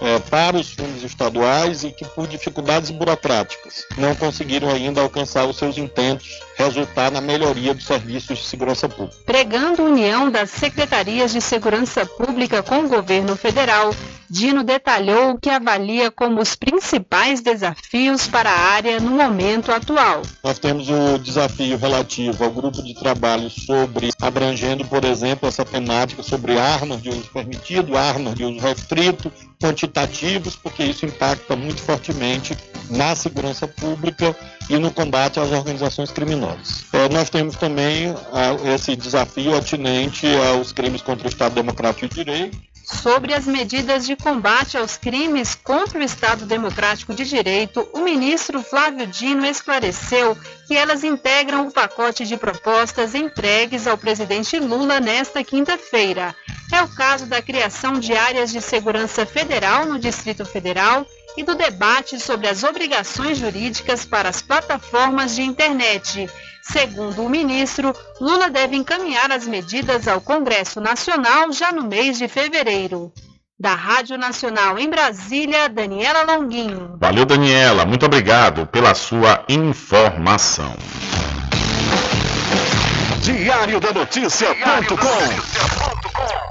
é, 0.00 0.18
para 0.18 0.56
os 0.56 0.72
fundos 0.72 1.02
estaduais 1.02 1.84
e 1.84 1.90
que, 1.90 2.04
por 2.04 2.26
dificuldades 2.26 2.90
burocráticas, 2.90 3.84
não 3.96 4.14
conseguiram 4.14 4.68
ainda 4.68 5.00
alcançar 5.00 5.46
os 5.46 5.56
seus 5.56 5.78
intentos, 5.78 6.40
resultar 6.56 7.10
na 7.10 7.20
melhoria 7.20 7.74
dos 7.74 7.84
serviços 7.84 8.38
de 8.38 8.44
segurança 8.44 8.88
pública. 8.88 9.16
Pregando 9.24 9.84
união 9.84 10.30
das 10.30 10.50
secretarias 10.50 11.32
de 11.32 11.40
segurança 11.40 12.06
pública 12.06 12.62
com 12.62 12.80
o 12.80 12.88
governo 12.88 13.36
federal, 13.36 13.94
Dino 14.28 14.64
detalhou 14.64 15.30
o 15.30 15.38
que 15.38 15.50
avalia 15.50 16.10
como 16.10 16.40
os 16.40 16.56
principais 16.56 17.40
desafios 17.40 18.26
para 18.26 18.50
a 18.50 18.58
área 18.72 18.98
no 18.98 19.10
momento 19.10 19.70
atual. 19.70 20.22
Nós 20.42 20.58
temos 20.58 20.88
o 20.88 21.18
desafio 21.18 21.76
relativo 21.76 22.42
ao 22.42 22.50
grupo 22.50 22.82
de 22.82 22.94
trabalho 22.94 23.50
sobre, 23.50 24.10
abrangendo, 24.20 24.84
por 24.86 25.04
exemplo, 25.04 25.48
essa 25.48 25.64
temática 25.64 26.22
sobre 26.22 26.58
armas 26.58 27.02
de 27.02 27.10
uso 27.10 27.30
permitido, 27.32 27.96
armas 27.96 28.34
de 28.34 28.44
uso 28.44 28.58
restrito, 28.58 29.30
quantitativos, 29.60 30.56
porque 30.56 30.84
isso 30.84 31.06
impacta 31.06 31.54
muito 31.54 31.80
fortemente 31.82 32.56
na 32.90 33.14
segurança 33.14 33.66
pública 33.66 34.36
e 34.68 34.78
no 34.78 34.90
combate 34.90 35.38
às 35.38 35.50
organizações 35.50 36.10
criminosas. 36.10 36.84
É, 36.92 37.08
nós 37.08 37.30
temos 37.30 37.56
também 37.56 38.14
a, 38.32 38.74
esse 38.74 38.96
desafio 38.96 39.56
atinente 39.56 40.26
aos 40.50 40.72
crimes 40.72 41.02
contra 41.02 41.26
o 41.26 41.30
Estado 41.30 41.54
Democrático 41.54 42.08
de 42.08 42.24
Direito, 42.24 42.58
Sobre 42.84 43.32
as 43.32 43.46
medidas 43.46 44.04
de 44.04 44.14
combate 44.14 44.76
aos 44.76 44.98
crimes 44.98 45.54
contra 45.54 45.98
o 45.98 46.02
Estado 46.02 46.44
Democrático 46.44 47.14
de 47.14 47.24
Direito, 47.24 47.88
o 47.94 48.00
ministro 48.00 48.62
Flávio 48.62 49.06
Dino 49.06 49.46
esclareceu 49.46 50.36
que 50.66 50.76
elas 50.76 51.02
integram 51.02 51.66
o 51.66 51.72
pacote 51.72 52.26
de 52.26 52.36
propostas 52.36 53.14
entregues 53.14 53.86
ao 53.86 53.96
presidente 53.96 54.58
Lula 54.58 55.00
nesta 55.00 55.42
quinta-feira. 55.42 56.36
É 56.70 56.82
o 56.82 56.88
caso 56.88 57.24
da 57.24 57.40
criação 57.40 57.94
de 57.94 58.12
áreas 58.12 58.52
de 58.52 58.60
segurança 58.60 59.24
federal 59.24 59.86
no 59.86 59.98
Distrito 59.98 60.44
Federal 60.44 61.06
e 61.36 61.42
do 61.42 61.54
debate 61.54 62.18
sobre 62.18 62.48
as 62.48 62.62
obrigações 62.62 63.38
jurídicas 63.38 64.04
para 64.04 64.28
as 64.28 64.42
plataformas 64.42 65.34
de 65.34 65.42
internet. 65.42 66.28
Segundo 66.62 67.24
o 67.24 67.28
ministro, 67.28 67.94
Lula 68.20 68.48
deve 68.48 68.76
encaminhar 68.76 69.30
as 69.30 69.46
medidas 69.46 70.08
ao 70.08 70.20
Congresso 70.20 70.80
Nacional 70.80 71.52
já 71.52 71.72
no 71.72 71.84
mês 71.84 72.18
de 72.18 72.28
fevereiro. 72.28 73.12
Da 73.58 73.74
Rádio 73.74 74.18
Nacional 74.18 74.78
em 74.78 74.88
Brasília, 74.88 75.68
Daniela 75.68 76.22
Longuinho. 76.22 76.96
Valeu, 76.98 77.24
Daniela. 77.24 77.84
Muito 77.84 78.06
obrigado 78.06 78.66
pela 78.66 78.94
sua 78.94 79.44
informação. 79.48 80.74
Diário 83.20 83.80
da 83.80 83.92
Notícia.com 83.92 85.93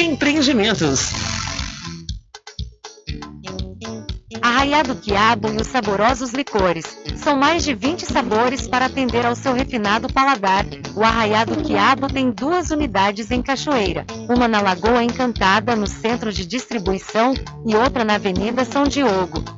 Empreendimentos. 0.00 1.10
Arraiado 4.40 4.94
Quiabo 4.94 5.48
e 5.48 5.56
os 5.56 5.66
saborosos 5.66 6.30
licores. 6.30 6.84
São 7.16 7.36
mais 7.36 7.64
de 7.64 7.74
20 7.74 8.06
sabores 8.06 8.68
para 8.68 8.86
atender 8.86 9.26
ao 9.26 9.34
seu 9.34 9.52
refinado 9.52 10.12
paladar. 10.12 10.64
O 10.94 11.02
Arraiado 11.02 11.56
Quiabo 11.64 12.06
tem 12.06 12.30
duas 12.30 12.70
unidades 12.70 13.32
em 13.32 13.42
Cachoeira. 13.42 14.06
Uma 14.28 14.46
na 14.46 14.60
Lagoa 14.60 15.02
Encantada, 15.02 15.74
no 15.74 15.88
centro 15.88 16.32
de 16.32 16.46
distribuição, 16.46 17.34
e 17.66 17.74
outra 17.74 18.04
na 18.04 18.14
Avenida 18.14 18.64
São 18.64 18.84
Diogo. 18.84 19.57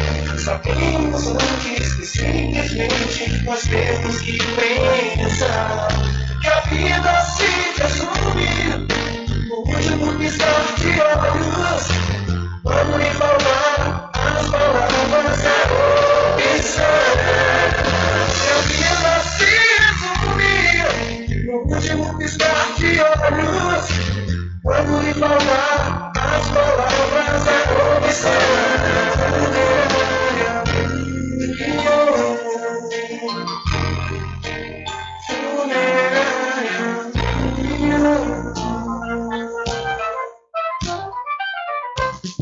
Sabemos 0.43 1.27
antes 1.27 1.93
que 1.93 2.03
simplesmente 2.03 3.43
nós 3.43 3.61
temos 3.61 4.21
que 4.21 4.39
pensar 4.39 5.87
que 6.41 6.47
a 6.47 6.61
vida 6.61 7.21
se 7.21 7.45
resume 7.79 8.87
no 9.47 9.55
último 9.71 10.17
piscar 10.17 10.65
de 10.79 10.99
olhos. 10.99 11.83
Vamos 12.63 12.97
lhe 12.97 13.11
falar 13.11 14.09
as 14.15 14.49
palavras 14.49 15.43
da 15.43 15.57
opção. 16.33 17.05
Que 18.33 18.49
a 18.49 18.61
vida 18.65 19.13
se 19.37 19.51
resume 19.77 21.45
no 21.45 21.55
último 21.71 22.17
piscar 22.17 22.65
de 22.79 22.99
olhos. 22.99 23.85
Quando 24.63 25.01
lhe 25.03 25.13
falar 25.13 26.11
as 26.15 26.47
palavras 26.49 27.45
da 27.45 27.57
comissão 28.01 29.20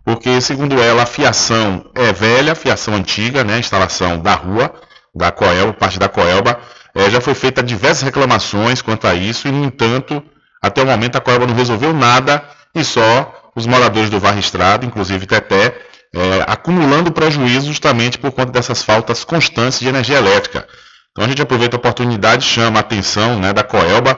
porque 0.04 0.42
segundo 0.42 0.80
ela 0.80 1.04
a 1.04 1.06
fiação 1.06 1.90
é 1.94 2.12
velha, 2.12 2.54
fiação 2.54 2.94
antiga, 2.94 3.42
né, 3.42 3.54
a 3.54 3.58
instalação 3.58 4.20
da 4.20 4.34
rua, 4.34 4.72
da 5.14 5.32
Coelba, 5.32 5.72
parte 5.72 5.98
da 5.98 6.10
Coelba, 6.10 6.60
é, 6.94 7.08
já 7.08 7.20
foi 7.20 7.34
feita 7.34 7.62
diversas 7.62 8.02
reclamações 8.02 8.82
quanto 8.82 9.06
a 9.06 9.14
isso 9.14 9.48
e 9.48 9.50
no 9.50 9.64
entanto 9.64 10.22
até 10.62 10.82
o 10.82 10.86
momento 10.86 11.16
a 11.16 11.20
Coelba 11.20 11.46
não 11.46 11.54
resolveu 11.54 11.94
nada 11.94 12.44
e 12.74 12.84
só 12.84 13.50
os 13.56 13.66
moradores 13.66 14.10
do 14.10 14.20
Varre 14.20 14.40
Estrada, 14.40 14.84
inclusive 14.84 15.26
Teté, 15.26 15.74
é, 16.16 16.44
acumulando 16.46 17.12
prejuízo 17.12 17.66
justamente 17.66 18.16
por 18.16 18.32
conta 18.32 18.50
dessas 18.50 18.82
faltas 18.82 19.22
constantes 19.22 19.80
de 19.80 19.88
energia 19.88 20.16
elétrica. 20.16 20.66
Então 21.12 21.24
a 21.24 21.28
gente 21.28 21.42
aproveita 21.42 21.76
a 21.76 21.78
oportunidade, 21.78 22.44
chama 22.44 22.78
a 22.78 22.80
atenção 22.80 23.38
né, 23.38 23.52
da 23.52 23.62
Coelba, 23.62 24.14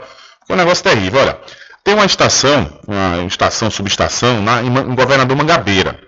que 0.47 0.53
é 0.53 0.55
um 0.55 0.59
negócio 0.59 0.85
terrível. 0.85 1.21
Olha, 1.21 1.39
tem 1.83 1.95
uma 1.95 2.07
estação, 2.07 2.79
uma 2.87 3.25
estação, 3.27 3.69
subestação, 3.69 4.41
na, 4.41 4.63
em, 4.63 4.69
em 4.69 4.95
Governador 4.95 5.37
Mangabeira, 5.37 5.99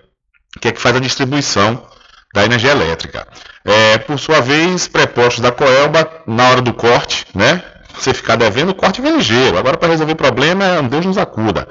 que 0.61 0.69
é 0.69 0.71
que 0.71 0.79
faz 0.79 0.95
a 0.95 0.99
distribuição 0.99 1.85
da 2.33 2.45
energia 2.45 2.71
elétrica. 2.71 3.27
É, 3.65 3.97
por 3.97 4.17
sua 4.17 4.39
vez, 4.39 4.87
prepostos 4.87 5.41
da 5.41 5.51
Coelba, 5.51 6.09
na 6.25 6.49
hora 6.49 6.61
do 6.61 6.73
corte, 6.73 7.25
né? 7.35 7.61
Você 7.93 8.13
ficar 8.13 8.37
devendo, 8.37 8.69
o 8.69 8.75
corte 8.75 9.01
vem 9.01 9.17
ligeiro. 9.17 9.57
Agora, 9.57 9.77
para 9.77 9.89
resolver 9.89 10.13
o 10.13 10.15
problema, 10.15 10.63
é 10.63 10.81
Deus 10.83 11.05
nos 11.05 11.17
acuda 11.17 11.67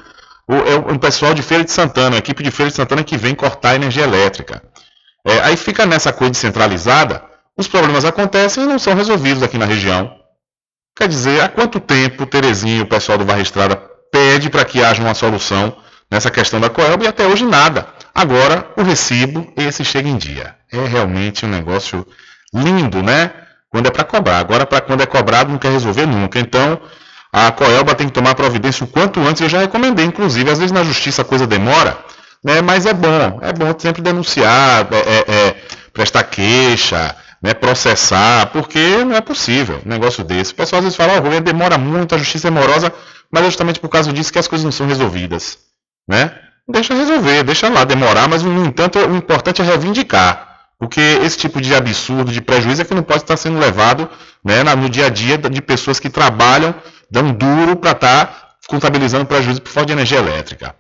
o, 0.51 0.90
é 0.90 0.94
o 0.94 0.98
pessoal 0.98 1.32
de 1.32 1.42
Feira 1.42 1.62
de 1.62 1.70
Santana, 1.70 2.16
a 2.16 2.18
equipe 2.18 2.42
de 2.42 2.51
Feira 2.51 2.70
de 2.70 2.76
Santana 2.76 3.05
que 3.05 3.16
vem 3.16 3.34
cortar 3.34 3.70
a 3.70 3.74
energia 3.76 4.03
elétrica. 4.03 4.62
É, 5.24 5.40
aí 5.40 5.57
fica 5.57 5.86
nessa 5.86 6.12
coisa 6.12 6.32
descentralizada, 6.32 7.22
os 7.57 7.68
problemas 7.68 8.05
acontecem 8.05 8.64
e 8.64 8.66
não 8.66 8.78
são 8.78 8.94
resolvidos 8.94 9.42
aqui 9.42 9.59
na 9.59 9.66
região. 9.66 10.12
Quer 10.96 11.09
dizer, 11.09 11.40
há 11.42 11.48
quanto 11.48 11.78
tempo 11.78 12.26
Terezinha 12.26 12.78
e 12.78 12.82
o 12.82 12.86
pessoal 12.86 13.16
do 13.16 13.24
Barra 13.24 13.40
Estrada 13.40 13.76
pede 14.11 14.51
para 14.51 14.64
que 14.64 14.82
haja 14.82 15.03
uma 15.03 15.14
solução 15.14 15.76
nessa 16.11 16.30
questão 16.30 16.61
da 16.61 16.68
Coelba 16.68 17.05
e 17.05 17.09
até 17.09 17.26
hoje 17.26 17.44
nada. 17.44 17.86
Agora, 18.14 18.68
o 18.76 18.82
recibo, 18.82 19.53
esse 19.57 19.84
chega 19.84 20.09
em 20.09 20.16
dia. 20.16 20.57
É 20.72 20.84
realmente 20.84 21.46
um 21.46 21.48
negócio 21.48 22.07
lindo, 22.53 23.03
né? 23.03 23.30
Quando 23.68 23.86
é 23.86 23.90
para 23.90 24.05
cobrar. 24.05 24.38
Agora, 24.38 24.66
para 24.66 24.80
quando 24.80 25.03
é 25.03 25.07
cobrado, 25.07 25.51
não 25.51 25.59
quer 25.59 25.70
resolver 25.70 26.07
nunca. 26.07 26.40
Então, 26.40 26.80
a 27.33 27.53
Coelba 27.53 27.95
tem 27.95 28.09
que 28.09 28.12
tomar 28.12 28.35
providência 28.35 28.85
o 28.85 28.89
quanto 28.89 29.20
antes, 29.20 29.41
eu 29.41 29.49
já 29.49 29.61
recomendei, 29.61 30.05
inclusive, 30.05 30.51
às 30.51 30.59
vezes 30.59 30.72
na 30.72 30.83
justiça 30.83 31.22
a 31.22 31.24
coisa 31.24 31.47
demora, 31.47 31.99
né, 32.43 32.61
mas 32.61 32.87
é 32.87 32.93
bom, 32.93 33.39
é 33.43 33.53
bom 33.53 33.72
sempre 33.78 34.03
denunciar, 34.03 34.89
é, 34.91 34.97
é, 34.97 35.24
é, 35.28 35.57
prestar 35.93 36.24
queixa, 36.24 37.14
né, 37.43 37.55
processar, 37.55 38.47
porque 38.47 39.05
não 39.05 39.14
é 39.14 39.20
possível 39.20 39.81
um 39.85 39.89
negócio 39.89 40.24
desse. 40.24 40.53
O 40.53 40.57
pessoal 40.57 40.78
às 40.78 40.85
vezes 40.85 40.97
fala, 40.97 41.14
oh, 41.20 41.41
demora 41.41 41.78
muito, 41.78 42.14
a 42.14 42.18
justiça 42.18 42.49
é 42.49 42.51
morosa, 42.51 42.93
mas 43.31 43.43
é 43.43 43.47
justamente 43.47 43.78
por 43.78 43.89
causa 43.89 44.12
disso 44.12 44.33
que 44.33 44.39
as 44.39 44.49
coisas 44.49 44.64
não 44.64 44.72
são 44.72 44.87
resolvidas. 44.87 45.59
Né? 46.09 46.33
Deixa 46.68 46.95
resolver, 46.95 47.45
deixa 47.45 47.68
lá 47.68 47.85
demorar, 47.85 48.28
mas 48.28 48.43
no 48.43 48.64
entanto 48.64 48.99
o 48.99 49.16
importante 49.16 49.62
é 49.62 49.64
reivindicar. 49.64 50.49
Porque 50.81 51.01
esse 51.22 51.37
tipo 51.37 51.61
de 51.61 51.74
absurdo, 51.74 52.33
de 52.33 52.41
prejuízo 52.41 52.81
é 52.81 52.85
que 52.87 52.95
não 52.95 53.03
pode 53.03 53.20
estar 53.20 53.37
sendo 53.37 53.59
levado 53.59 54.09
né, 54.43 54.64
no 54.74 54.89
dia 54.89 55.07
a 55.07 55.09
dia 55.11 55.37
de 55.37 55.61
pessoas 55.61 56.01
que 56.01 56.09
trabalham 56.09 56.74
dando 57.11 57.35
duro 57.35 57.76
para 57.76 57.91
estar 57.91 58.26
tá 58.26 58.49
contabilizando 58.66 59.26
prejuízo 59.26 59.61
por 59.61 59.70
falta 59.70 59.89
de 59.89 59.93
energia 59.93 60.18
elétrica. 60.18 60.74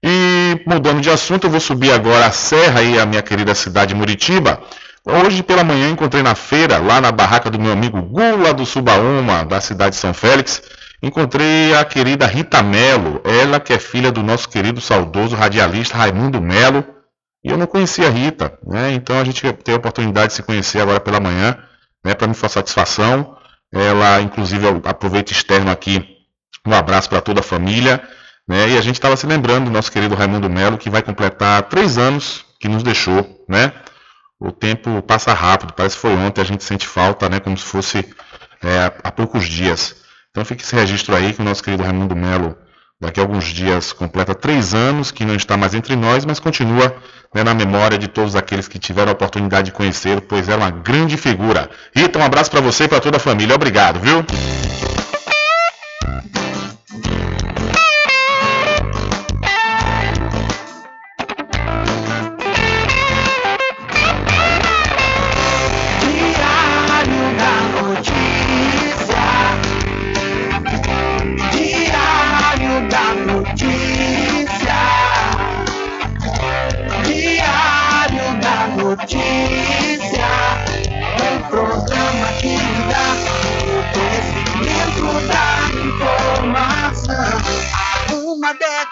E 0.00 0.62
mudando 0.64 1.00
de 1.00 1.10
assunto, 1.10 1.48
eu 1.48 1.50
vou 1.50 1.58
subir 1.58 1.90
agora 1.90 2.26
a 2.26 2.30
serra 2.30 2.78
aí, 2.78 2.96
a 2.96 3.04
minha 3.04 3.20
querida 3.20 3.56
cidade 3.56 3.88
de 3.88 3.96
Muritiba. 3.96 4.62
Hoje 5.04 5.42
pela 5.42 5.64
manhã 5.64 5.90
encontrei 5.90 6.22
na 6.22 6.36
feira, 6.36 6.78
lá 6.78 7.00
na 7.00 7.10
barraca 7.10 7.50
do 7.50 7.58
meu 7.58 7.72
amigo 7.72 8.00
Gula 8.00 8.54
do 8.54 8.64
Subaúma, 8.64 9.44
da 9.44 9.60
cidade 9.60 9.96
de 9.96 10.00
São 10.00 10.14
Félix, 10.14 10.62
encontrei 11.02 11.74
a 11.74 11.84
querida 11.84 12.24
Rita 12.24 12.62
Melo, 12.62 13.20
ela 13.24 13.58
que 13.58 13.72
é 13.72 13.80
filha 13.80 14.12
do 14.12 14.22
nosso 14.22 14.48
querido 14.48 14.80
saudoso 14.80 15.34
radialista 15.34 15.96
Raimundo 15.96 16.40
Melo. 16.40 16.84
E 17.48 17.50
eu 17.50 17.56
não 17.56 17.66
conhecia 17.66 18.08
a 18.08 18.10
Rita, 18.10 18.58
né? 18.62 18.92
Então 18.92 19.18
a 19.18 19.24
gente 19.24 19.40
teve 19.40 19.74
a 19.74 19.78
oportunidade 19.78 20.28
de 20.28 20.34
se 20.34 20.42
conhecer 20.42 20.82
agora 20.82 21.00
pela 21.00 21.18
manhã, 21.18 21.56
né? 22.04 22.14
Para 22.14 22.28
me 22.28 22.34
fazer 22.34 22.54
satisfação. 22.54 23.38
Ela, 23.72 24.20
inclusive, 24.20 24.66
eu 24.66 24.82
aproveito 24.84 25.30
externo 25.30 25.70
aqui, 25.70 26.06
Um 26.66 26.74
abraço 26.74 27.08
para 27.08 27.22
toda 27.22 27.40
a 27.40 27.42
família. 27.42 28.06
Né? 28.46 28.68
E 28.68 28.76
a 28.76 28.82
gente 28.82 28.96
estava 28.96 29.16
se 29.16 29.26
lembrando 29.26 29.64
do 29.64 29.70
nosso 29.70 29.90
querido 29.90 30.14
Raimundo 30.14 30.50
Melo, 30.50 30.76
que 30.76 30.90
vai 30.90 31.02
completar 31.02 31.62
três 31.62 31.96
anos 31.96 32.44
que 32.60 32.68
nos 32.68 32.82
deixou, 32.82 33.44
né? 33.48 33.72
O 34.38 34.52
tempo 34.52 35.00
passa 35.02 35.32
rápido, 35.32 35.72
parece 35.72 35.96
que 35.96 36.02
foi 36.02 36.12
ontem, 36.12 36.42
a 36.42 36.44
gente 36.44 36.62
sente 36.62 36.86
falta, 36.86 37.30
né? 37.30 37.40
Como 37.40 37.56
se 37.56 37.64
fosse 37.64 37.98
é, 38.62 38.92
há 39.02 39.10
poucos 39.10 39.46
dias. 39.46 39.96
Então 40.30 40.44
fica 40.44 40.62
esse 40.62 40.76
registro 40.76 41.16
aí 41.16 41.32
que 41.32 41.40
o 41.40 41.44
nosso 41.44 41.62
querido 41.62 41.82
Raimundo 41.82 42.14
Melo, 42.14 42.58
daqui 43.00 43.20
a 43.20 43.22
alguns 43.22 43.44
dias, 43.46 43.92
completa 43.92 44.34
três 44.34 44.74
anos, 44.74 45.10
que 45.10 45.24
não 45.24 45.34
está 45.34 45.56
mais 45.56 45.74
entre 45.74 45.94
nós, 45.94 46.24
mas 46.24 46.40
continua 46.40 46.94
né, 47.34 47.44
na 47.44 47.54
memória 47.54 47.96
de 47.96 48.08
todos 48.08 48.34
aqueles 48.34 48.66
que 48.66 48.78
tiveram 48.78 49.10
a 49.10 49.12
oportunidade 49.12 49.66
de 49.66 49.72
conhecê-lo, 49.72 50.20
pois 50.20 50.48
era 50.48 50.58
uma 50.58 50.70
grande 50.70 51.16
figura. 51.16 51.70
Rita, 51.94 52.18
um 52.18 52.24
abraço 52.24 52.50
para 52.50 52.60
você 52.60 52.84
e 52.84 52.88
para 52.88 53.00
toda 53.00 53.18
a 53.18 53.20
família. 53.20 53.54
Obrigado, 53.54 54.00
viu? 54.00 54.24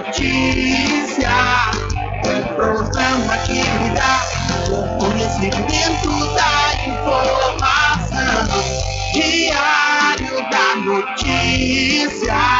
Notícia, 0.00 1.28
um 2.24 2.54
programa 2.54 3.36
que 3.44 3.62
dá 3.94 4.24
o 4.70 4.98
conhecimento 4.98 6.34
da 6.34 6.72
informação. 6.86 8.48
Diário 9.12 10.48
da 10.50 10.76
Notícia, 10.76 12.59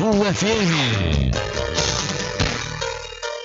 FM. 0.00 1.32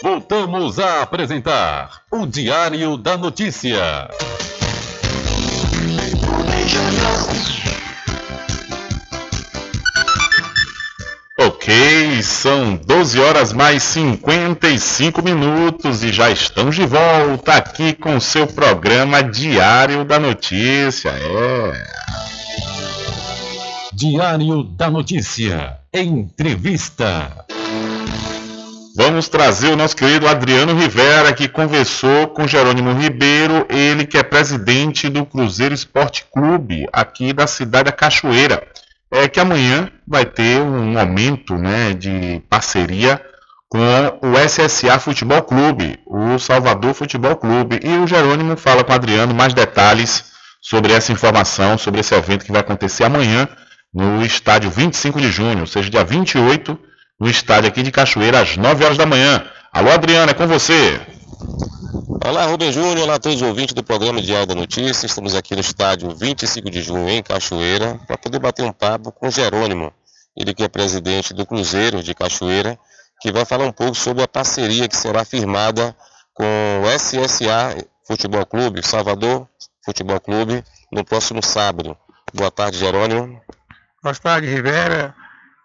Voltamos 0.04 0.78
a 0.78 1.02
apresentar 1.02 2.04
o 2.12 2.28
Diário 2.28 2.96
da 2.96 3.18
Notícia. 3.18 4.08
Ok, 11.40 12.22
são 12.22 12.76
12 12.76 13.20
horas 13.20 13.52
mais 13.52 13.82
55 13.82 15.24
minutos 15.24 16.04
e 16.04 16.14
já 16.14 16.30
estamos 16.30 16.76
de 16.76 16.86
volta 16.86 17.56
aqui 17.56 17.94
com 17.94 18.20
seu 18.20 18.46
programa 18.46 19.24
Diário 19.24 20.06
da 20.06 20.20
Notícia. 20.20 21.10
É. 21.10 22.14
Diário 23.96 24.64
da 24.64 24.90
Notícia. 24.90 25.78
Entrevista. 25.94 27.46
Vamos 28.96 29.30
trazer 29.30 29.70
o 29.70 29.76
nosso 29.76 29.96
querido 29.96 30.28
Adriano 30.28 30.74
Rivera, 30.74 31.32
que 31.32 31.48
conversou 31.48 32.28
com 32.30 32.48
Jerônimo 32.48 32.92
Ribeiro, 32.94 33.68
ele 33.70 34.06
que 34.06 34.18
é 34.18 34.24
presidente 34.24 35.10
do 35.10 35.26
Cruzeiro 35.26 35.76
Esporte 35.76 36.26
Clube, 36.34 36.88
aqui 36.92 37.34
da 37.34 37.46
cidade 37.46 37.86
da 37.86 37.92
Cachoeira. 37.92 38.64
É 39.12 39.28
que 39.28 39.40
amanhã 39.40 39.92
vai 40.08 40.26
ter 40.26 40.60
um 40.60 40.92
momento 40.92 41.56
né, 41.56 41.94
de 41.94 42.42
parceria 42.50 43.22
com 43.70 43.80
o 44.24 44.48
SSA 44.48 45.00
Futebol 45.00 45.44
Clube, 45.44 46.00
o 46.08 46.40
Salvador 46.40 46.96
Futebol 46.96 47.36
Clube. 47.36 47.80
E 47.84 47.98
o 47.98 48.08
Jerônimo 48.08 48.58
fala 48.58 48.84
com 48.84 48.92
o 48.92 48.96
Adriano 48.96 49.36
mais 49.36 49.54
detalhes 49.54 50.34
sobre 50.60 50.94
essa 50.94 51.12
informação, 51.12 51.78
sobre 51.78 52.00
esse 52.00 52.16
evento 52.16 52.44
que 52.44 52.52
vai 52.52 52.62
acontecer 52.62 53.04
amanhã 53.04 53.48
no 53.94 54.26
estádio 54.26 54.72
25 54.72 55.22
de 55.22 55.32
junho, 55.32 55.62
ou 55.62 55.68
seja, 55.68 55.90
dia 55.90 56.04
28, 56.04 56.78
no 57.20 57.30
estádio 57.30 57.70
aqui 57.70 57.84
de 57.84 57.92
Cachoeira, 57.92 58.42
às 58.42 58.58
9 58.58 58.84
horas 58.84 58.98
da 58.98 59.06
manhã. 59.06 59.46
Alô, 59.72 59.92
Adriano, 59.92 60.32
é 60.32 60.34
com 60.34 60.48
você. 60.48 61.00
Olá, 62.26 62.46
Rubem 62.46 62.72
Júnior, 62.72 63.00
olá 63.00 63.16
a 63.16 63.20
todos 63.20 63.42
os 63.42 63.48
ouvintes 63.48 63.74
do 63.74 63.84
programa 63.84 64.22
Diário 64.22 64.48
da 64.48 64.56
Notícia. 64.56 65.06
Estamos 65.06 65.36
aqui 65.36 65.54
no 65.54 65.62
estádio 65.62 66.10
25 66.16 66.72
de 66.72 66.82
junho, 66.82 67.10
em 67.10 67.22
Cachoeira, 67.22 68.00
para 68.08 68.18
poder 68.18 68.40
bater 68.40 68.64
um 68.64 68.72
papo 68.72 69.12
com 69.12 69.30
Jerônimo, 69.30 69.94
ele 70.36 70.54
que 70.54 70.64
é 70.64 70.68
presidente 70.68 71.34
do 71.34 71.46
Cruzeiro 71.46 72.02
de 72.02 72.16
Cachoeira, 72.16 72.80
que 73.22 73.32
vai 73.32 73.46
falar 73.46 73.66
um 73.66 73.72
pouco 73.72 73.94
sobre 73.94 74.24
a 74.24 74.28
parceria 74.28 74.88
que 74.88 74.98
será 74.98 75.24
firmada 75.24 75.96
com 76.34 76.44
o 76.44 76.98
SSA 76.98 77.78
Futebol 78.08 78.46
Clube, 78.46 78.86
Salvador 78.86 79.48
Futebol 79.86 80.20
Clube, 80.20 80.64
no 80.92 81.06
próximo 81.06 81.44
sábado. 81.44 81.96
Boa 82.34 82.50
tarde, 82.50 82.78
Jerônimo. 82.78 83.40
Boa 84.04 84.14
tarde, 84.14 84.48
Rivera. 84.48 85.16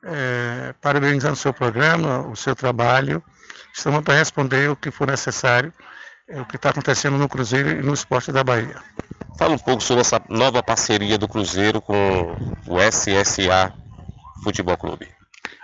É, 0.05 0.73
parabenizando 0.81 1.33
o 1.33 1.37
seu 1.37 1.53
programa, 1.53 2.21
o 2.29 2.37
seu 2.37 2.55
trabalho. 2.55 3.21
Estamos 3.75 4.01
para 4.05 4.15
responder 4.15 4.71
o 4.71 4.77
que 4.77 4.93
for 4.93 5.09
necessário, 5.09 5.73
é, 6.29 6.41
o 6.41 6.47
que 6.47 6.55
está 6.55 6.71
acontecendo 6.71 7.19
no 7.19 7.29
Cruzeiro 7.29 7.69
e 7.69 7.83
no 7.83 7.93
esporte 7.93 8.31
da 8.31 8.45
Bahia. 8.45 8.77
Fala 9.37 9.55
um 9.55 9.59
pouco 9.59 9.83
sobre 9.83 10.03
essa 10.03 10.23
nova 10.29 10.63
parceria 10.63 11.19
do 11.19 11.27
Cruzeiro 11.27 11.81
com 11.81 12.37
o 12.65 12.79
SSA 12.81 13.75
Futebol 14.45 14.77
Clube. 14.77 15.09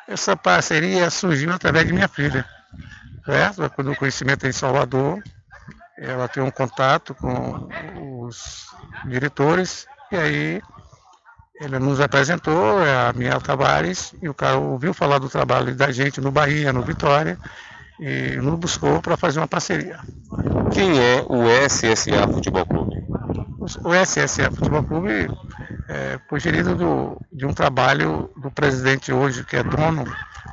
Essa 0.09 0.37
parceria 0.37 1.09
surgiu 1.11 1.53
através 1.53 1.87
de 1.87 1.93
minha 1.93 2.09
filha, 2.09 2.45
certo? 3.25 3.71
Quando 3.71 3.93
o 3.93 3.97
conhecimento 3.97 4.47
é 4.47 4.49
em 4.49 4.53
Salvador, 4.53 5.23
ela 5.97 6.27
tem 6.27 6.43
um 6.43 6.51
contato 6.51 7.15
com 7.15 7.69
os 8.27 8.67
diretores 9.07 9.87
e 10.11 10.17
aí 10.17 10.63
ele 11.61 11.79
nos 11.79 12.01
apresentou, 12.01 12.83
é 12.85 13.09
a 13.09 13.13
Miel 13.13 13.41
Tavares, 13.41 14.15
e 14.21 14.29
o 14.29 14.35
cara 14.35 14.59
ouviu 14.59 14.93
falar 14.93 15.19
do 15.19 15.29
trabalho 15.29 15.75
da 15.75 15.91
gente 15.93 16.21
no 16.21 16.33
Bahia, 16.33 16.73
no 16.73 16.83
Vitória, 16.83 17.39
e 18.01 18.37
nos 18.37 18.59
buscou 18.59 19.01
para 19.01 19.17
fazer 19.17 19.39
uma 19.39 19.47
parceria. 19.47 19.99
Quem 20.73 20.99
é 20.99 21.25
o 21.29 21.45
SSA 21.69 22.27
Futebol 22.27 22.67
Clube? 22.67 23.05
O 23.85 23.95
SSA 23.95 24.51
Futebol 24.51 24.83
Clube 24.83 25.29
é, 25.89 26.19
foi 26.29 26.41
gerido 26.41 26.75
do, 26.75 27.21
de 27.33 27.47
um 27.47 27.53
trabalho 27.53 28.31
do 28.37 28.51
presidente 28.51 29.13
hoje, 29.13 29.45
que 29.45 29.57
é 29.57 29.63
dono, 29.63 30.05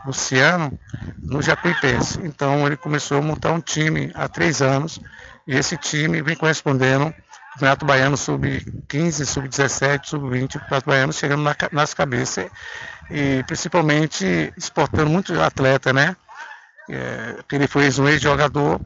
Luciano, 0.06 0.78
no 1.20 1.42
Jacuipense. 1.42 2.20
Então 2.24 2.66
ele 2.68 2.78
começou 2.78 3.18
a 3.18 3.22
montar 3.22 3.52
um 3.52 3.60
time 3.60 4.12
há 4.14 4.28
três 4.28 4.62
anos, 4.62 5.00
e 5.48 5.56
esse 5.56 5.76
time 5.78 6.22
vem 6.22 6.36
correspondendo 6.36 7.12
Campeonato 7.54 7.86
Baiano 7.86 8.18
sub-15, 8.18 9.26
sub-17, 9.26 10.06
sub-20, 10.06 10.54
Campeonato 10.54 10.88
Baiano 10.88 11.14
chegando 11.14 11.44
na, 11.44 11.56
nas 11.72 11.94
cabeças 11.94 12.50
e 13.10 13.44
principalmente 13.44 14.54
exportando 14.58 15.10
muito 15.10 15.40
atleta, 15.42 15.92
né? 15.92 16.16
É, 16.90 17.36
ele 17.52 17.68
foi 17.68 17.90
um 18.00 18.08
ex-jogador, 18.08 18.80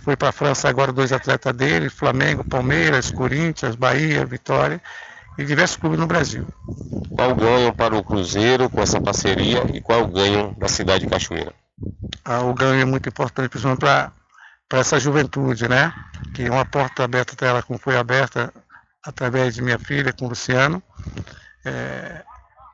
foi 0.00 0.16
para 0.16 0.28
a 0.28 0.32
França 0.32 0.68
agora 0.68 0.92
dois 0.92 1.12
atletas 1.12 1.52
dele, 1.54 1.90
Flamengo, 1.90 2.44
Palmeiras, 2.44 3.10
Corinthians, 3.10 3.74
Bahia, 3.74 4.24
Vitória 4.24 4.80
e 5.36 5.44
diversos 5.44 5.76
clubes 5.76 5.98
no 5.98 6.06
Brasil. 6.06 6.46
Qual 7.14 7.30
o 7.30 7.34
ganho 7.34 7.72
para 7.74 7.96
o 7.96 8.04
Cruzeiro 8.04 8.68
com 8.70 8.80
essa 8.80 9.00
parceria 9.00 9.64
e 9.72 9.80
qual 9.80 10.04
o 10.04 10.08
ganho 10.08 10.54
da 10.58 10.68
cidade 10.68 11.04
de 11.04 11.10
Cachoeira? 11.10 11.52
Ah, 12.24 12.42
o 12.42 12.54
ganho 12.54 12.80
é 12.80 12.84
muito 12.84 13.08
importante, 13.08 13.48
principalmente 13.48 13.80
para 13.80 14.12
para 14.72 14.80
essa 14.80 14.98
juventude, 14.98 15.68
né? 15.68 15.92
Que 16.32 16.48
uma 16.48 16.64
porta 16.64 17.04
aberta 17.04 17.34
até 17.34 17.46
ela, 17.46 17.62
como 17.62 17.78
foi 17.78 17.94
aberta 17.94 18.50
através 19.04 19.54
de 19.54 19.60
minha 19.60 19.78
filha 19.78 20.14
com 20.14 20.24
o 20.24 20.28
Luciano. 20.30 20.82
É, 21.62 22.22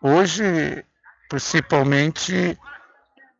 hoje, 0.01 0.85
principalmente, 1.29 2.57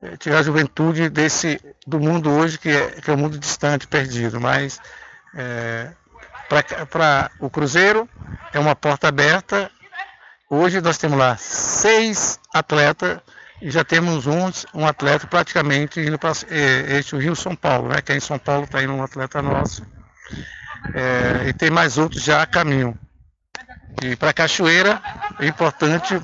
é, 0.03 0.17
tirar 0.17 0.41
a 0.41 0.43
juventude 0.43 1.09
desse 1.09 1.61
do 1.87 2.01
mundo 2.01 2.33
hoje 2.33 2.59
que 2.59 2.69
é, 2.69 3.01
que 3.01 3.09
é 3.09 3.15
um 3.15 3.19
mundo 3.19 3.39
distante, 3.39 3.87
perdido. 3.87 4.41
Mas 4.41 4.81
é, 5.37 5.93
para 6.91 7.31
o 7.39 7.49
Cruzeiro 7.49 8.09
é 8.53 8.59
uma 8.59 8.75
porta 8.75 9.07
aberta. 9.07 9.71
Hoje 10.51 10.81
nós 10.81 10.99
temos 10.99 11.17
lá 11.17 11.37
seis 11.37 12.41
atletas 12.53 13.21
e 13.61 13.71
já 13.71 13.85
temos 13.85 14.27
um, 14.27 14.51
um 14.75 14.87
atleta 14.87 15.27
praticamente 15.27 16.01
indo 16.01 16.19
para 16.19 16.33
é, 16.51 16.99
este 16.99 17.15
o 17.15 17.19
Rio 17.19 17.35
São 17.35 17.57
Paulo, 17.57 17.89
né? 17.89 18.01
Que 18.01 18.13
é 18.13 18.17
em 18.17 18.21
São 18.21 18.39
Paulo 18.39 18.65
está 18.65 18.83
indo 18.83 18.93
um 18.93 19.03
atleta 19.03 19.43
nosso. 19.43 19.85
é, 20.95 21.49
e 21.49 21.53
tem 21.53 21.71
mais 21.71 21.99
outros 21.99 22.23
já 22.23 22.43
a 22.43 22.47
caminho. 22.47 22.99
E 24.03 24.15
para 24.15 24.33
Cachoeira 24.33 25.03
é 25.41 25.47
importante 25.47 26.21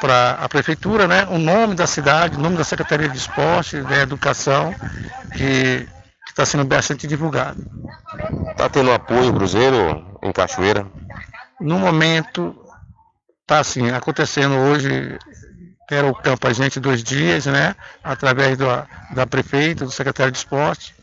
para 0.00 0.32
a 0.32 0.48
prefeitura, 0.48 1.06
né, 1.06 1.26
o 1.30 1.38
nome 1.38 1.74
da 1.74 1.86
cidade, 1.86 2.36
o 2.36 2.40
nome 2.40 2.56
da 2.56 2.64
Secretaria 2.64 3.08
de 3.08 3.16
Esporte, 3.16 3.80
da 3.80 3.96
Educação, 3.96 4.74
que 5.34 5.88
está 6.28 6.44
sendo 6.44 6.64
bastante 6.64 7.06
divulgado. 7.06 7.64
Está 8.50 8.68
tendo 8.68 8.92
apoio 8.92 9.32
Cruzeiro 9.32 10.18
em 10.22 10.32
Cachoeira? 10.32 10.86
No 11.58 11.78
momento, 11.78 12.54
está 13.42 13.60
assim, 13.60 13.90
acontecendo 13.90 14.54
hoje, 14.54 15.18
era 15.90 16.06
o 16.06 16.14
campo 16.14 16.46
a 16.46 16.52
gente 16.52 16.80
dois 16.80 17.02
dias, 17.02 17.46
né, 17.46 17.74
através 18.02 18.58
da, 18.58 18.86
da 19.12 19.26
prefeita, 19.26 19.84
do 19.84 19.90
secretário 19.90 20.32
de 20.32 20.38
esporte. 20.38 20.94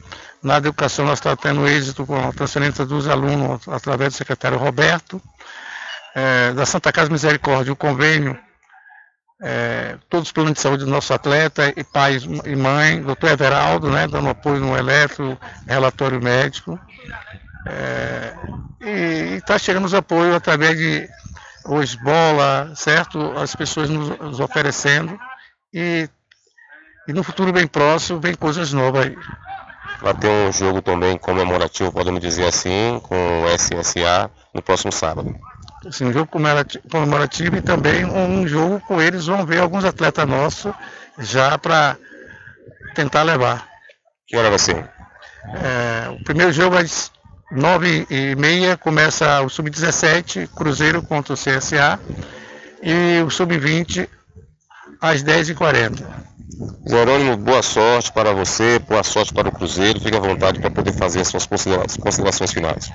Na 0.41 0.57
educação 0.57 1.05
nós 1.05 1.19
estamos 1.19 1.39
tendo 1.39 1.67
êxito 1.67 2.05
com 2.05 2.29
a 2.29 2.33
transferência 2.33 2.85
dos 2.85 3.07
alunos 3.07 3.65
através 3.67 4.13
do 4.13 4.17
secretário 4.17 4.57
Roberto. 4.57 5.21
É, 6.15 6.51
da 6.53 6.65
Santa 6.65 6.91
Casa 6.91 7.09
Misericórdia, 7.09 7.73
o 7.73 7.75
convênio 7.75 8.37
é, 9.43 9.97
todos 10.09 10.29
os 10.29 10.31
planos 10.31 10.53
de 10.53 10.61
saúde 10.61 10.85
do 10.85 10.89
nosso 10.89 11.13
atleta, 11.13 11.73
e 11.75 11.83
pai 11.83 12.17
e 12.45 12.55
mãe, 12.55 13.01
doutor 13.01 13.31
Everaldo, 13.31 13.89
né, 13.89 14.07
dando 14.07 14.29
apoio 14.29 14.61
no 14.61 14.77
eletro, 14.77 15.37
relatório 15.67 16.21
médico. 16.21 16.79
É, 17.67 18.33
e 18.81 19.35
está 19.35 19.59
chegando 19.59 19.93
apoio 19.95 20.33
através 20.33 20.77
de 20.77 21.09
hoje 21.65 21.97
bola, 21.97 22.73
certo? 22.75 23.19
As 23.37 23.55
pessoas 23.55 23.89
nos, 23.89 24.17
nos 24.19 24.39
oferecendo 24.39 25.17
e, 25.73 26.09
e, 27.07 27.13
no 27.13 27.23
futuro 27.23 27.51
bem 27.51 27.67
próximo 27.67 28.19
vem 28.19 28.35
coisas 28.35 28.73
novas 28.73 29.07
aí. 29.07 29.17
Vai 30.01 30.13
ter 30.13 30.27
um 30.27 30.51
jogo 30.51 30.81
também 30.81 31.17
comemorativo, 31.17 31.91
podemos 31.91 32.19
dizer 32.19 32.45
assim, 32.45 32.99
com 33.03 33.43
o 33.43 33.57
SSA 33.57 34.29
no 34.53 34.61
próximo 34.61 34.91
sábado 34.91 35.33
assim, 35.87 36.05
um 36.05 36.13
jogo 36.13 36.29
comemorativo 36.89 37.57
e 37.57 37.61
também 37.61 38.05
um 38.05 38.47
jogo 38.47 38.79
com 38.81 39.01
eles. 39.01 39.25
Vão 39.25 39.45
ver 39.45 39.59
alguns 39.59 39.85
atletas 39.85 40.27
nossos 40.27 40.73
já 41.19 41.57
para 41.57 41.97
tentar 42.95 43.23
levar. 43.23 43.67
Que 44.27 44.37
hora 44.37 44.49
vai 44.49 44.59
ser? 44.59 44.89
É, 45.55 46.09
o 46.09 46.23
primeiro 46.23 46.51
jogo 46.51 46.77
às 46.77 47.11
nove 47.53 48.05
e 48.09 48.35
meia 48.35 48.75
começa 48.75 49.41
o 49.41 49.49
Sub-17, 49.49 50.49
Cruzeiro 50.55 51.01
contra 51.01 51.33
o 51.33 51.37
CSA, 51.37 51.99
e 52.81 53.21
o 53.21 53.29
Sub-20 53.29 54.07
às 54.99 55.23
10h40. 55.23 56.03
Jerônimo, 56.87 57.37
boa 57.37 57.61
sorte 57.61 58.11
para 58.11 58.33
você, 58.33 58.79
boa 58.79 59.03
sorte 59.03 59.33
para 59.33 59.49
o 59.49 59.51
Cruzeiro. 59.51 59.99
Fique 59.99 60.15
à 60.15 60.19
vontade 60.19 60.59
para 60.59 60.69
poder 60.69 60.93
fazer 60.93 61.21
as 61.21 61.27
suas 61.27 61.45
considerações 61.45 62.51
finais. 62.51 62.91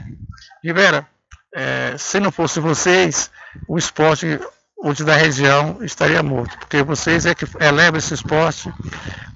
Rivera, 0.63 1.07
é, 1.55 1.95
se 1.97 2.21
não 2.21 2.31
fosse 2.31 2.61
vocês, 2.61 3.31
o 3.67 3.79
esporte 3.79 4.39
hoje 4.79 5.05
da 5.05 5.17
região 5.17 5.79
estaria 5.83 6.23
morto, 6.23 6.57
porque 6.59 6.83
vocês 6.83 7.27
é 7.27 7.35
que 7.35 7.45
elevam 7.61 7.99
esse 7.99 8.15
esporte 8.15 8.73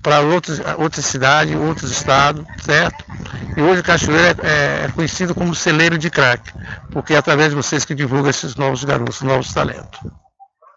para 0.02 0.20
outras, 0.20 1.04
cidades, 1.04 1.54
outros 1.56 1.90
estados, 1.90 2.44
certo? 2.62 3.04
E 3.56 3.60
hoje 3.60 3.82
Cachoeira 3.82 4.36
é, 4.42 4.84
é 4.84 4.88
conhecido 4.94 5.34
como 5.34 5.54
celeiro 5.54 5.98
de 5.98 6.10
crack, 6.10 6.52
porque 6.90 7.14
é 7.14 7.16
através 7.16 7.50
de 7.50 7.56
vocês 7.56 7.84
que 7.84 7.94
divulga 7.94 8.30
esses 8.30 8.56
novos 8.56 8.84
garotos, 8.84 9.22
novos 9.22 9.52
talentos. 9.52 10.00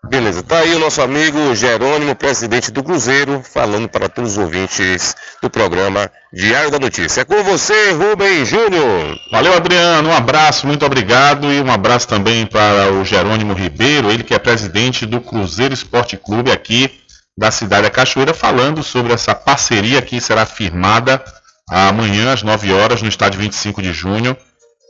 Beleza, 0.09 0.43
tá 0.43 0.59
aí 0.59 0.75
o 0.75 0.79
nosso 0.79 1.01
amigo 1.01 1.55
Jerônimo, 1.55 2.15
presidente 2.15 2.71
do 2.71 2.83
Cruzeiro, 2.83 3.41
falando 3.43 3.89
para 3.89 4.07
todos 4.07 4.33
os 4.33 4.37
ouvintes 4.37 5.15
do 5.41 5.49
programa 5.49 6.11
Diário 6.31 6.69
da 6.69 6.77
Notícia. 6.77 7.21
É 7.21 7.25
com 7.25 7.43
você, 7.43 7.91
Rubem 7.91 8.45
Júnior. 8.45 9.19
Valeu, 9.31 9.53
Adriano, 9.53 10.09
um 10.09 10.13
abraço, 10.13 10.67
muito 10.67 10.85
obrigado 10.85 11.51
e 11.51 11.59
um 11.59 11.71
abraço 11.71 12.07
também 12.07 12.45
para 12.45 12.91
o 12.93 13.03
Jerônimo 13.03 13.53
Ribeiro, 13.53 14.11
ele 14.11 14.23
que 14.23 14.33
é 14.33 14.39
presidente 14.39 15.05
do 15.05 15.19
Cruzeiro 15.19 15.73
Esporte 15.73 16.17
Clube 16.17 16.51
aqui 16.51 16.91
da 17.37 17.49
cidade 17.49 17.83
da 17.83 17.89
Cachoeira, 17.89 18.33
falando 18.33 18.83
sobre 18.83 19.11
essa 19.11 19.33
parceria 19.33 20.01
que 20.01 20.21
será 20.21 20.45
firmada 20.45 21.21
amanhã 21.69 22.31
às 22.31 22.43
9 22.43 22.71
horas 22.71 23.01
no 23.01 23.09
estádio 23.09 23.39
25 23.39 23.81
de 23.81 23.91
junho, 23.91 24.37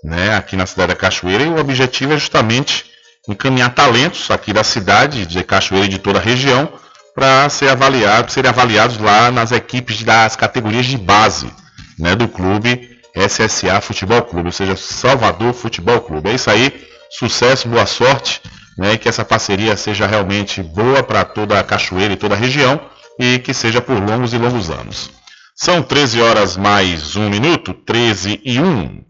né, 0.04 0.36
aqui 0.36 0.56
na 0.56 0.66
cidade 0.66 0.90
da 0.90 0.96
Cachoeira, 0.96 1.44
e 1.44 1.48
o 1.48 1.58
objetivo 1.58 2.14
é 2.14 2.18
justamente 2.18 2.95
encaminhar 3.28 3.74
talentos 3.74 4.30
aqui 4.32 4.54
da 4.54 4.64
cidade, 4.64 5.26
de 5.26 5.44
Cachoeira 5.44 5.86
e 5.86 5.90
de 5.90 6.00
toda 6.00 6.20
a 6.20 6.22
região, 6.22 6.70
para 7.14 7.48
ser 7.50 7.70
avaliados, 7.70 8.34
serem 8.34 8.50
avaliados 8.50 8.98
lá 8.98 9.32
nas 9.32 9.52
equipes 9.52 10.04
das 10.04 10.36
categorias 10.36 10.86
de 10.86 10.98
base 10.98 11.50
né, 11.98 12.16
do 12.16 12.28
clube 12.28 12.96
SSA 13.16 13.80
Futebol 13.80 14.22
Clube, 14.24 14.48
ou 14.48 14.52
seja, 14.52 14.76
Salvador 14.76 15.54
Futebol 15.54 16.02
Clube. 16.02 16.30
É 16.30 16.34
isso 16.34 16.50
aí, 16.50 16.74
sucesso, 17.10 17.70
boa 17.70 17.86
sorte, 17.86 18.42
né, 18.78 18.98
que 18.98 19.08
essa 19.08 19.24
parceria 19.24 19.78
seja 19.78 20.06
realmente 20.06 20.62
boa 20.62 21.02
para 21.02 21.24
toda 21.24 21.58
a 21.58 21.64
Cachoeira 21.64 22.14
e 22.14 22.18
toda 22.18 22.36
a 22.36 22.38
região 22.38 22.80
e 23.18 23.40
que 23.40 23.54
seja 23.54 23.82
por 23.82 23.98
longos 23.98 24.34
e 24.34 24.38
longos 24.38 24.70
anos. 24.70 25.10
São 25.56 25.82
13 25.82 26.22
horas 26.22 26.58
mais 26.58 27.16
um 27.16 27.30
minuto, 27.30 27.74
13 27.74 28.42
e 28.44 28.60
1. 28.60 29.06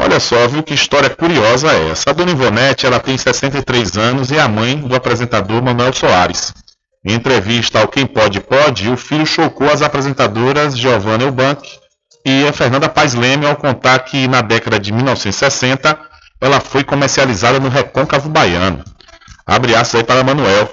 Olha 0.00 0.20
só, 0.20 0.46
viu 0.46 0.62
que 0.62 0.74
história 0.74 1.10
curiosa 1.10 1.72
é 1.72 1.90
essa. 1.90 2.10
A 2.10 2.12
dona 2.12 2.30
Ivonete, 2.30 2.86
ela 2.86 3.00
tem 3.00 3.18
63 3.18 3.96
anos 3.96 4.30
e 4.30 4.36
é 4.36 4.40
a 4.40 4.48
mãe 4.48 4.76
do 4.76 4.94
apresentador 4.94 5.60
Manuel 5.60 5.92
Soares. 5.92 6.54
Em 7.04 7.14
entrevista 7.14 7.80
ao 7.80 7.88
Quem 7.88 8.06
Pode 8.06 8.40
Pode, 8.40 8.88
o 8.88 8.96
filho 8.96 9.26
chocou 9.26 9.68
as 9.68 9.82
apresentadoras 9.82 10.78
Giovanna 10.78 11.24
Eubank 11.24 11.77
e 12.28 12.46
a 12.46 12.52
Fernanda 12.52 12.90
Paz 12.90 13.14
Leme 13.14 13.46
ao 13.46 13.56
contar 13.56 14.00
que 14.00 14.28
na 14.28 14.42
década 14.42 14.78
de 14.78 14.92
1960 14.92 15.98
ela 16.38 16.60
foi 16.60 16.84
comercializada 16.84 17.58
no 17.58 17.70
Recôncavo 17.70 18.28
Baiano. 18.28 18.84
Abre 19.46 19.74
aspas 19.74 20.00
aí 20.00 20.04
para 20.04 20.22
Manuel. 20.22 20.70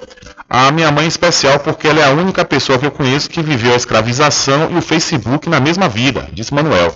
A 0.50 0.70
minha 0.70 0.92
mãe 0.92 1.06
é 1.06 1.08
especial 1.08 1.58
porque 1.60 1.88
ela 1.88 2.00
é 2.00 2.04
a 2.04 2.10
única 2.10 2.44
pessoa 2.44 2.78
que 2.78 2.84
eu 2.84 2.90
conheço 2.90 3.30
que 3.30 3.40
viveu 3.40 3.72
a 3.72 3.76
escravização 3.76 4.70
e 4.70 4.76
o 4.76 4.82
Facebook 4.82 5.48
na 5.48 5.58
mesma 5.58 5.88
vida, 5.88 6.28
disse 6.30 6.52
Manuel. 6.52 6.94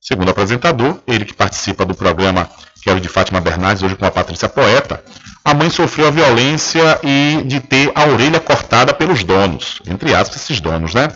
Segundo 0.00 0.26
o 0.26 0.30
apresentador, 0.32 0.98
ele 1.06 1.24
que 1.24 1.34
participa 1.34 1.84
do 1.84 1.94
programa 1.94 2.50
que 2.82 2.90
é 2.90 2.92
o 2.92 3.00
de 3.00 3.08
Fátima 3.08 3.40
Bernardes, 3.40 3.82
hoje 3.82 3.94
com 3.94 4.06
a 4.06 4.10
Patrícia 4.10 4.48
Poeta, 4.48 5.04
a 5.44 5.54
mãe 5.54 5.70
sofreu 5.70 6.08
a 6.08 6.10
violência 6.10 6.98
e 7.04 7.42
de 7.44 7.60
ter 7.60 7.92
a 7.94 8.06
orelha 8.06 8.40
cortada 8.40 8.92
pelos 8.92 9.22
donos, 9.22 9.80
entre 9.86 10.14
aspas, 10.14 10.42
esses 10.42 10.60
donos, 10.60 10.94
né? 10.94 11.08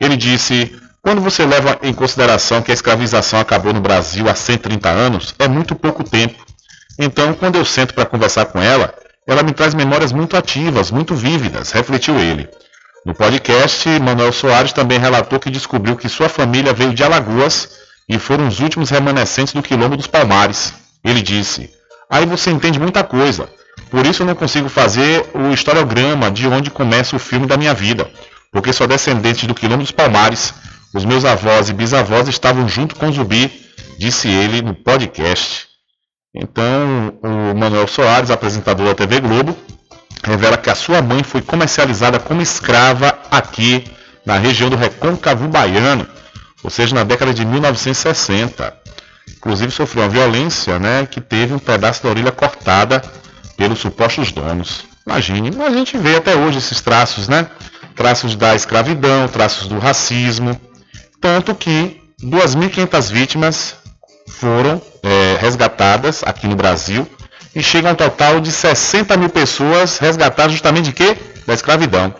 Ele 0.00 0.16
disse: 0.16 0.72
quando 1.02 1.20
você 1.20 1.46
leva 1.46 1.78
em 1.82 1.94
consideração 1.94 2.60
que 2.60 2.70
a 2.70 2.74
escravização 2.74 3.40
acabou 3.40 3.72
no 3.72 3.80
Brasil 3.80 4.28
há 4.28 4.34
130 4.34 4.88
anos, 4.88 5.34
é 5.38 5.48
muito 5.48 5.74
pouco 5.74 6.04
tempo. 6.04 6.44
Então, 6.98 7.32
quando 7.32 7.56
eu 7.56 7.64
sento 7.64 7.94
para 7.94 8.04
conversar 8.04 8.46
com 8.46 8.60
ela, 8.60 8.92
ela 9.26 9.42
me 9.42 9.52
traz 9.52 9.74
memórias 9.74 10.12
muito 10.12 10.36
ativas, 10.36 10.90
muito 10.90 11.14
vívidas, 11.14 11.72
refletiu 11.72 12.18
ele. 12.18 12.48
No 13.06 13.14
podcast, 13.14 13.88
Manuel 13.98 14.32
Soares 14.32 14.74
também 14.74 14.98
relatou 14.98 15.40
que 15.40 15.50
descobriu 15.50 15.96
que 15.96 16.08
sua 16.08 16.28
família 16.28 16.74
veio 16.74 16.92
de 16.92 17.02
Alagoas 17.02 17.70
e 18.06 18.18
foram 18.18 18.46
os 18.46 18.60
últimos 18.60 18.90
remanescentes 18.90 19.54
do 19.54 19.62
Quilombo 19.62 19.96
dos 19.96 20.06
Palmares. 20.06 20.74
Ele 21.02 21.22
disse: 21.22 21.70
Aí 22.10 22.26
você 22.26 22.50
entende 22.50 22.78
muita 22.78 23.02
coisa. 23.02 23.48
Por 23.90 24.04
isso 24.04 24.22
eu 24.22 24.26
não 24.26 24.34
consigo 24.34 24.68
fazer 24.68 25.24
o 25.32 25.50
historiograma 25.50 26.30
de 26.30 26.46
onde 26.46 26.70
começa 26.70 27.16
o 27.16 27.18
filme 27.18 27.46
da 27.46 27.56
minha 27.56 27.72
vida, 27.72 28.10
porque 28.52 28.72
sou 28.72 28.86
descendente 28.86 29.46
do 29.46 29.54
Quilombo 29.54 29.82
dos 29.82 29.92
Palmares 29.92 30.52
os 30.92 31.04
meus 31.04 31.24
avós 31.24 31.68
e 31.68 31.72
bisavós 31.72 32.28
estavam 32.28 32.68
junto 32.68 32.96
com 32.96 33.08
o 33.08 33.12
Zumbi, 33.12 33.50
disse 33.98 34.28
ele 34.28 34.60
no 34.60 34.74
podcast. 34.74 35.68
Então, 36.34 37.18
o 37.22 37.56
Manuel 37.56 37.86
Soares, 37.86 38.30
apresentador 38.30 38.86
da 38.86 38.94
TV 38.94 39.20
Globo, 39.20 39.56
revela 40.24 40.56
que 40.56 40.70
a 40.70 40.74
sua 40.74 41.00
mãe 41.02 41.22
foi 41.22 41.42
comercializada 41.42 42.18
como 42.18 42.42
escrava 42.42 43.18
aqui 43.30 43.84
na 44.24 44.36
região 44.36 44.68
do 44.68 44.76
Recôncavo 44.76 45.48
Baiano, 45.48 46.06
ou 46.62 46.70
seja, 46.70 46.94
na 46.94 47.04
década 47.04 47.32
de 47.32 47.44
1960. 47.44 48.78
inclusive 49.36 49.72
sofreu 49.72 50.02
uma 50.02 50.08
violência, 50.08 50.78
né, 50.78 51.06
que 51.06 51.20
teve 51.20 51.54
um 51.54 51.58
pedaço 51.58 52.02
da 52.02 52.10
orelha 52.10 52.32
cortada 52.32 53.02
pelos 53.56 53.78
supostos 53.78 54.32
donos. 54.32 54.84
Imagine, 55.06 55.50
a 55.62 55.70
gente 55.70 55.96
vê 55.96 56.16
até 56.16 56.36
hoje 56.36 56.58
esses 56.58 56.80
traços, 56.80 57.26
né? 57.26 57.46
Traços 57.96 58.36
da 58.36 58.54
escravidão, 58.54 59.26
traços 59.28 59.66
do 59.66 59.78
racismo, 59.78 60.58
tanto 61.20 61.54
que 61.54 62.00
2.500 62.22 63.12
vítimas 63.12 63.76
foram 64.28 64.80
é, 65.02 65.38
resgatadas 65.40 66.22
aqui 66.24 66.46
no 66.46 66.56
Brasil 66.56 67.06
e 67.54 67.62
chega 67.62 67.88
a 67.88 67.92
um 67.92 67.96
total 67.96 68.40
de 68.40 68.52
60 68.52 69.16
mil 69.16 69.28
pessoas 69.28 69.98
resgatadas 69.98 70.52
justamente 70.52 70.86
de 70.86 70.92
quê? 70.92 71.16
Da 71.46 71.54
escravidão. 71.54 72.14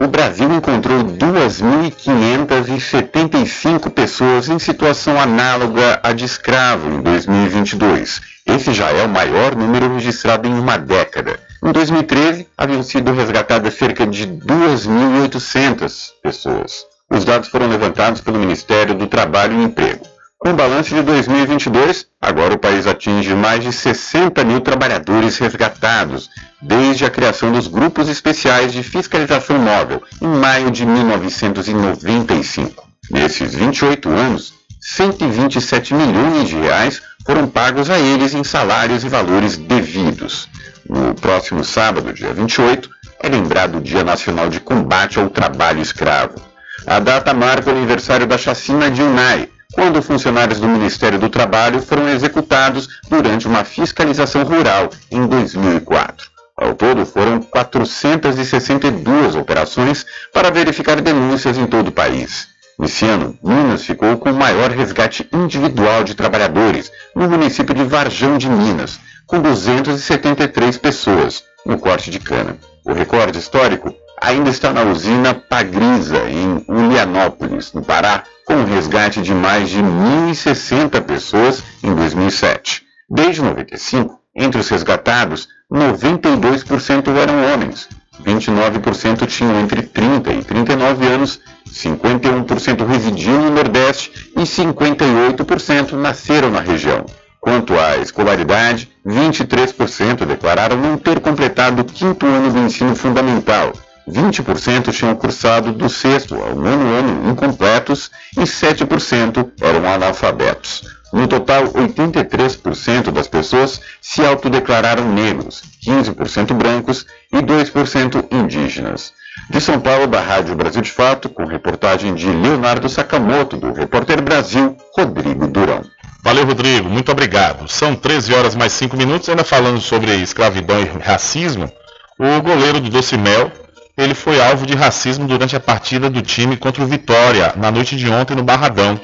O 0.00 0.06
Brasil 0.06 0.50
encontrou 0.50 1.04
2.575 1.04 3.90
pessoas 3.90 4.48
em 4.48 4.58
situação 4.58 5.20
análoga 5.20 6.00
à 6.02 6.14
de 6.14 6.24
escravo 6.24 6.88
em 6.88 7.02
2022. 7.02 8.22
Esse 8.46 8.72
já 8.72 8.90
é 8.90 9.04
o 9.04 9.10
maior 9.10 9.54
número 9.54 9.92
registrado 9.92 10.48
em 10.48 10.54
uma 10.54 10.78
década. 10.78 11.38
Em 11.62 11.70
2013, 11.70 12.48
haviam 12.56 12.82
sido 12.82 13.12
resgatadas 13.12 13.74
cerca 13.74 14.06
de 14.06 14.26
2.800 14.26 16.12
pessoas. 16.22 16.89
Os 17.12 17.24
dados 17.24 17.48
foram 17.48 17.66
levantados 17.66 18.20
pelo 18.20 18.38
Ministério 18.38 18.94
do 18.94 19.08
Trabalho 19.08 19.60
e 19.60 19.64
Emprego. 19.64 20.06
Com 20.38 20.50
o 20.50 20.54
balanço 20.54 20.94
de 20.94 21.02
2022, 21.02 22.06
agora 22.18 22.54
o 22.54 22.58
país 22.58 22.86
atinge 22.86 23.34
mais 23.34 23.62
de 23.62 23.72
60 23.72 24.42
mil 24.44 24.60
trabalhadores 24.60 25.36
resgatados, 25.36 26.30
desde 26.62 27.04
a 27.04 27.10
criação 27.10 27.52
dos 27.52 27.66
grupos 27.66 28.08
especiais 28.08 28.72
de 28.72 28.82
fiscalização 28.82 29.58
móvel, 29.58 30.02
em 30.22 30.28
maio 30.28 30.70
de 30.70 30.86
1995. 30.86 32.88
Nesses 33.10 33.54
28 33.54 34.08
anos, 34.08 34.54
127 34.80 35.92
milhões 35.92 36.48
de 36.48 36.56
reais 36.56 37.02
foram 37.26 37.46
pagos 37.46 37.90
a 37.90 37.98
eles 37.98 38.32
em 38.32 38.44
salários 38.44 39.04
e 39.04 39.10
valores 39.10 39.58
devidos. 39.58 40.48
No 40.88 41.14
próximo 41.14 41.62
sábado, 41.64 42.14
dia 42.14 42.32
28, 42.32 42.88
é 43.22 43.28
lembrado 43.28 43.76
o 43.76 43.82
Dia 43.82 44.02
Nacional 44.02 44.48
de 44.48 44.60
Combate 44.60 45.18
ao 45.18 45.28
Trabalho 45.28 45.82
Escravo. 45.82 46.49
A 46.86 46.98
data 46.98 47.34
marca 47.34 47.70
o 47.70 47.76
aniversário 47.76 48.26
da 48.26 48.38
chacina 48.38 48.90
de 48.90 49.02
Unai, 49.02 49.48
quando 49.72 50.02
funcionários 50.02 50.58
do 50.58 50.66
Ministério 50.66 51.18
do 51.18 51.28
Trabalho 51.28 51.80
foram 51.80 52.08
executados 52.08 52.88
durante 53.08 53.46
uma 53.46 53.64
fiscalização 53.64 54.42
rural 54.44 54.90
em 55.10 55.26
2004. 55.26 56.28
Ao 56.56 56.74
todo, 56.74 57.06
foram 57.06 57.40
462 57.40 59.34
operações 59.34 60.04
para 60.32 60.50
verificar 60.50 61.00
denúncias 61.00 61.56
em 61.56 61.66
todo 61.66 61.88
o 61.88 61.92
país. 61.92 62.48
Nesse 62.78 63.04
ano, 63.04 63.38
Minas 63.42 63.84
ficou 63.84 64.16
com 64.16 64.30
o 64.30 64.34
maior 64.34 64.70
resgate 64.70 65.28
individual 65.32 66.02
de 66.02 66.14
trabalhadores, 66.14 66.90
no 67.14 67.28
município 67.28 67.74
de 67.74 67.84
Varjão 67.84 68.38
de 68.38 68.48
Minas, 68.48 68.98
com 69.26 69.40
273 69.40 70.78
pessoas, 70.78 71.44
no 71.64 71.78
corte 71.78 72.10
de 72.10 72.18
cana. 72.18 72.56
O 72.84 72.92
recorde 72.92 73.38
histórico 73.38 73.94
ainda 74.20 74.50
está 74.50 74.72
na 74.72 74.82
usina 74.84 75.34
Pagriza, 75.34 76.18
em 76.28 76.64
Ulianópolis, 76.68 77.72
no 77.72 77.82
Pará, 77.82 78.24
com 78.44 78.54
um 78.54 78.64
resgate 78.64 79.22
de 79.22 79.34
mais 79.34 79.68
de 79.68 79.78
1.060 79.78 81.00
pessoas 81.02 81.62
em 81.82 81.94
2007. 81.94 82.82
Desde 83.08 83.42
95, 83.42 84.18
entre 84.34 84.60
os 84.60 84.68
resgatados, 84.68 85.48
92% 85.72 87.16
eram 87.16 87.52
homens, 87.52 87.88
29% 88.24 89.26
tinham 89.26 89.60
entre 89.60 89.82
30 89.82 90.32
e 90.32 90.44
39 90.44 91.06
anos, 91.06 91.40
51% 91.68 92.86
residiam 92.86 93.42
no 93.42 93.50
Nordeste 93.50 94.30
e 94.36 94.40
58% 94.40 95.92
nasceram 95.92 96.50
na 96.50 96.60
região. 96.60 97.04
Quanto 97.40 97.78
à 97.78 97.96
escolaridade, 97.96 98.90
23% 99.06 100.26
declararam 100.26 100.76
não 100.76 100.98
ter 100.98 101.20
completado 101.20 101.82
o 101.82 101.84
quinto 101.84 102.26
ano 102.26 102.52
do 102.52 102.58
ensino 102.58 102.94
fundamental, 102.94 103.72
20% 104.10 104.92
tinham 104.92 105.14
cursado 105.14 105.72
do 105.72 105.88
sexto 105.88 106.34
ao 106.34 106.54
nono 106.54 106.94
ano 106.94 107.30
incompletos 107.30 108.10
e 108.36 108.42
7% 108.42 109.52
eram 109.60 109.86
analfabetos. 109.86 110.82
No 111.12 111.26
total, 111.26 111.64
83% 111.64 113.10
das 113.10 113.26
pessoas 113.26 113.80
se 114.00 114.24
autodeclararam 114.24 115.12
negros, 115.12 115.62
15% 115.84 116.54
brancos 116.54 117.06
e 117.32 117.38
2% 117.38 118.26
indígenas. 118.30 119.12
De 119.48 119.60
São 119.60 119.80
Paulo, 119.80 120.06
da 120.06 120.20
Rádio 120.20 120.54
Brasil 120.54 120.82
de 120.82 120.90
Fato, 120.90 121.28
com 121.28 121.44
reportagem 121.44 122.14
de 122.14 122.26
Leonardo 122.26 122.88
Sakamoto, 122.88 123.56
do 123.56 123.72
Repórter 123.72 124.22
Brasil, 124.22 124.76
Rodrigo 124.96 125.48
Durão. 125.48 125.82
Valeu, 126.22 126.44
Rodrigo. 126.44 126.88
Muito 126.88 127.10
obrigado. 127.10 127.68
São 127.68 127.94
13 127.94 128.34
horas 128.34 128.54
mais 128.54 128.72
5 128.72 128.96
minutos. 128.96 129.28
Ainda 129.28 129.44
falando 129.44 129.80
sobre 129.80 130.14
escravidão 130.16 130.80
e 130.80 130.84
racismo, 130.98 131.70
o 132.18 132.42
goleiro 132.42 132.80
do 132.80 132.90
Docimel 132.90 133.50
ele 133.96 134.14
foi 134.14 134.40
alvo 134.40 134.66
de 134.66 134.74
racismo 134.74 135.26
durante 135.26 135.54
a 135.54 135.60
partida 135.60 136.08
do 136.08 136.22
time 136.22 136.56
contra 136.56 136.82
o 136.82 136.86
Vitória, 136.86 137.52
na 137.56 137.70
noite 137.70 137.96
de 137.96 138.08
ontem 138.08 138.34
no 138.34 138.42
Barradão. 138.42 138.98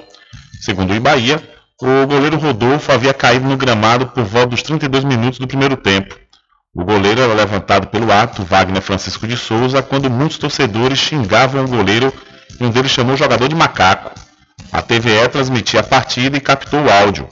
Segundo 0.60 0.94
o 0.94 1.00
Bahia, 1.00 1.42
o 1.80 2.06
goleiro 2.06 2.38
Rodolfo 2.38 2.90
havia 2.90 3.12
caído 3.12 3.46
no 3.46 3.56
gramado 3.56 4.06
por 4.06 4.24
volta 4.24 4.48
dos 4.48 4.62
32 4.62 5.04
minutos 5.04 5.38
do 5.38 5.46
primeiro 5.46 5.76
tempo. 5.76 6.14
O 6.74 6.84
goleiro 6.84 7.20
era 7.20 7.34
levantado 7.34 7.88
pelo 7.88 8.10
ato 8.10 8.42
Wagner 8.42 8.82
Francisco 8.82 9.26
de 9.26 9.36
Souza 9.36 9.82
quando 9.82 10.10
muitos 10.10 10.38
torcedores 10.38 10.98
xingavam 10.98 11.64
o 11.64 11.68
goleiro 11.68 12.12
e 12.58 12.64
um 12.64 12.70
deles 12.70 12.90
chamou 12.90 13.14
o 13.14 13.18
jogador 13.18 13.48
de 13.48 13.54
macaco. 13.54 14.25
A 14.76 14.82
TVE 14.82 15.26
transmitia 15.30 15.80
a 15.80 15.82
partida 15.82 16.36
e 16.36 16.40
captou 16.40 16.82
o 16.82 16.90
áudio. 16.90 17.26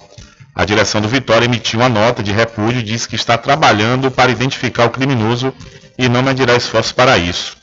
A 0.55 0.65
direção 0.65 1.01
do 1.01 1.09
Vitória 1.09 1.45
emitiu 1.45 1.81
uma 1.81 1.91
nota 1.91 2.23
de 2.23 2.33
repúdio 2.33 2.81
e 2.81 2.83
disse 2.83 3.07
que 3.07 3.17
está 3.17 3.37
trabalhando 3.37 4.11
para 4.11 4.31
identificar 4.31 4.87
o 4.87 4.91
criminoso 4.91 5.53
e 5.99 6.09
não 6.09 6.23
medirá 6.23 6.57
esforços 6.57 6.93
para 6.93 7.19
isso. 7.19 7.55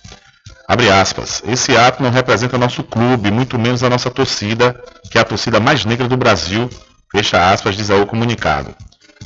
Abre 0.67 0.91
aspas. 0.91 1.41
Esse 1.47 1.75
ato 1.75 2.03
não 2.03 2.11
representa 2.11 2.59
nosso 2.59 2.83
clube, 2.83 3.31
muito 3.31 3.57
menos 3.57 3.83
a 3.83 3.89
nossa 3.89 4.11
torcida, 4.11 4.79
que 5.09 5.17
é 5.17 5.21
a 5.21 5.25
torcida 5.25 5.59
mais 5.59 5.83
negra 5.83 6.07
do 6.07 6.15
Brasil. 6.15 6.69
Fecha 7.11 7.51
aspas, 7.51 7.75
diz 7.75 7.89
aí 7.89 7.99
o 7.99 8.05
comunicado. 8.05 8.75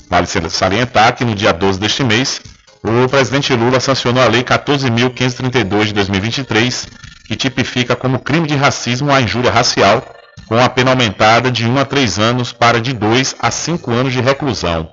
Vale 0.10 0.26
salientar 0.50 1.16
que 1.16 1.26
no 1.26 1.36
dia 1.36 1.52
12 1.52 1.80
deste 1.80 2.02
mês, 2.02 2.40
o 2.82 3.10
presidente 3.10 3.54
Lula 3.54 3.82
sancionou 3.82 4.24
a 4.24 4.28
Lei 4.28 4.44
14.532 4.44 5.86
de 5.86 5.94
2023, 5.94 6.88
que 7.28 7.36
tipifica 7.36 7.96
como 7.96 8.20
crime 8.20 8.48
de 8.48 8.56
racismo 8.56 9.12
a 9.12 9.22
injúria 9.22 9.52
racial, 9.52 10.16
com 10.48 10.58
a 10.58 10.70
pena 10.70 10.91
aumentada 10.91 11.52
de 11.52 11.68
1 11.68 11.80
a 11.80 11.86
3 11.86 12.20
anos 12.20 12.54
para 12.54 12.80
de 12.80 12.93
2 12.93 13.36
a 13.39 13.50
5 13.50 13.91
anos 13.91 14.14
de 14.14 14.22
reclusão. 14.22 14.89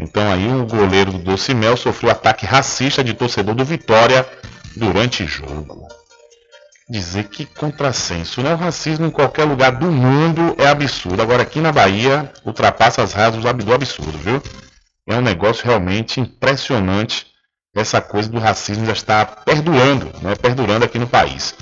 Então 0.00 0.30
aí 0.30 0.48
o 0.48 0.66
goleiro 0.66 1.12
do 1.12 1.18
Doce 1.18 1.54
Mel 1.54 1.76
sofreu 1.76 2.10
ataque 2.10 2.46
racista 2.46 3.04
de 3.04 3.14
torcedor 3.14 3.54
do 3.54 3.64
Vitória 3.64 4.26
durante 4.76 5.26
jogo. 5.26 5.86
Dizer 6.88 7.24
que 7.24 7.46
contrassenso, 7.46 8.42
né? 8.42 8.54
O 8.54 8.56
racismo 8.56 9.06
em 9.06 9.10
qualquer 9.10 9.44
lugar 9.44 9.72
do 9.72 9.90
mundo 9.90 10.54
é 10.58 10.66
absurdo. 10.66 11.22
Agora 11.22 11.42
aqui 11.42 11.60
na 11.60 11.72
Bahia 11.72 12.30
ultrapassa 12.44 13.02
as 13.02 13.12
razas 13.12 13.40
do 13.40 13.72
absurdo, 13.72 14.18
viu? 14.18 14.42
É 15.06 15.14
um 15.16 15.22
negócio 15.22 15.64
realmente 15.64 16.20
impressionante. 16.20 17.26
Essa 17.74 18.00
coisa 18.00 18.28
do 18.28 18.38
racismo 18.38 18.84
já 18.84 18.92
está 18.92 19.24
perdurando, 19.24 20.12
né? 20.20 20.34
Perdurando 20.34 20.84
aqui 20.84 20.98
no 20.98 21.06
país. 21.06 21.54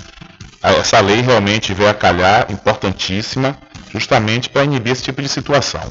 Essa 0.63 0.99
lei 0.99 1.21
realmente 1.21 1.73
veio 1.73 1.89
a 1.89 1.93
calhar, 1.93 2.51
importantíssima, 2.51 3.57
justamente 3.91 4.49
para 4.49 4.63
inibir 4.63 4.93
esse 4.93 5.03
tipo 5.03 5.21
de 5.21 5.27
situação. 5.27 5.81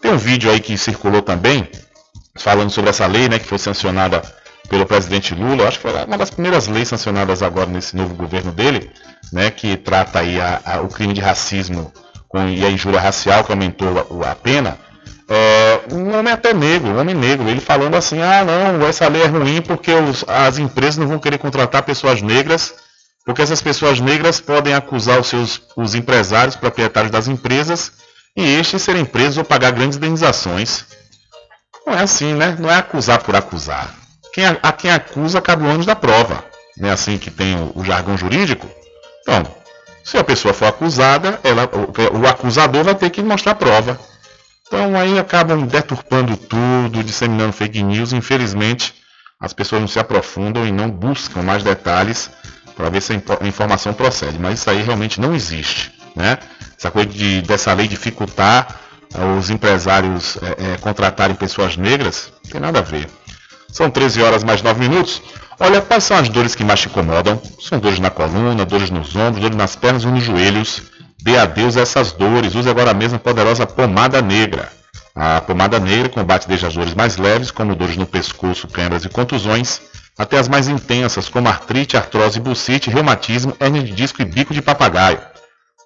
Tem 0.00 0.12
um 0.12 0.18
vídeo 0.18 0.50
aí 0.50 0.58
que 0.58 0.76
circulou 0.76 1.22
também, 1.22 1.68
falando 2.34 2.70
sobre 2.70 2.90
essa 2.90 3.06
lei, 3.06 3.28
né, 3.28 3.38
que 3.38 3.46
foi 3.46 3.58
sancionada 3.58 4.20
pelo 4.68 4.86
presidente 4.86 5.34
Lula, 5.34 5.68
acho 5.68 5.78
que 5.78 5.88
foi 5.88 6.04
uma 6.04 6.18
das 6.18 6.30
primeiras 6.30 6.66
leis 6.66 6.88
sancionadas 6.88 7.42
agora 7.42 7.66
nesse 7.70 7.94
novo 7.96 8.14
governo 8.14 8.50
dele, 8.50 8.90
né, 9.32 9.50
que 9.50 9.76
trata 9.76 10.18
aí 10.18 10.40
a, 10.40 10.60
a, 10.64 10.80
o 10.80 10.88
crime 10.88 11.12
de 11.12 11.20
racismo 11.20 11.92
com, 12.28 12.48
e 12.48 12.64
a 12.64 12.70
injúria 12.70 13.00
racial, 13.00 13.44
que 13.44 13.52
aumentou 13.52 14.22
a, 14.24 14.32
a 14.32 14.34
pena. 14.34 14.78
É, 15.28 15.80
um 15.92 16.18
homem 16.18 16.32
até 16.32 16.52
negro, 16.52 16.88
um 16.90 16.98
homem 16.98 17.14
negro, 17.14 17.48
ele 17.48 17.60
falando 17.60 17.94
assim, 17.94 18.20
ah 18.20 18.44
não, 18.44 18.86
essa 18.86 19.06
lei 19.08 19.22
é 19.22 19.26
ruim 19.26 19.62
porque 19.62 19.92
os, 19.92 20.24
as 20.26 20.58
empresas 20.58 20.96
não 20.96 21.06
vão 21.06 21.18
querer 21.18 21.38
contratar 21.38 21.82
pessoas 21.82 22.20
negras, 22.20 22.74
porque 23.24 23.42
essas 23.42 23.62
pessoas 23.62 24.00
negras 24.00 24.40
podem 24.40 24.74
acusar 24.74 25.20
os 25.20 25.28
seus 25.28 25.62
os 25.76 25.94
empresários, 25.94 26.56
proprietários 26.56 27.10
das 27.10 27.28
empresas, 27.28 27.92
e 28.36 28.42
estes 28.42 28.82
serem 28.82 29.04
presos 29.04 29.38
ou 29.38 29.44
pagar 29.44 29.72
grandes 29.72 29.96
indenizações. 29.96 30.84
Não 31.86 31.94
é 31.94 32.02
assim, 32.02 32.34
né? 32.34 32.56
Não 32.58 32.70
é 32.70 32.76
acusar 32.76 33.22
por 33.22 33.36
acusar. 33.36 33.94
Quem, 34.32 34.44
a, 34.46 34.72
quem 34.72 34.90
acusa 34.90 35.40
cabe 35.40 35.64
o 35.64 35.68
ônus 35.70 35.86
da 35.86 35.94
prova. 35.94 36.44
Não 36.76 36.88
é 36.88 36.92
assim 36.92 37.18
que 37.18 37.30
tem 37.30 37.54
o, 37.54 37.72
o, 37.74 37.84
jargão 37.84 38.16
jurídico? 38.16 38.68
Então, 39.20 39.42
se 40.02 40.16
a 40.16 40.24
pessoa 40.24 40.54
for 40.54 40.66
acusada, 40.66 41.38
ela, 41.44 41.68
o, 41.72 42.20
o 42.20 42.26
acusador 42.26 42.82
vai 42.82 42.94
ter 42.94 43.10
que 43.10 43.22
mostrar 43.22 43.54
prova. 43.54 44.00
Então 44.66 44.98
aí 44.98 45.18
acabam 45.18 45.66
deturpando 45.66 46.34
tudo, 46.36 47.04
disseminando 47.04 47.52
fake 47.52 47.82
news. 47.82 48.14
Infelizmente, 48.14 48.94
as 49.38 49.52
pessoas 49.52 49.82
não 49.82 49.88
se 49.88 49.98
aprofundam 49.98 50.66
e 50.66 50.72
não 50.72 50.90
buscam 50.90 51.42
mais 51.42 51.62
detalhes 51.62 52.30
para 52.76 52.90
ver 52.90 53.00
se 53.00 53.12
a 53.12 53.46
informação 53.46 53.92
procede. 53.92 54.38
Mas 54.38 54.60
isso 54.60 54.70
aí 54.70 54.82
realmente 54.82 55.20
não 55.20 55.34
existe. 55.34 55.92
Né? 56.14 56.38
Essa 56.76 56.90
coisa 56.90 57.08
de, 57.08 57.42
dessa 57.42 57.72
lei 57.72 57.88
dificultar 57.88 58.80
os 59.38 59.50
empresários 59.50 60.38
é, 60.38 60.72
é, 60.72 60.76
contratarem 60.78 61.36
pessoas 61.36 61.76
negras, 61.76 62.32
não 62.44 62.50
tem 62.50 62.60
nada 62.60 62.78
a 62.78 62.82
ver. 62.82 63.08
São 63.70 63.90
13 63.90 64.22
horas 64.22 64.44
mais 64.44 64.62
9 64.62 64.80
minutos. 64.80 65.22
Olha, 65.58 65.80
quais 65.80 66.04
são 66.04 66.16
as 66.16 66.28
dores 66.28 66.54
que 66.54 66.64
mais 66.64 66.80
te 66.80 66.88
incomodam? 66.88 67.40
São 67.60 67.78
dores 67.78 67.98
na 67.98 68.10
coluna, 68.10 68.64
dores 68.64 68.90
nos 68.90 69.14
ombros, 69.14 69.40
dores 69.40 69.56
nas 69.56 69.76
pernas 69.76 70.02
e 70.02 70.06
nos 70.06 70.22
joelhos. 70.22 70.82
Dê 71.22 71.36
adeus 71.38 71.76
a 71.76 71.82
essas 71.82 72.12
dores. 72.12 72.54
Use 72.54 72.68
agora 72.68 72.92
mesmo 72.92 73.16
a 73.16 73.20
poderosa 73.20 73.66
pomada 73.66 74.20
negra. 74.20 74.70
A 75.14 75.40
pomada 75.40 75.78
negra 75.78 76.08
combate 76.08 76.48
desde 76.48 76.66
as 76.66 76.74
dores 76.74 76.94
mais 76.94 77.16
leves, 77.16 77.50
como 77.50 77.74
dores 77.74 77.96
no 77.96 78.06
pescoço, 78.06 78.66
câimbras 78.66 79.04
e 79.04 79.08
contusões, 79.08 79.80
até 80.18 80.38
as 80.38 80.48
mais 80.48 80.68
intensas, 80.68 81.28
como 81.28 81.48
artrite, 81.48 81.96
artrose, 81.96 82.40
bucite, 82.40 82.90
reumatismo, 82.90 83.56
hernia 83.58 83.82
de 83.82 83.92
disco 83.92 84.20
e 84.20 84.24
bico 84.24 84.52
de 84.52 84.60
papagaio. 84.60 85.20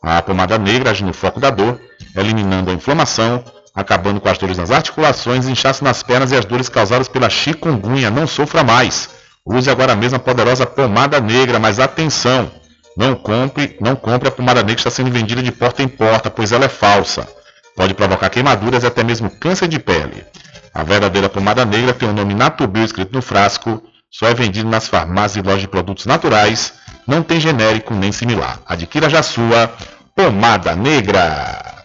A 0.02 0.20
pomada 0.22 0.58
negra 0.58 0.90
age 0.90 1.04
no 1.04 1.12
foco 1.12 1.40
da 1.40 1.50
dor, 1.50 1.80
eliminando 2.14 2.70
a 2.70 2.74
inflamação, 2.74 3.44
acabando 3.74 4.20
com 4.20 4.28
as 4.28 4.38
dores 4.38 4.58
nas 4.58 4.70
articulações, 4.70 5.48
inchaço 5.48 5.84
nas 5.84 6.02
pernas 6.02 6.32
e 6.32 6.36
as 6.36 6.44
dores 6.44 6.68
causadas 6.68 7.08
pela 7.08 7.28
chikungunya. 7.28 8.10
Não 8.10 8.26
sofra 8.26 8.62
mais. 8.62 9.10
Use 9.44 9.70
agora 9.70 9.94
mesmo 9.94 10.16
a 10.16 10.20
poderosa 10.20 10.66
pomada 10.66 11.20
negra, 11.20 11.58
mas 11.58 11.78
atenção! 11.78 12.50
Não 12.96 13.14
compre, 13.14 13.76
não 13.80 13.94
compre 13.94 14.28
a 14.28 14.32
pomada 14.32 14.60
negra 14.60 14.76
que 14.76 14.80
está 14.80 14.90
sendo 14.90 15.10
vendida 15.10 15.42
de 15.42 15.52
porta 15.52 15.82
em 15.82 15.88
porta, 15.88 16.30
pois 16.30 16.50
ela 16.50 16.64
é 16.64 16.68
falsa. 16.68 17.28
Pode 17.76 17.92
provocar 17.92 18.30
queimaduras 18.30 18.82
e 18.82 18.86
até 18.86 19.04
mesmo 19.04 19.30
câncer 19.30 19.68
de 19.68 19.78
pele. 19.78 20.24
A 20.72 20.82
verdadeira 20.82 21.28
pomada 21.28 21.64
negra 21.64 21.92
tem 21.92 22.08
o 22.08 22.12
nome 22.12 22.34
Natubio 22.34 22.82
escrito 22.82 23.12
no 23.12 23.20
frasco, 23.20 23.82
só 24.18 24.26
é 24.28 24.32
vendido 24.32 24.70
nas 24.70 24.88
farmácias 24.88 25.36
e 25.36 25.46
lojas 25.46 25.60
de 25.60 25.68
produtos 25.68 26.06
naturais, 26.06 26.72
não 27.06 27.22
tem 27.22 27.38
genérico 27.38 27.94
nem 27.94 28.10
similar. 28.10 28.58
Adquira 28.64 29.10
já 29.10 29.22
sua 29.22 29.70
pomada 30.14 30.74
negra. 30.74 31.84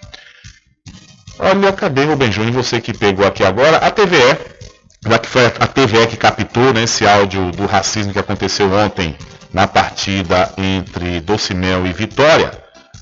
Olha, 1.38 1.73
cadê 1.73 2.05
o 2.05 2.15
Benjúnior? 2.15 2.53
Você 2.53 2.79
que 2.79 2.93
pegou 2.93 3.27
aqui 3.27 3.43
agora. 3.43 3.77
A 3.77 3.91
TVE, 3.91 4.38
já 5.05 5.19
que 5.19 5.27
foi 5.27 5.45
a 5.45 5.67
TVE 5.67 6.07
que 6.07 6.15
captou 6.15 6.73
né, 6.73 6.84
esse 6.84 7.05
áudio 7.05 7.51
do 7.51 7.65
racismo 7.65 8.13
que 8.13 8.19
aconteceu 8.19 8.71
ontem 8.71 9.17
na 9.53 9.67
partida 9.67 10.53
entre 10.57 11.19
Docimel 11.19 11.86
e 11.86 11.91
Vitória, 11.91 12.51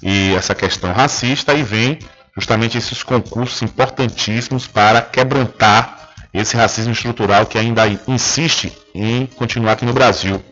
e 0.02 0.34
essa 0.34 0.56
questão 0.56 0.92
racista, 0.92 1.54
e 1.54 1.62
vem 1.62 2.00
justamente 2.36 2.80
esses 2.80 3.04
concursos 3.04 3.62
importantíssimos 3.62 4.66
para 4.66 5.04
quebrantar 5.04 5.99
esse 6.34 6.56
racismo 6.56 6.94
estrutural 6.94 7.46
que 7.46 7.58
ainda 7.58 7.88
insiste 8.08 8.72
em 8.94 9.26
continuar 9.26 9.74
aqui 9.74 9.86
no 9.86 9.94
Brasil. 9.94 10.44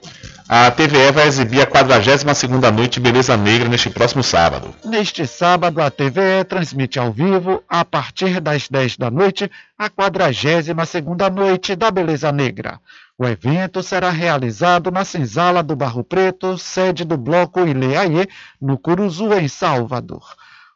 A 0.49 0.71
TVE 0.71 1.11
vai 1.11 1.27
exibir 1.27 1.59
a 1.59 1.67
42ª 1.67 2.71
Noite 2.71 3.01
Beleza 3.01 3.35
Negra 3.35 3.67
neste 3.67 3.89
próximo 3.89 4.23
sábado. 4.23 4.73
Neste 4.85 5.27
sábado, 5.27 5.81
a 5.81 5.91
TVE 5.91 6.45
transmite 6.47 6.97
ao 6.97 7.11
vivo, 7.11 7.61
a 7.67 7.83
partir 7.83 8.39
das 8.39 8.69
10 8.69 8.95
da 8.95 9.11
noite, 9.11 9.51
a 9.77 9.89
42ª 9.89 11.29
Noite 11.29 11.75
da 11.75 11.91
Beleza 11.91 12.31
Negra. 12.31 12.79
O 13.17 13.25
evento 13.25 13.83
será 13.83 14.09
realizado 14.09 14.89
na 14.89 15.03
Senzala 15.03 15.61
do 15.61 15.75
Barro 15.75 16.01
Preto, 16.01 16.57
sede 16.57 17.03
do 17.03 17.17
Bloco 17.17 17.67
Ileaie, 17.67 18.29
no 18.61 18.77
Curuzu, 18.77 19.33
em 19.33 19.49
Salvador. 19.49 20.23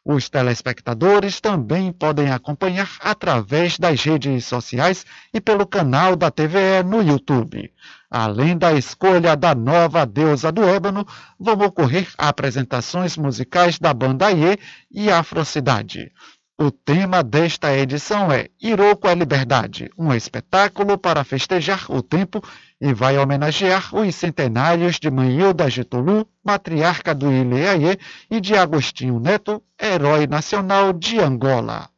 Os 0.04 0.28
telespectadores 0.28 1.40
também 1.40 1.92
podem 1.92 2.30
acompanhar 2.32 2.90
através 3.00 3.78
das 3.78 4.02
redes 4.02 4.44
sociais 4.44 5.06
e 5.32 5.40
pelo 5.40 5.64
canal 5.64 6.16
da 6.16 6.28
TVE 6.28 6.82
no 6.84 7.00
YouTube. 7.00 7.72
Além 8.10 8.58
da 8.58 8.72
escolha 8.72 9.36
da 9.36 9.54
nova 9.54 10.04
deusa 10.04 10.50
do 10.50 10.64
ébano, 10.64 11.06
vão 11.38 11.54
ocorrer 11.60 12.08
apresentações 12.18 13.16
musicais 13.16 13.78
da 13.78 13.94
banda 13.94 14.32
IE 14.32 14.58
e 14.90 15.08
Afrocidade. 15.08 16.10
O 16.58 16.70
tema 16.70 17.22
desta 17.22 17.76
edição 17.76 18.30
é 18.30 18.48
Iroko 18.60 19.08
é 19.08 19.14
Liberdade, 19.14 19.90
um 19.96 20.12
espetáculo 20.12 20.98
para 20.98 21.24
festejar 21.24 21.86
o 21.90 22.02
tempo 22.02 22.42
e 22.82 22.92
vai 22.92 23.16
homenagear 23.16 23.94
os 23.94 24.12
centenários 24.12 24.98
de 24.98 25.08
Manhilda 25.08 25.70
Getulu, 25.70 26.26
matriarca 26.44 27.14
do 27.14 27.30
Ileaie, 27.30 27.96
e 28.28 28.40
de 28.40 28.56
Agostinho 28.56 29.20
Neto, 29.20 29.62
herói 29.80 30.26
nacional 30.26 30.92
de 30.92 31.20
Angola. 31.20 31.88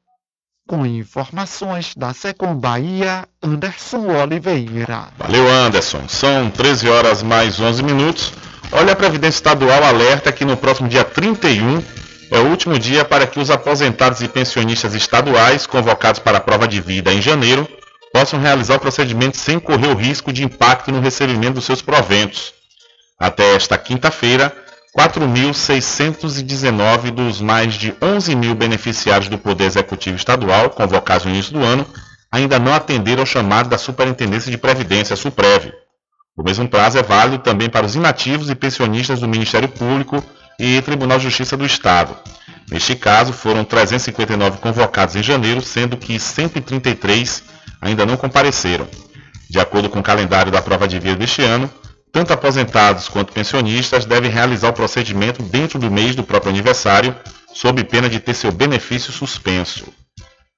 Com 0.69 0.85
informações 0.85 1.95
da 1.97 2.13
Secom 2.13 2.55
Bahia, 2.55 3.27
Anderson 3.43 4.09
Oliveira. 4.09 5.09
Valeu, 5.17 5.51
Anderson. 5.51 6.07
São 6.07 6.51
13 6.51 6.87
horas 6.91 7.23
mais 7.23 7.59
11 7.59 7.83
minutos. 7.83 8.35
Olha, 8.71 8.93
a 8.93 8.97
Previdência 8.97 9.39
Estadual 9.39 9.83
alerta 9.85 10.33
que 10.33 10.45
no 10.45 10.57
próximo 10.57 10.87
dia 10.87 11.05
31 11.05 11.83
é 12.31 12.39
o 12.41 12.51
último 12.51 12.79
dia 12.79 13.07
para 13.07 13.27
que 13.27 13.41
os 13.41 13.51
aposentados 13.51 14.21
e 14.21 14.29
pensionistas 14.29 14.95
estaduais 14.95 15.67
convocados 15.67 16.21
para 16.21 16.39
a 16.39 16.43
prova 16.43 16.69
de 16.69 16.79
vida 16.79 17.13
em 17.13 17.23
janeiro 17.23 17.67
possam 18.15 18.39
realizar 18.39 18.77
o 18.77 18.81
procedimento 18.81 19.37
sem 19.37 19.59
correr 19.59 19.89
o 19.89 19.97
risco 19.97 20.33
de 20.33 20.45
impacto 20.45 20.93
no 20.93 21.01
recebimento 21.01 21.55
dos 21.55 21.65
seus 21.65 21.83
proventos. 21.83 22.55
Até 23.19 23.57
esta 23.57 23.77
quinta-feira, 23.77 24.55
4.619 24.97 27.11
dos 27.11 27.41
mais 27.41 27.75
de 27.75 27.93
11 28.01 28.37
mil 28.37 28.55
beneficiários 28.55 29.29
do 29.29 29.37
Poder 29.37 29.65
Executivo 29.65 30.15
Estadual, 30.15 30.71
convocados 30.71 31.25
no 31.25 31.33
início 31.33 31.53
do 31.53 31.65
ano, 31.65 31.85
ainda 32.31 32.61
não 32.61 32.73
atenderam 32.73 33.23
ao 33.23 33.27
chamado 33.27 33.69
da 33.69 33.79
Superintendência 33.79 34.49
de 34.49 34.59
Previdência, 34.59 35.17
SUPREV. 35.17 35.73
O 36.37 36.45
mesmo 36.45 36.69
prazo 36.69 36.99
é 36.99 37.03
válido 37.03 37.39
também 37.39 37.69
para 37.69 37.85
os 37.85 37.97
inativos 37.97 38.49
e 38.49 38.55
pensionistas 38.55 39.19
do 39.19 39.27
Ministério 39.27 39.69
Público 39.69 40.23
e 40.61 40.81
Tribunal 40.83 41.19
de 41.19 41.25
Justiça 41.25 41.57
do 41.57 41.67
Estado. 41.67 42.17
Neste 42.71 42.95
caso, 42.95 43.33
foram 43.33 43.65
359 43.65 44.59
convocados 44.59 45.17
em 45.17 45.23
janeiro, 45.23 45.61
sendo 45.61 45.97
que 45.97 46.17
133 46.17 47.54
ainda 47.85 48.07
não 48.07 48.17
compareceram. 48.17 48.89
De 49.49 49.61
acordo 49.61 49.89
com 49.91 50.01
o 50.01 50.03
calendário 50.03 50.51
da 50.51 50.63
prova 50.63 50.89
de 50.89 50.99
vida 50.99 51.17
deste 51.17 51.43
ano, 51.43 51.71
tanto 52.11 52.33
aposentados 52.33 53.09
quanto 53.09 53.33
pensionistas 53.33 54.05
devem 54.05 54.31
realizar 54.31 54.71
o 54.71 54.73
procedimento 54.73 55.43
dentro 55.43 55.79
do 55.79 55.91
mês 55.91 56.17
do 56.17 56.25
próprio 56.25 56.51
aniversário, 56.51 57.15
sob 57.53 57.85
pena 57.85 58.09
de 58.09 58.19
ter 58.19 58.35
seu 58.35 58.51
benefício 58.51 59.13
suspenso. 59.13 59.85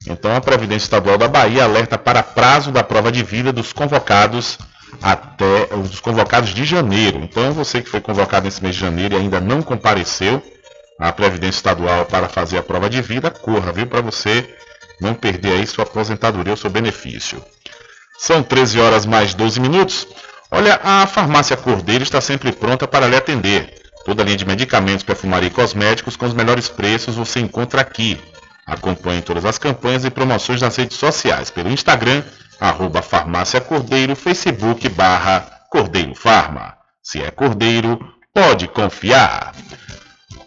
Então, 0.07 0.37
a 0.37 0.41
Previdência 0.41 0.87
Estadual 0.87 1.18
da 1.18 1.27
Bahia 1.27 1.64
alerta 1.64 1.99
para 1.99 2.22
prazo 2.22 2.70
da 2.70 2.85
prova 2.85 3.11
de 3.11 3.22
vida 3.22 3.53
dos 3.53 3.72
convocados 3.72 4.59
até 5.03 5.74
os 5.74 5.99
convocados 5.99 6.51
de 6.51 6.64
janeiro. 6.64 7.18
Então, 7.18 7.53
você 7.53 7.83
que 7.83 7.91
foi 7.91 8.01
convocado 8.01 8.45
nesse 8.45 8.62
mês 8.62 8.77
de 8.77 8.81
janeiro 8.81 9.14
e 9.14 9.18
ainda 9.18 9.41
não 9.41 9.62
compareceu 9.62 10.41
à 11.01 11.12
Previdência 11.12 11.59
Estadual 11.59 12.05
para 12.07 12.29
fazer 12.29 12.59
a 12.59 12.62
prova 12.62 12.89
de 12.89 13.03
vida, 13.03 13.31
corra, 13.31 13.72
viu, 13.72 13.87
para 13.87 14.01
você 14.01 14.49
não 15.01 15.14
perder 15.14 15.53
aí 15.53 15.66
sua 15.66 15.84
aposentadoria 15.84 16.53
ou 16.53 16.57
seu 16.57 16.70
benefício. 16.70 17.42
São 18.18 18.42
13 18.42 18.80
horas 18.80 19.07
mais 19.07 19.34
12 19.34 19.61
minutos. 19.61 20.07
Olha, 20.51 20.80
a 20.82 21.07
farmácia 21.07 21.57
Cordeiro 21.57 22.03
está 22.03 22.20
sempre 22.20 22.53
pronta 22.53 22.86
para 22.86 23.07
lhe 23.07 23.16
atender. 23.16 23.74
Toda 24.05 24.22
a 24.22 24.24
linha 24.24 24.36
de 24.36 24.47
medicamentos, 24.47 25.05
perfumaria 25.05 25.49
e 25.49 25.53
cosméticos 25.53 26.16
com 26.16 26.26
os 26.26 26.32
melhores 26.32 26.68
preços 26.68 27.16
você 27.16 27.40
encontra 27.40 27.80
aqui. 27.80 28.18
Acompanhe 28.66 29.22
todas 29.22 29.44
as 29.44 29.59
campanhas 29.59 30.05
e 30.05 30.11
promoções 30.11 30.61
nas 30.61 30.76
redes 30.76 30.97
sociais, 30.97 31.51
pelo 31.51 31.70
Instagram, 31.70 32.22
arroba 32.61 33.03
farmácia 33.03 33.61
Cordeiro, 33.61 34.16
Facebook 34.16 34.88
barra 34.88 35.40
Cordeiro 35.70 36.14
Farma. 36.14 36.74
Se 37.03 37.22
é 37.22 37.30
Cordeiro, 37.30 37.99
pode 38.32 38.66
confiar. 38.68 39.55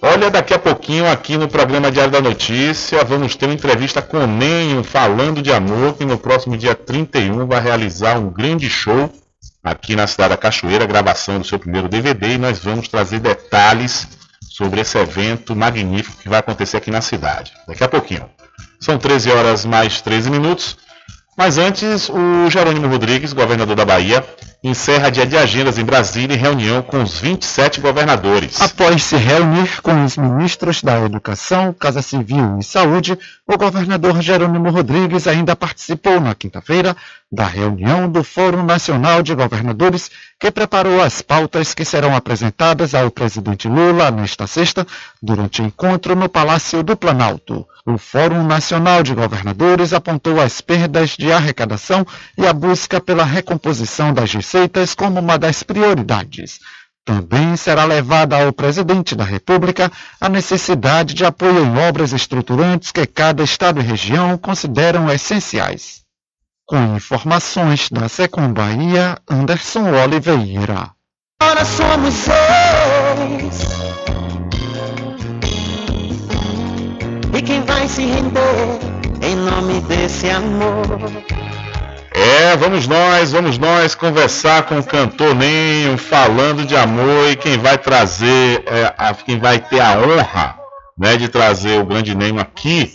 Olha, 0.02 0.30
daqui 0.30 0.54
a 0.54 0.60
pouquinho 0.60 1.10
aqui 1.10 1.38
no 1.38 1.48
programa 1.48 1.92
Diário 1.92 2.12
da 2.12 2.22
Notícia, 2.22 3.04
vamos 3.04 3.36
ter 3.36 3.46
uma 3.46 3.54
entrevista 3.54 4.02
com 4.02 4.18
o 4.18 4.28
Nenho 4.28 4.84
falando 4.84 5.42
de 5.42 5.52
amor, 5.52 5.96
que 5.96 6.06
no 6.06 6.18
próximo 6.18 6.58
dia 6.58 6.76
31 6.76 7.46
vai 7.48 7.62
realizar 7.62 8.18
um 8.18 8.30
grande 8.30 8.70
show 8.70 9.12
aqui 9.64 9.96
na 9.96 10.08
cidade 10.08 10.32
da 10.32 10.38
Cachoeira, 10.38 10.86
gravação 10.86 11.40
do 11.40 11.48
seu 11.48 11.60
primeiro 11.60 11.88
DVD, 11.88 12.34
e 12.34 12.38
nós 12.38 12.60
vamos 12.60 12.88
trazer 12.88 13.20
detalhes 13.20 14.08
sobre 14.50 14.82
esse 14.82 14.98
evento 14.98 15.56
magnífico 15.56 16.22
que 16.22 16.30
vai 16.30 16.40
acontecer 16.40 16.78
aqui 16.78 16.92
na 16.92 17.02
cidade. 17.02 17.54
Daqui 17.68 17.84
a 17.84 17.88
pouquinho. 17.88 18.30
São 18.80 18.98
13 18.98 19.32
horas 19.32 19.66
mais 19.66 20.02
13 20.02 20.30
minutos. 20.30 20.78
Mas 21.38 21.58
antes, 21.58 22.10
o 22.10 22.50
Jerônimo 22.50 22.88
Rodrigues, 22.88 23.32
governador 23.32 23.76
da 23.76 23.86
Bahia, 23.86 24.26
encerra 24.64 25.10
dia 25.10 25.26
de 25.26 25.38
agendas 25.38 25.78
em 25.78 25.86
Brasília 25.86 26.36
em 26.36 26.40
reunião 26.40 26.82
com 26.82 27.02
os 27.02 27.20
27 27.20 27.80
governadores. 27.80 28.60
Após 28.62 29.04
se 29.04 29.16
reunir 29.16 29.82
com 29.82 30.04
os 30.04 30.18
ministros 30.18 30.84
da 30.84 31.00
Educação, 31.00 31.74
Casa 31.74 32.02
Civil 32.02 32.58
e 32.60 32.64
Saúde, 32.64 33.18
o 33.48 33.58
governador 33.58 34.22
Jerônimo 34.22 34.70
Rodrigues 34.70 35.28
ainda 35.28 35.56
participou 35.56 36.20
na 36.20 36.36
quinta-feira 36.36 36.96
da 37.32 37.46
reunião 37.46 38.10
do 38.10 38.24
Fórum 38.24 38.64
Nacional 38.64 39.22
de 39.22 39.34
Governadores, 39.34 40.12
que 40.40 40.50
preparou 40.50 41.02
as 41.02 41.22
pautas 41.22 41.74
que 41.74 41.84
serão 41.84 42.16
apresentadas 42.16 42.96
ao 42.96 43.12
presidente 43.12 43.68
Lula 43.68 44.10
nesta 44.10 44.48
sexta, 44.48 44.88
durante 45.22 45.62
o 45.62 45.66
encontro 45.66 46.16
no 46.16 46.30
Palácio 46.30 46.82
do 46.82 46.96
Planalto. 46.96 47.68
O 47.86 47.98
Fórum 47.98 48.44
Nacional 48.44 49.04
de 49.04 49.14
Governadores 49.14 49.92
apontou 49.92 50.40
as 50.40 50.62
perdas 50.62 51.18
de 51.18 51.30
arrecadação 51.30 52.08
e 52.38 52.48
a 52.48 52.54
busca 52.54 53.02
pela 53.02 53.26
recomposição 53.26 54.14
das 54.14 54.32
receitas 54.32 54.96
como 54.96 55.20
uma 55.20 55.38
das 55.38 55.62
prioridades. 55.62 56.60
Também 57.04 57.58
será 57.58 57.84
levada 57.84 58.42
ao 58.42 58.54
presidente 58.54 59.16
da 59.16 59.24
República 59.26 59.92
a 60.22 60.30
necessidade 60.30 61.14
de 61.14 61.26
apoio 61.26 61.66
em 61.66 61.78
obras 61.80 62.14
estruturantes 62.14 62.92
que 62.92 63.06
cada 63.06 63.44
estado 63.44 63.82
e 63.82 63.84
região 63.84 64.38
consideram 64.38 65.12
essenciais. 65.12 66.04
Com 66.70 66.96
informações 66.96 67.90
da 67.92 68.08
Secom 68.08 68.54
Bahia, 68.54 69.18
Anderson 69.30 69.90
Oliveira. 70.04 70.92
Agora 71.42 71.66
somos 71.66 72.14
seis. 72.14 73.70
E 77.36 77.42
quem 77.42 77.64
vai 77.64 77.88
se 77.88 78.04
render 78.06 78.80
em 79.24 79.36
nome 79.36 79.82
desse 79.82 80.30
amor? 80.30 80.86
É, 82.14 82.56
vamos 82.58 82.88
nós, 82.88 83.32
vamos 83.32 83.58
nós 83.58 83.96
conversar 83.96 84.64
com 84.64 84.78
o 84.78 84.84
cantor 84.84 85.34
Nenho, 85.34 85.98
falando 85.98 86.66
de 86.66 86.76
amor 86.76 87.32
e 87.32 87.36
quem 87.36 87.58
vai 87.58 87.78
trazer, 87.80 88.64
é, 88.68 88.94
a- 88.96 89.14
quem 89.16 89.40
vai 89.40 89.58
ter 89.58 89.80
a 89.80 89.98
honra 89.98 90.56
né, 90.98 91.18
de 91.18 91.30
trazer 91.30 91.80
o 91.80 91.86
grande 91.86 92.14
Nenho 92.14 92.40
aqui 92.40 92.94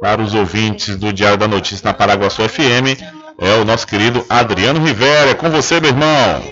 para 0.00 0.20
os 0.20 0.34
ouvintes 0.34 0.94
do 0.96 1.10
Diário 1.12 1.38
da 1.38 1.48
Notícia 1.48 1.86
na 1.88 1.94
Paraguaçu 1.94 2.46
FM 2.46 3.00
é 3.38 3.54
o 3.54 3.64
nosso 3.64 3.86
querido 3.86 4.24
Adriano 4.28 4.84
Rivera. 4.84 5.30
É 5.30 5.34
com 5.34 5.50
você, 5.50 5.80
meu 5.80 5.90
irmão. 5.90 6.42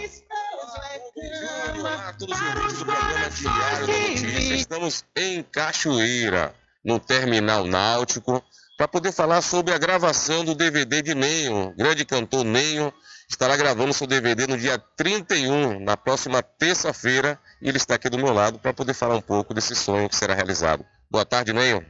Diário 3.34 3.86
da 3.86 3.92
Notícia. 3.98 4.54
Estamos 4.54 5.04
em 5.16 5.42
Cachoeira, 5.42 6.54
no 6.84 6.98
Terminal 6.98 7.66
Náutico, 7.66 8.42
para 8.76 8.88
poder 8.88 9.12
falar 9.12 9.42
sobre 9.42 9.74
a 9.74 9.78
gravação 9.78 10.44
do 10.44 10.54
DVD 10.54 11.02
de 11.02 11.14
Nenho. 11.14 11.68
O 11.68 11.76
grande 11.76 12.04
cantor 12.04 12.44
Nenho 12.44 12.92
estará 13.28 13.56
gravando 13.56 13.92
seu 13.92 14.06
DVD 14.06 14.46
no 14.46 14.56
dia 14.56 14.78
31, 14.96 15.80
na 15.80 15.96
próxima 15.96 16.42
terça-feira, 16.42 17.38
e 17.60 17.68
ele 17.68 17.78
está 17.78 17.94
aqui 17.94 18.08
do 18.08 18.18
meu 18.18 18.32
lado 18.32 18.58
para 18.58 18.72
poder 18.72 18.94
falar 18.94 19.16
um 19.16 19.22
pouco 19.22 19.52
desse 19.52 19.74
sonho 19.74 20.08
que 20.08 20.16
será 20.16 20.34
realizado. 20.34 20.84
Boa 21.10 21.24
tarde, 21.24 21.52
Nenho. 21.52 21.84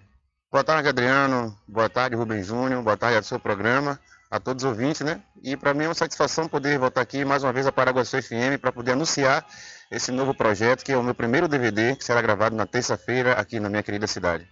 Boa 0.50 0.62
tarde, 0.62 0.88
Adriano. 0.88 1.58
Boa 1.66 1.88
tarde, 1.88 2.16
Rubem 2.16 2.42
Júnior. 2.42 2.82
Boa 2.82 2.96
tarde 2.96 3.16
ao 3.16 3.22
seu 3.22 3.40
programa, 3.40 3.98
a 4.34 4.40
todos 4.40 4.64
os 4.64 4.68
ouvintes, 4.68 5.02
né? 5.02 5.20
E 5.44 5.56
para 5.56 5.72
mim 5.72 5.84
é 5.84 5.88
uma 5.88 5.94
satisfação 5.94 6.48
poder 6.48 6.76
voltar 6.76 7.00
aqui 7.00 7.24
mais 7.24 7.44
uma 7.44 7.52
vez 7.52 7.68
a 7.68 7.72
Paraguaçu 7.72 8.20
FM 8.20 8.58
para 8.60 8.72
poder 8.72 8.90
anunciar 8.90 9.46
esse 9.92 10.10
novo 10.10 10.34
projeto, 10.34 10.84
que 10.84 10.90
é 10.90 10.96
o 10.96 11.04
meu 11.04 11.14
primeiro 11.14 11.46
DVD, 11.46 11.94
que 11.94 12.04
será 12.04 12.20
gravado 12.20 12.56
na 12.56 12.66
terça-feira 12.66 13.34
aqui 13.34 13.60
na 13.60 13.68
minha 13.68 13.82
querida 13.82 14.08
cidade. 14.08 14.44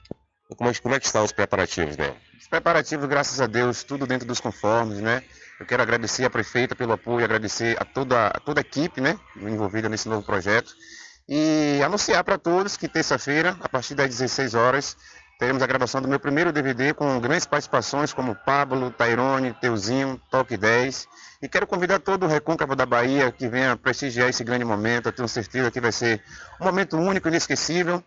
Como 0.57 0.71
é, 0.71 0.75
como 0.75 0.95
é 0.95 1.01
que 1.01 1.07
estão 1.07 1.25
os 1.25 1.33
preparativos, 1.33 1.97
Nenho? 1.97 2.15
Os 2.41 2.47
preparativos, 2.47 3.09
graças 3.09 3.41
a 3.41 3.49
Deus, 3.49 3.83
tudo 3.83 4.07
dentro 4.07 4.25
dos 4.25 4.39
conformes, 4.39 5.01
né? 5.01 5.21
Eu 5.59 5.67
quero 5.67 5.83
agradecer 5.83 6.25
a 6.25 6.31
prefeita 6.31 6.77
pelo 6.77 6.93
apoio, 6.93 7.25
agradecer 7.25 7.77
a 7.81 7.85
toda, 7.85 8.29
a 8.29 8.39
toda 8.39 8.61
a 8.61 8.63
equipe, 8.63 9.01
né, 9.01 9.19
envolvida 9.37 9.89
nesse 9.89 10.09
novo 10.09 10.25
projeto. 10.25 10.73
E 11.29 11.81
anunciar 11.85 12.23
para 12.23 12.39
todos 12.39 12.77
que 12.77 12.87
terça-feira, 12.87 13.57
a 13.61 13.69
partir 13.69 13.97
das 13.97 14.09
16 14.09 14.55
horas, 14.55 14.97
teremos 15.43 15.61
a 15.61 15.67
gravação 15.67 16.01
do 16.01 16.07
meu 16.07 16.21
primeiro 16.21 16.53
DVD 16.53 16.95
com 16.95 17.19
grandes 17.19 17.47
participações 17.47 18.13
como 18.13 18.33
Pablo, 18.33 18.93
Tairone, 18.93 19.53
Teuzinho, 19.55 20.21
Toque 20.31 20.57
10. 20.57 21.09
E 21.43 21.49
quero 21.49 21.67
convidar 21.67 21.99
todo 21.99 22.27
o 22.27 22.29
recôncavo 22.29 22.77
da 22.77 22.87
Bahia 22.87 23.33
que 23.33 23.49
venha 23.49 23.77
prestigiar 23.77 24.29
esse 24.29 24.45
grande 24.45 24.65
momento. 24.65 25.07
Eu 25.07 25.13
tenho 25.13 25.27
certeza 25.27 25.69
que 25.69 25.81
vai 25.81 25.91
ser 25.91 26.23
um 26.61 26.65
momento 26.65 26.97
único, 26.97 27.27
inesquecível. 27.27 28.01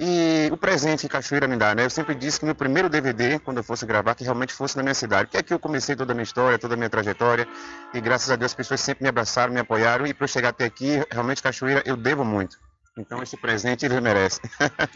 E 0.00 0.48
o 0.50 0.56
presente 0.56 1.02
que 1.02 1.08
Cachoeira 1.08 1.46
me 1.46 1.56
dá, 1.56 1.76
né? 1.76 1.84
Eu 1.84 1.90
sempre 1.90 2.12
disse 2.12 2.40
que 2.40 2.44
meu 2.44 2.56
primeiro 2.56 2.88
DVD, 2.88 3.38
quando 3.38 3.58
eu 3.58 3.62
fosse 3.62 3.86
gravar, 3.86 4.16
que 4.16 4.24
realmente 4.24 4.52
fosse 4.52 4.76
na 4.76 4.82
minha 4.82 4.94
cidade. 4.94 5.26
Porque 5.26 5.38
aqui 5.38 5.54
eu 5.54 5.60
comecei 5.60 5.94
toda 5.94 6.10
a 6.10 6.14
minha 6.14 6.24
história, 6.24 6.58
toda 6.58 6.74
a 6.74 6.76
minha 6.76 6.90
trajetória. 6.90 7.46
E 7.94 8.00
graças 8.00 8.32
a 8.32 8.34
Deus 8.34 8.50
as 8.50 8.56
pessoas 8.56 8.80
sempre 8.80 9.04
me 9.04 9.08
abraçaram, 9.08 9.52
me 9.52 9.60
apoiaram. 9.60 10.08
E 10.08 10.12
para 10.12 10.24
eu 10.24 10.28
chegar 10.28 10.48
até 10.48 10.64
aqui, 10.64 11.06
realmente 11.08 11.40
Cachoeira, 11.40 11.84
eu 11.86 11.96
devo 11.96 12.24
muito. 12.24 12.58
Então 12.98 13.22
esse 13.22 13.36
presente 13.36 13.84
ele 13.84 14.00
merece. 14.00 14.40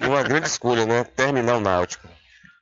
E 0.01 0.07
uma 0.07 0.23
grande 0.23 0.47
escolha, 0.47 0.85
né? 0.85 1.05
Terminal 1.05 1.61
Náutico. 1.61 2.09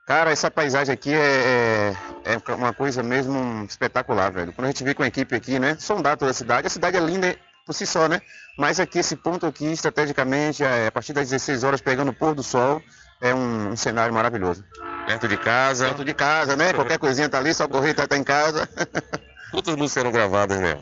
Cara, 0.07 0.31
essa 0.31 0.51
paisagem 0.51 0.93
aqui 0.93 1.13
é, 1.13 1.95
é, 2.25 2.35
é 2.35 2.55
uma 2.55 2.73
coisa 2.73 3.03
mesmo 3.03 3.65
espetacular, 3.65 4.33
velho. 4.33 4.53
Quando 4.53 4.67
a 4.67 4.71
gente 4.71 4.83
vê 4.83 4.95
com 4.95 5.03
a 5.03 5.07
equipe 5.07 5.35
aqui, 5.35 5.59
né? 5.59 5.77
Sondar 5.79 6.17
toda 6.17 6.33
a 6.33 6.35
cidade. 6.35 6.67
A 6.67 6.71
cidade 6.71 6.97
é 6.97 7.01
linda 7.01 7.37
por 7.65 7.73
si 7.73 7.87
só, 7.87 8.09
né? 8.09 8.21
Mas 8.59 8.81
aqui, 8.81 8.99
esse 8.99 9.17
ponto 9.17 9.47
aqui, 9.47 9.67
estrategicamente, 9.67 10.65
é, 10.65 10.89
a 10.89 10.93
partir 10.93 11.13
das 11.13 11.31
16 11.31 11.63
horas, 11.65 11.81
pegando 11.81 12.11
o 12.11 12.15
pôr 12.15 12.35
do 12.35 12.43
sol, 12.43 12.83
é 13.21 13.33
um, 13.33 13.71
um 13.71 13.77
cenário 13.77 14.13
maravilhoso. 14.13 14.65
Perto 15.07 15.29
de 15.29 15.37
casa. 15.37 15.87
Perto 15.87 16.05
de 16.05 16.15
casa, 16.15 16.57
né? 16.57 16.73
Qualquer 16.73 16.99
coisinha 16.99 17.29
tá 17.29 17.39
ali, 17.39 17.55
só 17.55 17.69
correr 17.69 17.95
tá, 17.95 18.07
tá 18.07 18.17
em 18.17 18.25
casa. 18.25 18.69
Quantas 19.53 19.77
músicas 19.77 19.93
serão 19.93 20.11
gravadas, 20.11 20.59
né? 20.59 20.79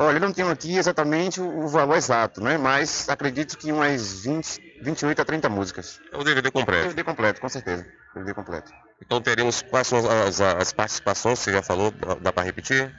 Olha, 0.00 0.16
eu 0.16 0.20
não 0.20 0.32
tenho 0.32 0.48
aqui 0.48 0.76
exatamente 0.78 1.40
o 1.40 1.58
o 1.64 1.68
valor 1.68 1.96
exato, 1.96 2.40
né? 2.40 2.56
Mas 2.56 3.08
acredito 3.08 3.58
que 3.58 3.72
umas 3.72 4.20
20, 4.22 4.78
28 4.80 5.20
a 5.20 5.24
30 5.24 5.48
músicas. 5.48 6.00
É 6.12 6.16
o 6.16 6.22
DVD 6.22 6.50
completo. 6.52 6.82
DVD 6.84 7.02
completo, 7.04 7.40
com 7.40 7.48
certeza. 7.48 7.84
DVD 8.14 8.32
completo. 8.32 8.72
Então 9.04 9.20
teremos 9.20 9.60
quais 9.62 9.88
são 9.88 9.98
as, 10.26 10.40
as 10.40 10.72
participações, 10.72 11.40
você 11.40 11.52
já 11.52 11.62
falou, 11.62 11.92
dá, 12.20 12.32
para 12.32 12.44
repetir? 12.44 12.92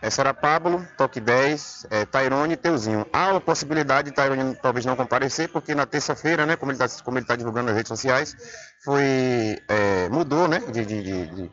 Essa 0.00 0.20
era 0.22 0.34
Pablo, 0.34 0.86
Toque 0.98 1.18
10, 1.18 1.86
é, 1.90 2.04
Tairone 2.04 2.52
e 2.52 2.56
Teuzinho. 2.56 3.06
Há 3.12 3.36
a 3.36 3.40
possibilidade 3.40 4.10
de 4.10 4.14
Tairone 4.14 4.54
talvez 4.62 4.84
não 4.84 4.94
comparecer, 4.94 5.48
porque 5.48 5.74
na 5.74 5.86
terça-feira, 5.86 6.44
né, 6.44 6.56
como 6.56 6.70
ele 6.72 6.78
está 7.22 7.36
divulgando 7.36 7.68
nas 7.68 7.76
redes 7.76 7.88
sociais, 7.88 8.36
foi, 8.84 9.58
é, 9.66 10.08
mudou 10.10 10.46
né, 10.46 10.60
de- 10.70 10.84
de- 10.84 11.02
de- 11.02 11.50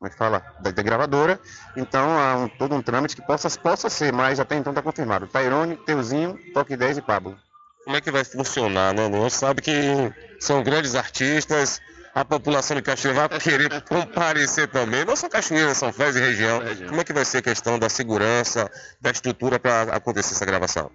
como 0.00 0.08
é 0.08 0.10
que 0.10 0.16
fala? 0.16 0.42
Da, 0.60 0.70
da 0.70 0.82
gravadora. 0.82 1.38
Então 1.76 2.18
há 2.18 2.36
um- 2.36 2.48
todo 2.48 2.74
um 2.74 2.80
trâmite 2.80 3.14
que 3.14 3.20
possa, 3.20 3.50
possa 3.60 3.90
ser, 3.90 4.10
mas 4.14 4.40
até 4.40 4.56
então 4.56 4.70
está 4.72 4.80
confirmado. 4.80 5.26
Tairone, 5.26 5.76
Teuzinho, 5.76 6.38
Toque 6.54 6.74
10 6.74 6.96
e 6.96 7.02
Pablo. 7.02 7.38
Como 7.84 7.96
é 7.96 8.00
que 8.00 8.10
vai 8.10 8.24
funcionar, 8.24 8.94
né? 8.94 9.04
Gente 9.12 9.34
sabe 9.34 9.60
que 9.60 10.10
são 10.40 10.62
grandes 10.62 10.94
artistas, 10.94 11.80
a 12.14 12.24
população 12.24 12.76
de 12.78 12.82
Cachoeira 12.82 13.28
vai 13.28 13.38
querer 13.38 13.68
comparecer 13.84 14.68
também, 14.68 15.04
não 15.04 15.14
só 15.14 15.28
Cachoeira, 15.28 15.74
São 15.74 15.92
Fés 15.92 16.16
e 16.16 16.20
região. 16.20 16.62
Como 16.88 17.00
é 17.02 17.04
que 17.04 17.12
vai 17.12 17.24
ser 17.26 17.38
a 17.38 17.42
questão 17.42 17.78
da 17.78 17.90
segurança, 17.90 18.70
da 19.02 19.10
estrutura 19.10 19.60
para 19.60 19.94
acontecer 19.94 20.32
essa 20.32 20.46
gravação? 20.46 20.90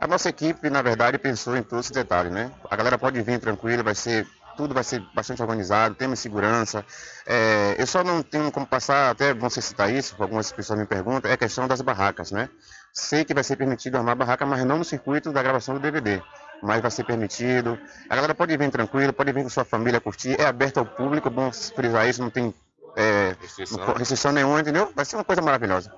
A 0.00 0.06
nossa 0.06 0.28
equipe, 0.28 0.70
na 0.70 0.82
verdade, 0.82 1.18
pensou 1.18 1.56
em 1.56 1.62
todos 1.64 1.86
os 1.86 1.90
detalhes, 1.90 2.30
né? 2.30 2.52
A 2.70 2.76
galera 2.76 2.96
pode 2.96 3.20
vir 3.22 3.40
tranquila, 3.40 3.82
vai 3.82 3.94
ser 3.96 4.24
tudo 4.56 4.74
vai 4.74 4.84
ser 4.84 5.00
bastante 5.14 5.42
organizado, 5.42 5.94
temos 5.94 6.18
segurança. 6.18 6.84
É, 7.26 7.76
eu 7.78 7.86
só 7.86 8.02
não 8.04 8.22
tenho 8.22 8.50
como 8.50 8.66
passar, 8.66 9.10
até 9.10 9.34
vão 9.34 9.50
citar 9.50 9.92
isso, 9.92 10.14
algumas 10.18 10.50
pessoas 10.52 10.78
me 10.78 10.86
perguntam, 10.86 11.30
é 11.30 11.34
a 11.34 11.36
questão 11.36 11.68
das 11.68 11.80
barracas, 11.80 12.30
né? 12.30 12.48
Sei 12.92 13.24
que 13.24 13.34
vai 13.34 13.42
ser 13.42 13.56
permitido 13.56 13.96
armar 13.96 14.14
barraca, 14.16 14.46
mas 14.46 14.64
não 14.64 14.78
no 14.78 14.84
circuito 14.84 15.32
da 15.32 15.42
gravação 15.42 15.74
do 15.74 15.80
DVD. 15.80 16.22
Mas 16.62 16.80
vai 16.80 16.90
ser 16.90 17.04
permitido. 17.04 17.78
A 18.08 18.14
galera 18.14 18.34
pode 18.34 18.56
vir 18.56 18.70
tranquilo, 18.70 19.12
pode 19.12 19.32
vir 19.32 19.42
com 19.42 19.50
sua 19.50 19.64
família 19.64 20.00
curtir. 20.00 20.40
É 20.40 20.46
aberto 20.46 20.78
ao 20.78 20.86
público, 20.86 21.28
bom 21.28 21.50
frisar 21.52 22.08
isso, 22.08 22.22
não 22.22 22.30
tem 22.30 22.54
é, 22.96 23.36
Restrição. 23.40 23.94
restrição 23.94 24.32
nenhuma, 24.32 24.60
entendeu? 24.60 24.92
Vai 24.94 25.04
ser 25.04 25.16
uma 25.16 25.24
coisa 25.24 25.42
maravilhosa. 25.42 25.92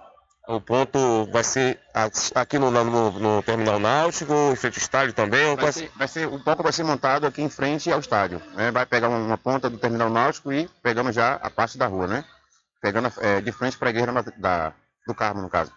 O 0.48 0.60
ponto 0.60 1.26
vai 1.32 1.42
ser 1.42 1.80
aqui 2.34 2.56
no, 2.56 2.70
no- 2.70 3.10
no 3.10 3.42
Terminal 3.42 3.80
Náutico, 3.80 4.32
em 4.52 4.54
frente 4.56 4.78
ao 4.78 4.82
estádio 4.82 5.12
também? 5.12 5.56
Vai 5.56 5.72
ser, 5.72 5.90
vai 5.96 6.06
ser- 6.06 6.28
o 6.28 6.38
palco 6.38 6.62
vai 6.62 6.72
ser 6.72 6.84
montado 6.84 7.26
aqui 7.26 7.42
em 7.42 7.48
frente 7.48 7.90
ao 7.90 7.98
estádio. 7.98 8.40
né? 8.54 8.70
Vai 8.70 8.86
pegar 8.86 9.08
uma, 9.08 9.18
uma 9.18 9.36
ponta 9.38 9.68
do 9.68 9.76
terminal 9.76 10.08
náutico 10.08 10.52
e 10.52 10.68
pegando 10.82 11.10
já 11.10 11.34
a 11.34 11.50
parte 11.50 11.76
da 11.76 11.88
rua, 11.88 12.06
né? 12.06 12.24
Pegando 12.80 13.12
é, 13.20 13.40
de 13.40 13.50
frente 13.50 13.76
para 13.76 13.88
a 13.88 13.90
igreja 13.90 14.12
da- 14.36 14.72
do 15.06 15.14
Carmo, 15.16 15.42
no 15.42 15.50
caso. 15.50 15.72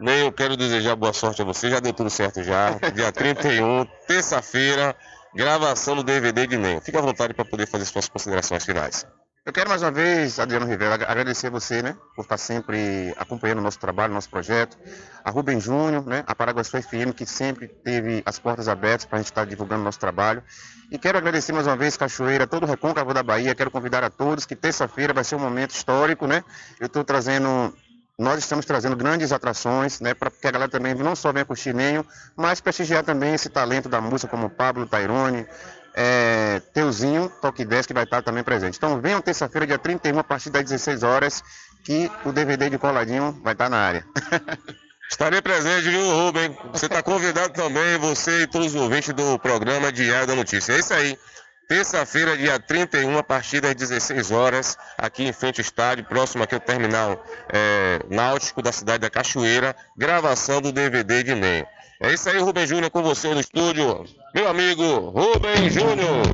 Nem 0.00 0.20
eu 0.20 0.32
quero 0.32 0.56
desejar 0.56 0.96
boa 0.96 1.12
sorte 1.12 1.42
a 1.42 1.44
você, 1.44 1.70
já 1.70 1.78
deu 1.78 1.92
tudo 1.92 2.10
certo 2.10 2.42
já. 2.42 2.70
Dia 2.92 3.12
31, 3.12 3.84
terça-feira, 4.08 4.96
gravação 5.36 5.94
do 5.94 6.02
DVD 6.02 6.48
de 6.48 6.56
Ney. 6.56 6.80
Fique 6.80 6.98
à 6.98 7.00
vontade 7.00 7.32
para 7.32 7.44
poder 7.44 7.66
fazer 7.68 7.84
suas 7.84 8.08
considerações 8.08 8.64
finais. 8.64 9.06
Eu 9.50 9.52
quero 9.52 9.68
mais 9.68 9.82
uma 9.82 9.90
vez, 9.90 10.38
Adriano 10.38 10.64
Rivera, 10.64 10.94
ag- 10.94 11.04
agradecer 11.08 11.50
você, 11.50 11.82
né, 11.82 11.96
por 12.14 12.22
estar 12.22 12.38
sempre 12.38 13.12
acompanhando 13.18 13.58
o 13.58 13.60
nosso 13.60 13.80
trabalho, 13.80 14.14
nosso 14.14 14.30
projeto. 14.30 14.78
A 15.24 15.30
Rubem 15.32 15.58
Júnior, 15.60 16.06
né, 16.06 16.22
a 16.24 16.36
Paraguaçu 16.36 16.80
FM, 16.80 17.12
que 17.12 17.26
sempre 17.26 17.66
teve 17.66 18.22
as 18.24 18.38
portas 18.38 18.68
abertas 18.68 19.06
para 19.06 19.18
a 19.18 19.20
gente 19.20 19.32
estar 19.32 19.44
divulgando 19.44 19.80
o 19.80 19.84
nosso 19.84 19.98
trabalho. 19.98 20.40
E 20.88 20.96
quero 20.96 21.18
agradecer 21.18 21.52
mais 21.52 21.66
uma 21.66 21.76
vez, 21.76 21.96
Cachoeira, 21.96 22.46
todo 22.46 22.62
o 22.62 22.66
recôncavo 22.66 23.12
da 23.12 23.24
Bahia. 23.24 23.52
Quero 23.52 23.72
convidar 23.72 24.04
a 24.04 24.08
todos 24.08 24.46
que 24.46 24.54
terça-feira 24.54 25.12
vai 25.12 25.24
ser 25.24 25.34
um 25.34 25.40
momento 25.40 25.72
histórico, 25.72 26.28
né? 26.28 26.44
Eu 26.78 26.86
estou 26.86 27.02
trazendo 27.02 27.74
nós 28.16 28.38
estamos 28.38 28.66
trazendo 28.66 28.94
grandes 28.94 29.32
atrações, 29.32 29.98
né, 29.98 30.12
para 30.12 30.30
que 30.30 30.46
a 30.46 30.50
galera 30.50 30.70
também 30.70 30.94
não 30.94 31.16
só 31.16 31.32
venha 31.32 31.42
curtir 31.42 31.72
Nenho, 31.72 32.04
mas 32.36 32.60
prestigiar 32.60 33.02
também 33.02 33.32
esse 33.32 33.48
talento 33.48 33.88
da 33.88 33.98
música 33.98 34.28
como 34.30 34.50
Pablo 34.50 34.86
Tairone, 34.86 35.46
é, 35.94 36.60
Teuzinho, 36.72 37.30
Toque 37.40 37.64
10, 37.64 37.86
que 37.86 37.94
vai 37.94 38.04
estar 38.04 38.22
também 38.22 38.42
presente. 38.42 38.76
Então 38.76 39.00
venham 39.00 39.20
terça-feira, 39.20 39.66
dia 39.66 39.78
31, 39.78 40.18
a 40.18 40.24
partir 40.24 40.50
das 40.50 40.64
16 40.64 41.02
horas, 41.02 41.42
que 41.84 42.10
o 42.24 42.32
DVD 42.32 42.70
de 42.70 42.78
Coladinho 42.78 43.38
vai 43.42 43.52
estar 43.52 43.68
na 43.68 43.78
área. 43.78 44.04
Estarei 45.10 45.42
presente, 45.42 45.88
viu, 45.88 46.08
Rubem? 46.08 46.56
Você 46.72 46.86
está 46.86 47.02
convidado 47.02 47.52
também, 47.52 47.98
você 47.98 48.42
e 48.42 48.46
todos 48.46 48.68
os 48.68 48.80
ouvintes 48.80 49.12
do 49.12 49.40
programa 49.40 49.90
Diário 49.90 50.28
da 50.28 50.36
Notícia. 50.36 50.72
É 50.72 50.78
isso 50.78 50.94
aí. 50.94 51.18
Terça-feira, 51.70 52.36
dia 52.36 52.58
31, 52.58 53.16
a 53.16 53.22
partir 53.22 53.60
das 53.60 53.76
16 53.76 54.32
horas, 54.32 54.76
aqui 54.98 55.22
em 55.22 55.32
frente 55.32 55.60
ao 55.60 55.62
estádio, 55.62 56.04
próximo 56.04 56.42
aqui 56.42 56.56
ao 56.56 56.60
terminal 56.60 57.24
é, 57.48 58.00
náutico 58.10 58.60
da 58.60 58.72
cidade 58.72 59.02
da 59.02 59.08
Cachoeira, 59.08 59.76
gravação 59.96 60.60
do 60.60 60.72
DVD 60.72 61.22
de 61.22 61.32
Ney. 61.36 61.64
É 62.00 62.12
isso 62.12 62.28
aí, 62.28 62.40
Rubem 62.40 62.66
Júnior, 62.66 62.90
com 62.90 63.04
você 63.04 63.32
no 63.32 63.38
estúdio. 63.38 64.04
Meu 64.34 64.48
amigo 64.48 64.82
Rubem 65.10 65.70
Júnior. 65.70 66.24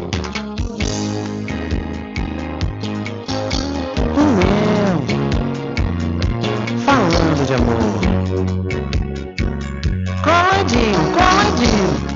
Falando 6.82 7.46
de 7.46 7.52
amor. 7.52 7.76
Coladinho, 10.24 11.12
coladinho. 11.12 12.15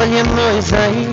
Olha 0.00 0.24
nós 0.24 0.72
aí. 0.72 1.06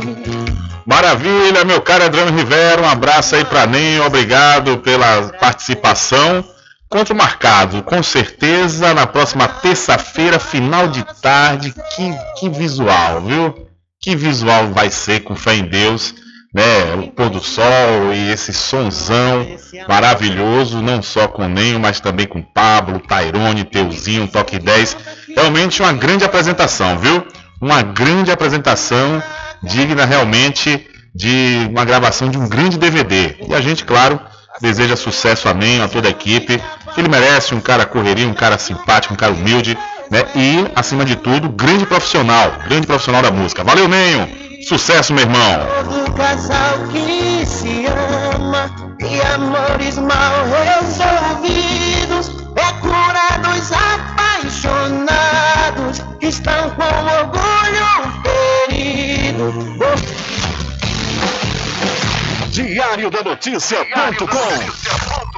Maravilha, 0.86 1.66
meu 1.66 1.82
caro 1.82 2.06
Adriano 2.06 2.38
Rivera, 2.38 2.82
um 2.82 2.90
abraço 2.90 3.36
aí 3.36 3.44
para 3.44 3.68
Ninho, 3.68 4.06
obrigado 4.06 4.78
pela 4.78 5.24
participação. 5.34 6.42
Encontro 6.86 7.14
marcado, 7.14 7.84
com 7.84 8.02
certeza, 8.02 8.94
na 8.94 9.06
próxima 9.06 9.46
terça-feira, 9.46 10.40
final 10.40 10.88
de 10.88 11.04
tarde. 11.22 11.74
Que, 11.94 12.14
que 12.40 12.50
visual, 12.50 13.20
viu? 13.24 13.68
Que 14.00 14.16
visual 14.16 14.68
vai 14.68 14.90
ser, 14.90 15.20
com 15.20 15.36
fé 15.36 15.56
em 15.56 15.66
Deus, 15.66 16.16
né? 16.54 16.96
O 16.96 17.12
pôr 17.12 17.30
do 17.30 17.42
sol 17.42 18.14
e 18.14 18.32
esse 18.32 18.54
sonzão 18.54 19.46
maravilhoso, 19.90 20.82
não 20.82 21.02
só 21.02 21.28
com 21.28 21.46
Nenho, 21.50 21.78
mas 21.78 22.00
também 22.00 22.26
com 22.26 22.42
Pablo, 22.42 23.02
Tairone, 23.02 23.66
Teuzinho, 23.66 24.30
Toque 24.30 24.58
10. 24.58 24.96
Realmente 25.36 25.82
uma 25.82 25.92
grande 25.92 26.24
apresentação, 26.24 26.98
viu? 26.98 27.28
Uma 27.60 27.82
grande 27.82 28.32
apresentação, 28.32 29.22
digna 29.64 30.06
realmente 30.06 30.88
de 31.14 31.68
uma 31.72 31.84
gravação 31.84 32.30
de 32.30 32.38
um 32.38 32.48
grande 32.48 32.78
DVD. 32.78 33.36
E 33.50 33.56
a 33.56 33.60
gente, 33.60 33.84
claro, 33.84 34.20
deseja 34.62 34.96
sucesso 34.96 35.50
a 35.50 35.54
Nenho, 35.54 35.84
a 35.84 35.88
toda 35.88 36.08
a 36.08 36.12
equipe. 36.12 36.62
Ele 36.96 37.10
merece 37.10 37.56
um 37.56 37.60
cara 37.60 37.86
correria, 37.86 38.28
um 38.28 38.34
cara 38.34 38.58
simpático, 38.60 39.16
um 39.16 39.18
cara 39.18 39.34
humilde, 39.34 39.76
né? 40.12 40.24
E, 40.36 40.72
acima 40.76 41.04
de 41.04 41.16
tudo, 41.16 41.50
grande 41.50 41.86
profissional, 41.86 42.54
grande 42.68 42.86
profissional 42.86 43.22
da 43.24 43.32
música. 43.32 43.64
Valeu, 43.64 43.88
Nenho! 43.88 44.28
Sucesso, 44.68 45.14
meu 45.14 45.24
irmão! 45.24 45.68
Todo 45.84 46.14
casal 46.14 46.80
que 46.92 47.46
se 47.46 47.86
ama 48.36 48.70
e 49.00 49.22
amores 49.34 49.98
mal 49.98 50.34
resolvidos, 50.46 52.30
procurados 52.54 53.72
apaixonados, 54.48 56.02
estão 56.22 56.70
com 56.72 56.84
orgulho 57.20 57.86
ferido. 58.70 59.54
Diário 62.50 63.12
da 63.12 63.24
Notícia.com 63.24 65.37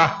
me 0.00 0.10
orar. 0.10 0.18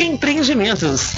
Empreendimentos. 0.00 1.12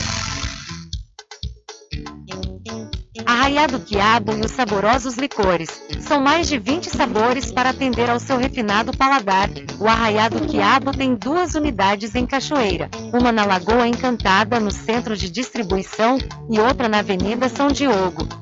Arraiado 3.24 3.78
Quiabo 3.78 4.32
e 4.32 4.40
os 4.40 4.50
saborosos 4.50 5.14
licores. 5.14 5.80
São 6.00 6.20
mais 6.20 6.48
de 6.48 6.58
20 6.58 6.90
sabores 6.90 7.52
para 7.52 7.70
atender 7.70 8.10
ao 8.10 8.18
seu 8.18 8.36
refinado 8.36 8.90
paladar. 8.96 9.48
O 9.78 9.86
Arraiado 9.86 10.40
Quiabo 10.48 10.90
tem 10.90 11.14
duas 11.14 11.54
unidades 11.54 12.16
em 12.16 12.26
Cachoeira. 12.26 12.90
Uma 13.14 13.30
na 13.30 13.44
Lagoa 13.44 13.86
Encantada, 13.86 14.58
no 14.58 14.72
centro 14.72 15.16
de 15.16 15.30
distribuição, 15.30 16.18
e 16.50 16.58
outra 16.58 16.88
na 16.88 16.98
Avenida 16.98 17.48
São 17.48 17.68
Diogo. 17.68 18.41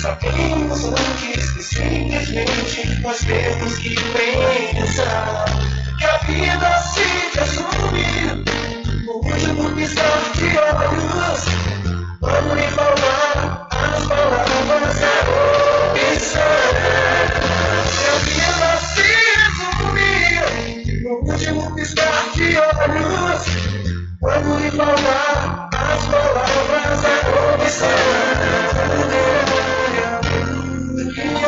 Sabemos 0.00 0.84
antes 0.84 1.50
que 1.50 1.60
simplesmente 1.60 3.00
nós 3.02 3.18
temos 3.18 3.78
que 3.78 3.96
pensar 3.96 5.44
que 5.98 6.04
a 6.04 6.18
vida 6.18 6.78
se 6.82 7.02
resume 7.36 8.44
no 9.04 9.12
último 9.14 9.74
piscar 9.74 10.22
de 10.36 10.56
olhos. 10.56 11.40
Vamos 12.20 12.54
lhe 12.54 12.68
falar 12.68 13.66
as 13.72 14.06
palavras 14.06 15.00
da 15.00 15.14
opção. 15.90 16.62
Que 17.98 18.06
a 18.06 18.18
vida 18.22 18.70
se 18.94 19.08
resume 19.34 21.02
no 21.02 21.12
último 21.28 21.74
piscar 21.74 22.22
de 22.36 22.56
olhos. 22.56 23.42
Quando 24.20 24.60
lhe 24.60 24.70
falar 24.70 25.68
as 25.72 26.06
palavras 26.06 27.02
da 27.02 27.18
comissão 31.18 31.47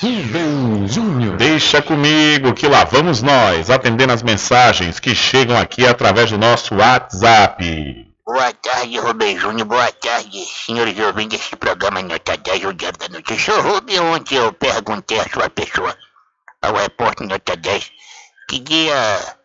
Rubem 0.00 0.86
Júnior. 0.86 1.36
Deixa 1.36 1.82
comigo 1.82 2.54
que 2.54 2.68
lá 2.68 2.84
vamos 2.84 3.22
nós, 3.22 3.70
atendendo 3.70 4.12
as 4.12 4.22
mensagens 4.22 5.00
que 5.00 5.16
chegam 5.16 5.58
aqui 5.58 5.84
através 5.84 6.30
do 6.30 6.38
nosso 6.38 6.76
WhatsApp. 6.76 8.06
Boa 8.24 8.52
tarde, 8.52 8.96
Rubem 9.00 9.36
Júnior. 9.36 9.66
Boa 9.66 9.90
tarde, 9.90 10.44
senhores 10.44 10.96
ouvintes 11.00 11.40
desse 11.40 11.56
programa 11.56 12.00
Nota 12.02 12.36
10, 12.36 12.66
o 12.66 12.72
Diário 12.72 13.00
da 13.00 13.08
Notícia. 13.08 13.52
Ô, 13.52 13.60
Rubem, 13.62 13.98
ontem 13.98 14.36
eu 14.36 14.52
perguntei 14.52 15.18
à 15.18 15.28
sua 15.28 15.50
pessoa, 15.50 15.96
ao 16.62 16.76
repórter 16.76 17.26
Nota 17.26 17.56
10, 17.56 17.90
que 18.48 18.58
dia 18.58 19.36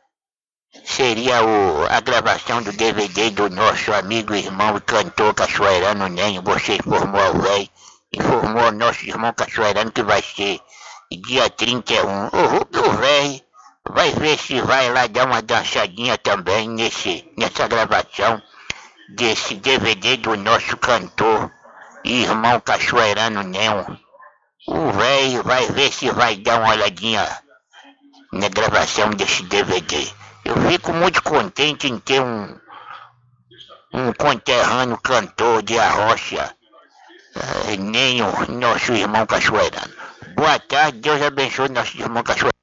seria 0.85 1.43
o, 1.43 1.85
a 1.89 1.99
gravação 2.01 2.61
do 2.61 2.71
DVD 2.73 3.29
do 3.31 3.49
nosso 3.49 3.93
amigo 3.93 4.35
irmão 4.35 4.77
e 4.77 4.81
cantor 4.81 5.33
cachoeirano 5.33 6.07
Nenho. 6.07 6.41
Você 6.43 6.75
informou 6.75 7.21
ao 7.21 7.33
velho, 7.33 7.69
informou 8.13 8.65
ao 8.65 8.71
nosso 8.71 9.05
irmão 9.05 9.33
cachoeirano 9.33 9.91
que 9.91 10.03
vai 10.03 10.21
ser 10.21 10.59
dia 11.11 11.49
31. 11.49 12.25
O 12.27 12.47
Rubio 12.47 12.91
velho 12.93 13.41
vai 13.89 14.11
ver 14.11 14.37
se 14.37 14.61
vai 14.61 14.91
lá 14.91 15.07
dar 15.07 15.25
uma 15.25 15.41
dançadinha 15.41 16.17
também 16.17 16.69
nesse, 16.69 17.31
nessa 17.37 17.67
gravação 17.67 18.41
desse 19.15 19.55
DVD 19.55 20.17
do 20.17 20.35
nosso 20.37 20.77
cantor 20.77 21.51
e 22.03 22.23
irmão 22.23 22.59
cachoeirano 22.59 23.43
Nenho. 23.43 23.99
O 24.67 24.91
velho 24.91 25.43
vai 25.43 25.65
ver 25.67 25.91
se 25.91 26.11
vai 26.11 26.35
dar 26.35 26.59
uma 26.59 26.73
olhadinha 26.73 27.25
na 28.31 28.47
gravação 28.49 29.09
desse 29.11 29.43
DVD. 29.43 30.07
Eu 30.45 30.55
fico 30.69 30.93
muito 30.93 31.21
contente 31.23 31.87
em 31.87 31.97
ter 31.99 32.21
um, 32.21 32.55
um 33.93 34.13
conterrâneo 34.13 34.97
cantor 34.97 35.61
de 35.63 35.77
Arrocha, 35.77 36.51
eh, 37.35 37.77
nem 37.77 38.21
o 38.21 38.51
nosso 38.51 38.93
irmão 38.93 39.25
Cachoeirano. 39.25 39.93
Boa 40.35 40.59
tarde, 40.59 40.99
Deus 40.99 41.21
abençoe 41.21 41.69
nosso 41.69 41.97
irmão 41.97 42.23
Cachoeirano. 42.23 42.53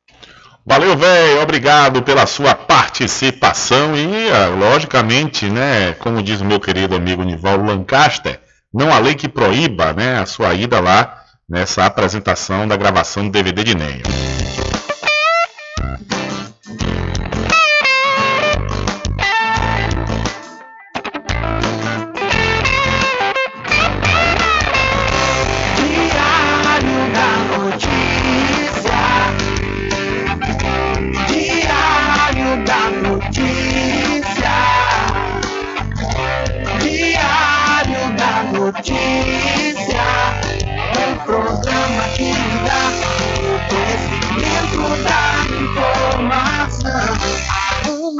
Valeu, 0.69 0.97
velho. 0.97 1.43
Obrigado 1.43 2.03
pela 2.03 2.27
sua 2.27 2.53
participação 2.53 3.97
e, 3.97 4.29
ah, 4.31 4.49
logicamente, 4.49 5.49
né, 5.49 5.93
como 5.95 6.21
diz 6.21 6.41
o 6.41 6.45
meu 6.45 6.59
querido 6.59 6.97
amigo 6.97 7.23
Nival 7.23 7.63
Lancaster, 7.63 8.41
não 8.75 8.93
há 8.93 8.99
lei 8.99 9.15
que 9.15 9.29
proíba, 9.29 9.93
né, 9.93 10.19
a 10.19 10.27
sua 10.27 10.55
ida 10.55 10.81
lá 10.81 11.23
nessa 11.49 11.87
apresentação 11.87 12.67
da 12.67 12.77
gravação 12.77 13.25
do 13.25 13.31
DVD 13.31 13.63
de 13.63 13.77
Nenho. 13.77 14.03
Okay. 16.69 16.96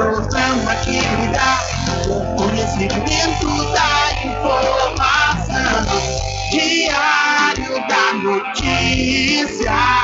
Programa 0.00 0.74
que 0.76 0.92
lhe 0.92 1.28
dá 1.28 1.60
o 2.08 2.34
conhecimento 2.36 3.46
da 3.74 3.92
informação. 4.24 5.84
Diário 6.50 7.86
da 7.86 8.14
Notícia. 8.14 9.99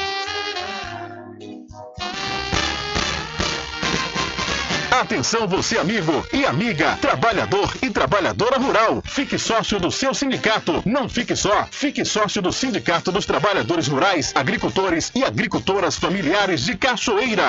Atenção 5.00 5.48
você 5.48 5.78
amigo 5.78 6.26
e 6.30 6.44
amiga, 6.44 6.94
trabalhador 7.00 7.74
e 7.80 7.88
trabalhadora 7.88 8.58
rural. 8.58 9.02
Fique 9.02 9.38
sócio 9.38 9.80
do 9.80 9.90
seu 9.90 10.12
sindicato. 10.12 10.82
Não 10.84 11.08
fique 11.08 11.34
só, 11.34 11.66
fique 11.70 12.04
sócio 12.04 12.42
do 12.42 12.52
Sindicato 12.52 13.10
dos 13.10 13.24
Trabalhadores 13.24 13.88
Rurais, 13.88 14.30
Agricultores 14.34 15.10
e 15.14 15.24
Agricultoras 15.24 15.96
Familiares 15.96 16.66
de 16.66 16.76
Cachoeira. 16.76 17.48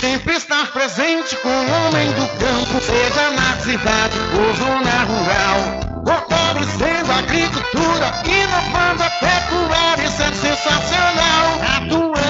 Sempre 0.00 0.36
estar 0.36 0.72
presente 0.72 1.34
com 1.38 1.48
o 1.48 1.88
homem 1.88 2.06
do 2.12 2.28
campo, 2.38 2.80
seja 2.80 3.30
na 3.32 3.56
cidade 3.60 4.16
ou 4.38 4.54
zona 4.54 5.02
rural. 5.02 6.04
Fortalecendo 6.06 7.10
a 7.10 7.18
agricultura, 7.18 8.22
inovando 8.26 9.02
a 9.02 9.10
pecuária, 9.10 10.04
isso 10.04 10.22
é 10.22 10.32
sensacional. 10.34 11.62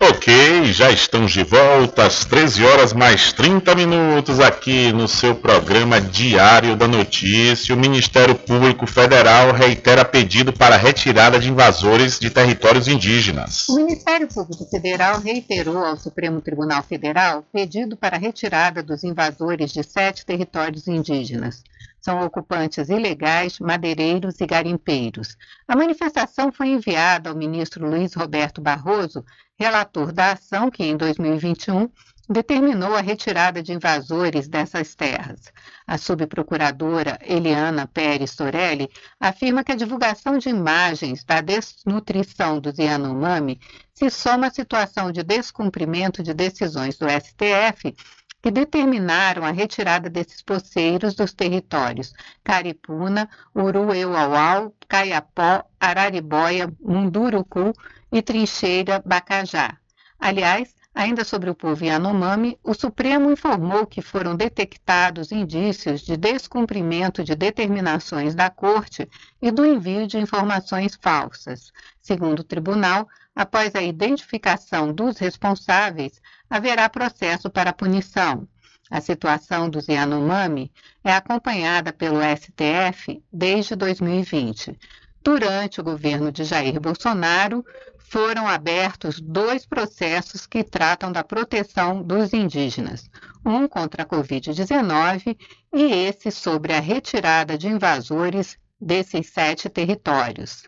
Ok, 0.00 0.64
já 0.66 0.92
estamos 0.92 1.32
de 1.32 1.42
volta 1.42 2.06
às 2.06 2.24
13 2.24 2.64
horas 2.64 2.92
mais 2.92 3.32
30 3.32 3.74
minutos 3.74 4.38
aqui 4.38 4.92
no 4.92 5.08
seu 5.08 5.34
programa 5.34 6.00
Diário 6.00 6.76
da 6.76 6.86
Notícia. 6.86 7.74
O 7.74 7.78
Ministério 7.78 8.36
Público 8.36 8.86
Federal 8.86 9.50
reitera 9.50 10.04
pedido 10.04 10.52
para 10.52 10.76
retirada 10.76 11.40
de 11.40 11.50
invasores 11.50 12.16
de 12.16 12.30
territórios 12.30 12.86
indígenas. 12.86 13.68
O 13.68 13.74
Ministério 13.74 14.28
Público 14.28 14.64
Federal 14.66 15.18
reiterou 15.20 15.78
ao 15.78 15.96
Supremo 15.96 16.40
Tribunal 16.40 16.84
Federal 16.84 17.44
pedido 17.52 17.96
para 17.96 18.16
retirada 18.16 18.84
dos 18.84 19.02
invasores 19.02 19.72
de 19.72 19.82
sete 19.82 20.24
territórios 20.24 20.86
indígenas. 20.86 21.64
São 22.00 22.24
ocupantes 22.24 22.88
ilegais, 22.88 23.58
madeireiros 23.58 24.40
e 24.40 24.46
garimpeiros. 24.46 25.36
A 25.66 25.74
manifestação 25.74 26.52
foi 26.52 26.68
enviada 26.68 27.28
ao 27.28 27.36
ministro 27.36 27.90
Luiz 27.90 28.14
Roberto 28.14 28.60
Barroso, 28.60 29.24
relator 29.58 30.12
da 30.12 30.32
ação 30.32 30.70
que, 30.70 30.84
em 30.84 30.96
2021, 30.96 31.90
determinou 32.28 32.94
a 32.94 33.00
retirada 33.00 33.62
de 33.62 33.72
invasores 33.72 34.46
dessas 34.48 34.94
terras. 34.94 35.50
A 35.86 35.96
subprocuradora 35.96 37.18
Eliana 37.22 37.86
Pérez 37.86 38.36
Torelli 38.36 38.88
afirma 39.18 39.64
que 39.64 39.72
a 39.72 39.76
divulgação 39.76 40.36
de 40.36 40.50
imagens 40.50 41.24
da 41.24 41.40
desnutrição 41.40 42.60
dos 42.60 42.78
Yanomami 42.78 43.58
se 43.94 44.10
soma 44.10 44.48
à 44.48 44.50
situação 44.50 45.10
de 45.10 45.22
descumprimento 45.22 46.22
de 46.22 46.34
decisões 46.34 46.98
do 46.98 47.06
STF 47.08 47.96
que 48.40 48.50
determinaram 48.50 49.44
a 49.44 49.50
retirada 49.50 50.08
desses 50.08 50.42
poceiros 50.42 51.14
dos 51.14 51.32
territórios 51.32 52.12
Caripuna, 52.44 53.28
Urueuauau, 53.56 54.72
Caiapó, 54.86 55.64
Araribóia, 55.80 56.72
Munduruku 56.80 57.72
e 58.10 58.22
Trincheira 58.22 59.02
Bacajá. 59.04 59.76
Aliás, 60.18 60.74
ainda 60.94 61.24
sobre 61.24 61.48
o 61.48 61.54
povo 61.54 61.84
Yanomami, 61.84 62.58
o 62.64 62.74
Supremo 62.74 63.30
informou 63.30 63.86
que 63.86 64.02
foram 64.02 64.34
detectados 64.34 65.30
indícios 65.30 66.00
de 66.00 66.16
descumprimento 66.16 67.22
de 67.22 67.34
determinações 67.34 68.34
da 68.34 68.50
Corte 68.50 69.08
e 69.40 69.50
do 69.50 69.64
envio 69.64 70.06
de 70.06 70.18
informações 70.18 70.98
falsas. 71.00 71.72
Segundo 72.00 72.40
o 72.40 72.44
tribunal, 72.44 73.08
após 73.34 73.74
a 73.74 73.82
identificação 73.82 74.92
dos 74.92 75.18
responsáveis, 75.18 76.20
haverá 76.50 76.88
processo 76.88 77.48
para 77.48 77.72
punição. 77.72 78.48
A 78.90 79.00
situação 79.00 79.68
dos 79.68 79.86
Yanomami 79.86 80.72
é 81.04 81.12
acompanhada 81.12 81.92
pelo 81.92 82.20
STF 82.22 83.22
desde 83.30 83.76
2020. 83.76 84.76
Durante 85.22 85.78
o 85.78 85.84
governo 85.84 86.32
de 86.32 86.42
Jair 86.42 86.80
Bolsonaro, 86.80 87.62
foram 88.10 88.48
abertos 88.48 89.20
dois 89.20 89.66
processos 89.66 90.46
que 90.46 90.64
tratam 90.64 91.12
da 91.12 91.22
proteção 91.22 92.02
dos 92.02 92.32
indígenas, 92.32 93.10
um 93.44 93.68
contra 93.68 94.02
a 94.02 94.06
Covid-19 94.06 95.36
e 95.74 95.82
esse 95.82 96.30
sobre 96.30 96.72
a 96.72 96.80
retirada 96.80 97.58
de 97.58 97.68
invasores 97.68 98.56
desses 98.80 99.28
sete 99.28 99.68
territórios. 99.68 100.62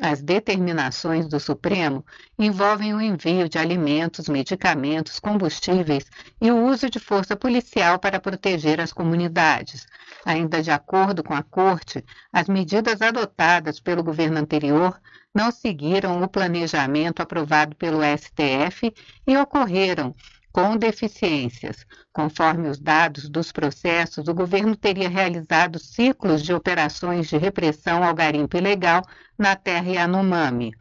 As 0.00 0.22
determinações 0.22 1.28
do 1.28 1.38
Supremo 1.38 2.04
envolvem 2.38 2.94
o 2.94 3.00
envio 3.00 3.46
de 3.46 3.58
alimentos, 3.58 4.26
medicamentos, 4.26 5.20
combustíveis 5.20 6.10
e 6.40 6.50
o 6.50 6.66
uso 6.66 6.88
de 6.88 6.98
força 6.98 7.36
policial 7.36 7.98
para 7.98 8.18
proteger 8.18 8.80
as 8.80 8.90
comunidades. 8.90 9.86
Ainda 10.24 10.62
de 10.62 10.70
acordo 10.70 11.22
com 11.22 11.34
a 11.34 11.42
Corte, 11.42 12.02
as 12.32 12.48
medidas 12.48 13.02
adotadas 13.02 13.78
pelo 13.80 14.02
governo 14.02 14.38
anterior 14.38 14.98
não 15.34 15.50
seguiram 15.50 16.22
o 16.22 16.28
planejamento 16.28 17.20
aprovado 17.20 17.76
pelo 17.76 18.00
STF 18.02 18.94
e 19.26 19.36
ocorreram 19.36 20.14
com 20.52 20.76
deficiências. 20.76 21.86
Conforme 22.12 22.68
os 22.68 22.78
dados 22.78 23.28
dos 23.28 23.50
processos, 23.50 24.28
o 24.28 24.34
governo 24.34 24.76
teria 24.76 25.08
realizado 25.08 25.78
ciclos 25.78 26.42
de 26.42 26.52
operações 26.52 27.26
de 27.28 27.36
repressão 27.38 28.04
ao 28.04 28.14
garimpo 28.14 28.56
ilegal 28.56 29.02
na 29.38 29.56
terra 29.56 29.90
Yanomami. 29.90 30.72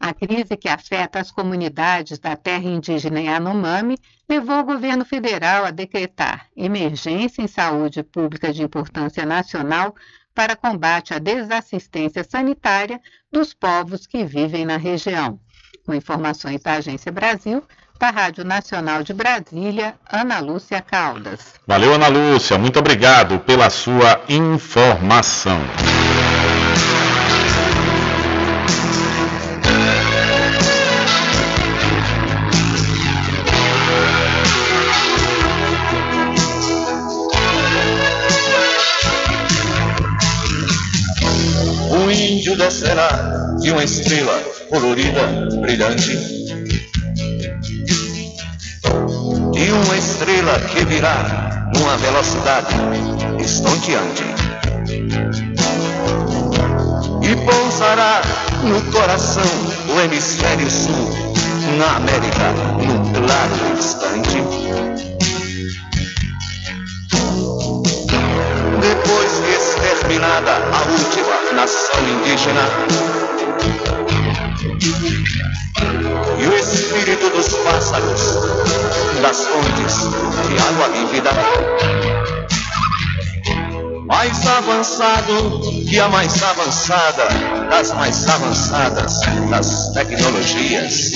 A 0.00 0.14
crise 0.14 0.56
que 0.56 0.68
afeta 0.68 1.18
as 1.18 1.30
comunidades 1.30 2.18
da 2.18 2.36
terra 2.36 2.64
indígena 2.64 3.20
Yanomami 3.20 3.98
levou 4.28 4.60
o 4.60 4.64
governo 4.64 5.04
federal 5.04 5.64
a 5.64 5.72
decretar 5.72 6.46
emergência 6.56 7.42
em 7.42 7.48
saúde 7.48 8.02
pública 8.04 8.52
de 8.52 8.62
importância 8.62 9.26
nacional 9.26 9.94
para 10.32 10.54
combate 10.54 11.12
à 11.12 11.18
desassistência 11.18 12.22
sanitária 12.22 13.00
dos 13.30 13.52
povos 13.52 14.06
que 14.06 14.24
vivem 14.24 14.64
na 14.64 14.76
região. 14.76 15.40
Com 15.84 15.92
informações 15.92 16.62
da 16.62 16.74
Agência 16.74 17.10
Brasil, 17.10 17.64
da 17.98 18.10
Rádio 18.10 18.44
Nacional 18.44 19.02
de 19.02 19.12
Brasília, 19.12 19.94
Ana 20.10 20.38
Lúcia 20.38 20.80
Caldas. 20.80 21.40
Valeu, 21.66 21.94
Ana 21.94 22.08
Lúcia. 22.08 22.56
Muito 22.56 22.78
obrigado 22.78 23.40
pela 23.40 23.68
sua 23.70 24.20
informação. 24.28 25.58
O 41.90 42.10
índio 42.10 42.56
descerá 42.56 43.08
de 43.60 43.72
uma 43.72 43.82
estrela 43.82 44.38
colorida, 44.70 45.48
brilhante, 45.60 46.38
de 49.58 49.72
uma 49.72 49.96
estrela 49.96 50.60
que 50.60 50.84
virá 50.84 51.68
numa 51.74 51.96
velocidade 51.96 52.76
estonteante. 53.40 54.22
pulsará 57.44 58.22
no 58.62 58.80
coração 58.92 59.42
do 59.86 60.00
hemisfério 60.00 60.70
sul, 60.70 61.10
na 61.76 61.96
América, 61.96 62.52
no 62.86 63.12
claro 63.12 63.76
instante. 63.76 64.38
Depois 68.80 69.32
de 69.42 69.50
exterminada 69.50 70.52
a 70.52 70.90
última 70.90 71.52
nação 71.52 72.00
indígena, 72.08 73.37
e 76.40 76.46
o 76.46 76.56
espírito 76.56 77.30
dos 77.30 77.48
pássaros, 77.58 78.20
das 79.22 79.46
fontes 79.46 79.94
de 80.48 80.58
água 80.58 80.88
vívida, 80.90 81.30
mais 84.06 84.46
avançado 84.46 85.60
que 85.88 86.00
a 86.00 86.08
mais 86.08 86.42
avançada 86.42 87.28
das 87.70 87.92
mais 87.92 88.28
avançadas 88.28 89.20
das 89.50 89.92
tecnologias. 89.92 91.12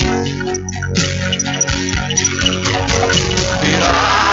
Virá 3.61 4.23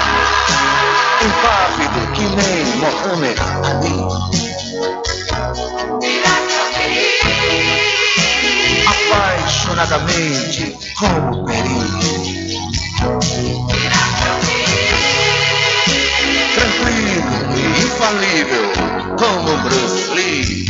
impávido 1.23 2.01
que 2.15 2.25
nem 2.37 2.65
Mohamed 2.77 3.41
Ali. 3.65 4.31
Apaixonadamente 9.71 10.77
como 10.99 11.45
Peri. 11.45 11.69
Tranquilo 16.55 17.31
e 17.55 17.83
infalível 17.85 18.73
como 19.17 19.57
Bruce 19.59 20.11
Lee. 20.13 20.67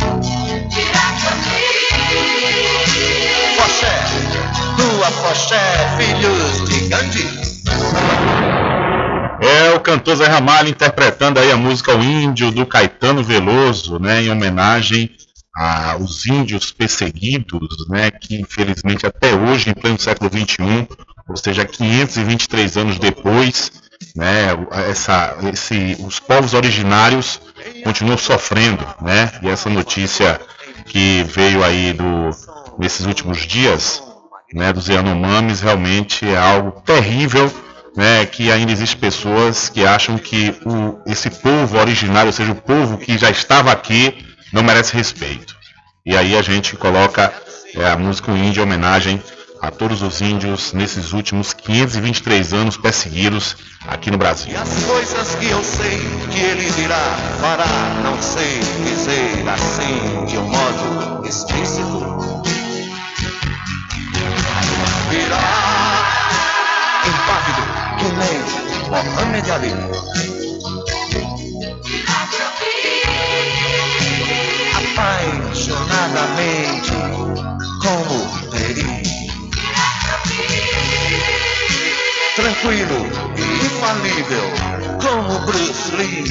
Foché, 3.55 3.95
tua 4.77 5.11
Foché, 5.11 5.65
filhos 5.97 6.69
de 6.69 6.87
Gandhi. 6.87 7.41
É 9.41 9.71
o 9.75 9.79
cantor 9.79 10.17
Zé 10.17 10.27
Ramalho 10.27 10.69
interpretando 10.69 11.39
aí 11.39 11.51
a 11.51 11.57
música 11.57 11.95
O 11.95 12.03
Índio 12.03 12.51
do 12.51 12.67
Caetano 12.67 13.23
Veloso, 13.23 13.97
né, 13.97 14.21
em 14.21 14.29
homenagem 14.29 15.09
aos 15.55 16.25
índios 16.25 16.71
perseguidos, 16.71 17.87
né, 17.89 18.09
que 18.09 18.39
infelizmente 18.39 19.05
até 19.05 19.33
hoje, 19.35 19.69
em 19.69 19.73
pleno 19.73 19.99
século 19.99 20.29
XXI, 20.29 20.87
ou 21.27 21.35
seja, 21.35 21.65
523 21.65 22.77
anos 22.77 22.99
depois, 22.99 23.71
né, 24.15 24.47
essa, 24.89 25.37
esse, 25.51 25.97
os 25.99 26.19
povos 26.19 26.53
originários 26.53 27.39
continuam 27.83 28.17
sofrendo, 28.17 28.85
né, 29.01 29.31
e 29.41 29.49
essa 29.49 29.69
notícia 29.69 30.39
que 30.85 31.23
veio 31.23 31.63
aí 31.63 31.93
do, 31.93 32.29
nesses 32.79 33.05
últimos 33.05 33.39
dias, 33.39 34.01
né, 34.53 34.71
dos 34.73 34.87
Yanomamis, 34.87 35.61
realmente 35.61 36.27
é 36.27 36.37
algo 36.37 36.81
terrível, 36.81 37.51
né, 37.95 38.25
que 38.25 38.49
ainda 38.51 38.71
existem 38.71 38.99
pessoas 38.99 39.69
que 39.69 39.85
acham 39.85 40.17
que 40.17 40.55
o, 40.65 40.99
esse 41.05 41.29
povo 41.29 41.77
originário, 41.77 42.27
ou 42.27 42.33
seja, 42.33 42.51
o 42.51 42.55
povo 42.55 42.97
que 42.97 43.17
já 43.17 43.29
estava 43.29 43.71
aqui, 43.71 44.30
não 44.51 44.63
merece 44.63 44.93
respeito. 44.93 45.55
E 46.05 46.15
aí 46.15 46.35
a 46.35 46.41
gente 46.41 46.75
coloca 46.75 47.33
é, 47.75 47.89
a 47.89 47.97
música 47.97 48.31
índio 48.31 48.61
em 48.61 48.63
homenagem 48.63 49.21
a 49.61 49.69
todos 49.69 50.01
os 50.01 50.21
índios 50.21 50.73
nesses 50.73 51.13
últimos 51.13 51.53
523 51.53 52.53
anos 52.53 52.77
perseguidos 52.77 53.55
aqui 53.87 54.09
no 54.09 54.17
Brasil. 54.17 54.51
E 54.51 54.55
as 54.55 54.83
coisas 54.85 55.35
que 55.35 55.49
eu 55.49 55.63
sei 55.63 55.99
que 56.31 56.39
ele 56.39 56.69
dirá, 56.71 57.15
fará, 57.39 57.67
não 58.03 58.19
sei 58.21 58.59
dizer 58.83 59.47
assim 59.47 60.25
de 60.25 60.37
um 60.39 60.49
modo 60.49 61.27
explícito. 61.27 62.41
Virá 65.11 65.61
impávido 67.05 67.61
que 67.99 68.05
nem 68.15 68.61
Mohamed 68.89 69.51
Ali. 69.51 70.30
Apaixonadamente 76.41 76.91
como 77.81 78.49
Peri. 78.49 79.03
Tranquilo 82.35 82.99
e 83.37 83.65
infalível 83.65 84.47
como 85.01 85.39
Bruce 85.45 85.95
Lee. 85.95 86.25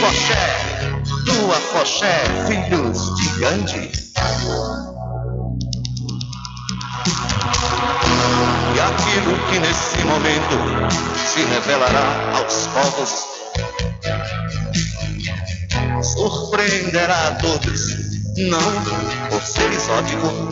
Foché, 0.00 0.44
tua 1.26 1.56
Foché, 1.56 2.24
filhos 2.46 3.14
de 3.16 3.40
Gandhi. 3.40 3.90
E 8.74 8.80
aquilo 8.80 9.34
que 9.50 9.58
nesse 9.58 9.98
momento 10.04 10.56
se 11.16 11.44
revelará 11.44 12.38
aos 12.38 12.66
povos 12.68 13.39
surpreenderá 16.02 17.28
a 17.28 17.34
todos, 17.36 17.96
não 18.36 19.28
por 19.28 19.42
ser 19.42 19.70
exótico, 19.72 20.48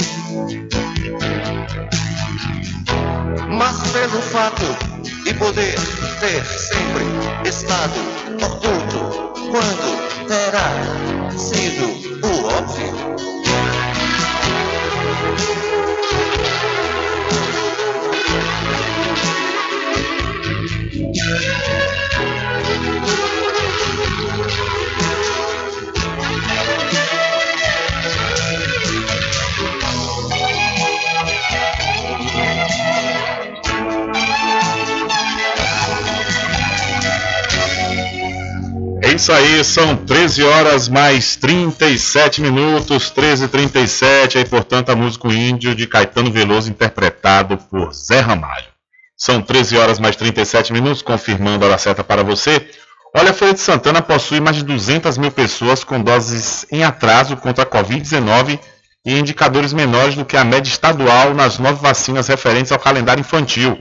mas 3.49 3.91
pelo 3.93 4.21
fato 4.21 4.65
de 5.25 5.35
poder 5.35 5.75
ter 6.21 6.45
sempre 6.45 7.05
estado 7.49 7.95
oculto 8.45 9.33
quando 9.51 10.27
terá 10.27 10.71
sido 11.37 11.87
o 12.27 12.45
óbvio. 12.47 13.09
Isso 39.19 39.33
aí, 39.33 39.65
são 39.65 39.97
13 39.97 40.45
horas 40.45 40.89
mais 40.89 41.35
37 41.35 42.41
minutos, 42.41 43.11
13 43.11 43.47
e 43.47 43.49
37 43.49 44.39
aí 44.39 44.45
portanto 44.45 44.91
a 44.91 44.95
música 44.95 45.27
Índio 45.27 45.75
de 45.75 45.89
Caetano 45.89 46.31
Veloso 46.31 46.71
interpretado 46.71 47.59
por 47.59 47.93
Zé 47.93 48.21
Ramalho. 48.21 48.69
São 49.17 49.43
13 49.43 49.77
horas 49.77 49.99
mais 49.99 50.15
37 50.15 50.73
minutos, 50.73 51.03
confirmando 51.03 51.65
a 51.65 51.69
hora 51.69 51.79
certa 51.79 52.05
para 52.05 52.23
você. 52.23 52.65
Olha, 53.13 53.33
a 53.33 53.35
Feira 53.35 53.55
de 53.55 53.59
Santana 53.59 54.01
possui 54.01 54.39
mais 54.39 54.55
de 54.55 54.63
200 54.63 55.19
mil 55.19 55.33
pessoas 55.33 55.83
com 55.83 56.01
doses 56.01 56.65
em 56.71 56.85
atraso 56.85 57.37
contra 57.37 57.65
a 57.65 57.67
Covid-19 57.67 58.61
e 59.05 59.19
indicadores 59.19 59.73
menores 59.73 60.15
do 60.15 60.25
que 60.25 60.37
a 60.37 60.45
média 60.45 60.71
estadual 60.71 61.35
nas 61.35 61.59
nove 61.59 61.83
vacinas 61.83 62.29
referentes 62.29 62.71
ao 62.71 62.79
calendário 62.79 63.23
infantil. 63.23 63.81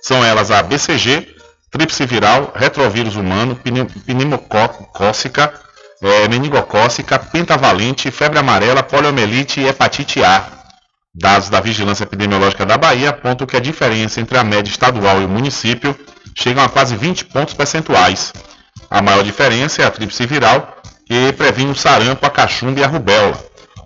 São 0.00 0.24
elas 0.24 0.52
a 0.52 0.62
BCG, 0.62 1.34
tríplice 1.70 2.06
viral, 2.06 2.52
retrovírus 2.54 3.16
humano, 3.16 3.56
pneu- 3.56 3.86
pneumocócica, 4.06 5.52
eh, 6.02 6.28
meningocócica, 6.28 7.18
pentavalente, 7.18 8.10
febre 8.10 8.38
amarela, 8.38 8.82
poliomielite 8.82 9.60
e 9.60 9.66
hepatite 9.66 10.22
A. 10.22 10.44
Dados 11.14 11.48
da 11.48 11.60
Vigilância 11.60 12.04
Epidemiológica 12.04 12.66
da 12.66 12.76
Bahia 12.76 13.10
apontam 13.10 13.46
que 13.46 13.56
a 13.56 13.60
diferença 13.60 14.20
entre 14.20 14.36
a 14.36 14.44
média 14.44 14.70
estadual 14.70 15.20
e 15.20 15.24
o 15.24 15.28
município 15.28 15.98
chegam 16.34 16.62
a 16.62 16.68
quase 16.68 16.94
20 16.94 17.24
pontos 17.24 17.54
percentuais. 17.54 18.32
A 18.90 19.00
maior 19.00 19.24
diferença 19.24 19.82
é 19.82 19.86
a 19.86 19.90
tríplice 19.90 20.26
viral, 20.26 20.76
que 21.06 21.32
previne 21.32 21.70
o 21.70 21.74
sarampo, 21.74 22.26
a 22.26 22.30
cachumba 22.30 22.80
e 22.80 22.84
a 22.84 22.86
rubéola. 22.86 23.38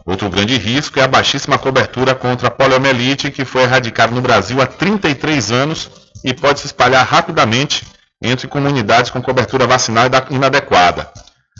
Outro 0.05 0.29
grande 0.29 0.57
risco 0.57 0.99
é 0.99 1.05
a 1.05 1.09
baixíssima 1.09 1.57
cobertura 1.57 2.17
contra 2.17 2.49
a 2.49 2.51
poliomielite, 2.51 3.31
que 3.31 3.45
foi 3.45 3.63
erradicada 3.63 4.13
no 4.13 4.21
Brasil 4.21 4.61
há 4.61 4.67
33 4.67 5.53
anos 5.53 5.89
e 6.25 6.35
pode 6.35 6.61
se 6.61 6.67
espalhar 6.67 7.07
rapidamente 7.07 7.87
entre 8.23 8.47
comunidades 8.47 9.11
com 9.11 9.23
cobertura 9.23 9.67
vacinal 9.67 10.05
inadequada. 10.31 11.11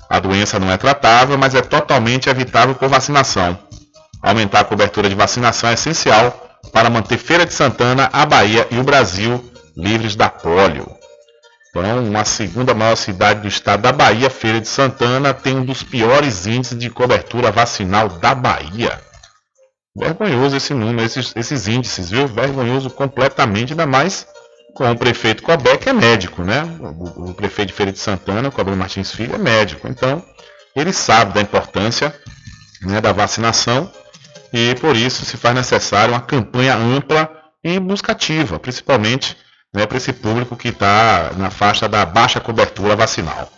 A 0.09 0.19
doença 0.19 0.59
não 0.59 0.71
é 0.71 0.77
tratável, 0.77 1.39
mas 1.39 1.55
é 1.55 1.63
totalmente 1.63 2.29
evitável 2.29 2.75
por 2.75 2.89
vacinação. 2.89 3.59
Aumentar 4.23 4.61
a 4.61 4.65
cobertura 4.65 5.09
de 5.09 5.15
vacinação 5.15 5.71
é 5.71 5.75
essencial 5.75 6.59
para 6.73 6.91
manter 6.91 7.17
Feira 7.17 7.47
de 7.47 7.55
Santana, 7.55 8.11
a 8.13 8.27
Bahia 8.27 8.67
e 8.71 8.79
o 8.79 8.85
Brasil 8.85 9.43
livres 9.77 10.15
da 10.15 10.29
polio. 10.29 10.87
Então, 11.71 11.83
a 12.17 12.25
segunda 12.25 12.75
maior 12.75 12.97
cidade 12.97 13.41
do 13.41 13.49
estado 13.49 13.83
da 13.83 13.93
Bahia, 13.93 14.29
Feira 14.29 14.61
de 14.61 14.67
Santana, 14.67 15.33
tem 15.33 15.57
um 15.57 15.65
dos 15.65 15.83
piores 15.83 16.47
índices 16.47 16.77
de 16.77 16.91
cobertura 16.91 17.53
vacinal 17.53 18.09
da 18.09 18.35
Bahia. 18.35 19.01
Vergonhoso 19.97 20.57
esse 20.57 20.75
número, 20.75 21.07
esses, 21.07 21.33
esses 21.37 21.69
índices, 21.69 22.11
viu? 22.11 22.27
Vergonhoso 22.27 22.91
completamente, 22.91 23.73
ainda 23.73 23.87
mais 23.87 24.27
com 24.75 24.91
o 24.91 24.97
prefeito 24.97 25.43
que 25.81 25.89
é 25.89 25.93
médico, 25.93 26.43
né? 26.43 26.63
O, 26.81 27.31
o 27.31 27.35
prefeito 27.35 27.69
de 27.69 27.75
Feira 27.75 27.93
de 27.93 27.99
Santana, 27.99 28.51
Cobé 28.51 28.75
Martins 28.75 29.13
Filho, 29.13 29.35
é 29.35 29.39
médico. 29.39 29.89
Então, 29.89 30.25
ele 30.75 30.93
sabe 30.93 31.35
da 31.35 31.41
importância 31.41 32.15
né, 32.83 33.01
da 33.01 33.13
vacinação 33.13 33.91
e 34.53 34.75
por 34.77 34.97
isso 34.97 35.25
se 35.25 35.37
faz 35.37 35.55
necessário 35.55 36.15
uma 36.15 36.21
campanha 36.21 36.77
ampla 36.77 37.31
e 37.63 37.79
busca 37.79 38.13
ativa, 38.13 38.59
principalmente 38.59 39.37
né, 39.73 39.87
para 39.87 39.97
esse 39.97 40.13
público 40.13 40.57
que 40.57 40.69
está 40.69 41.33
na 41.37 41.51
faixa 41.51 41.89
da 41.89 42.05
baixa 42.05 42.41
cobertura 42.41 42.97
vacinal. 42.97 43.53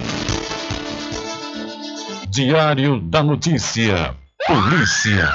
Diário 2.31 3.01
da 3.01 3.23
Notícia. 3.23 4.15
Polícia. 4.47 5.33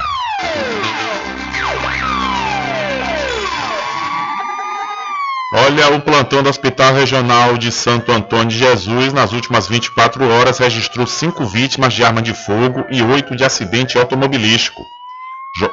Olha, 5.55 5.95
o 5.95 6.01
plantão 6.01 6.43
do 6.43 6.49
Hospital 6.49 6.93
Regional 6.93 7.57
de 7.57 7.71
Santo 7.71 8.11
Antônio 8.11 8.47
de 8.47 8.57
Jesus, 8.59 9.11
nas 9.11 9.33
últimas 9.33 9.67
24 9.67 10.29
horas, 10.29 10.59
registrou 10.59 11.07
cinco 11.07 11.45
vítimas 11.45 11.93
de 11.93 12.03
arma 12.03 12.21
de 12.21 12.33
fogo 12.33 12.85
e 12.91 13.01
oito 13.01 13.35
de 13.35 13.43
acidente 13.43 13.97
automobilístico. 13.97 14.83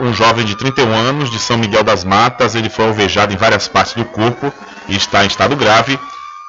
Um 0.01 0.15
jovem 0.15 0.45
de 0.47 0.57
31 0.57 0.93
anos, 0.95 1.31
de 1.31 1.39
São 1.39 1.59
Miguel 1.59 1.85
das 1.85 2.03
Matas, 2.03 2.55
ele 2.55 2.71
foi 2.71 2.87
alvejado 2.87 3.33
em 3.33 3.37
várias 3.37 3.69
partes 3.69 3.95
do 3.95 4.07
corpo 4.07 4.53
e 4.89 4.97
está 4.97 5.23
em 5.25 5.29
estado 5.29 5.55
grave. 5.55 5.99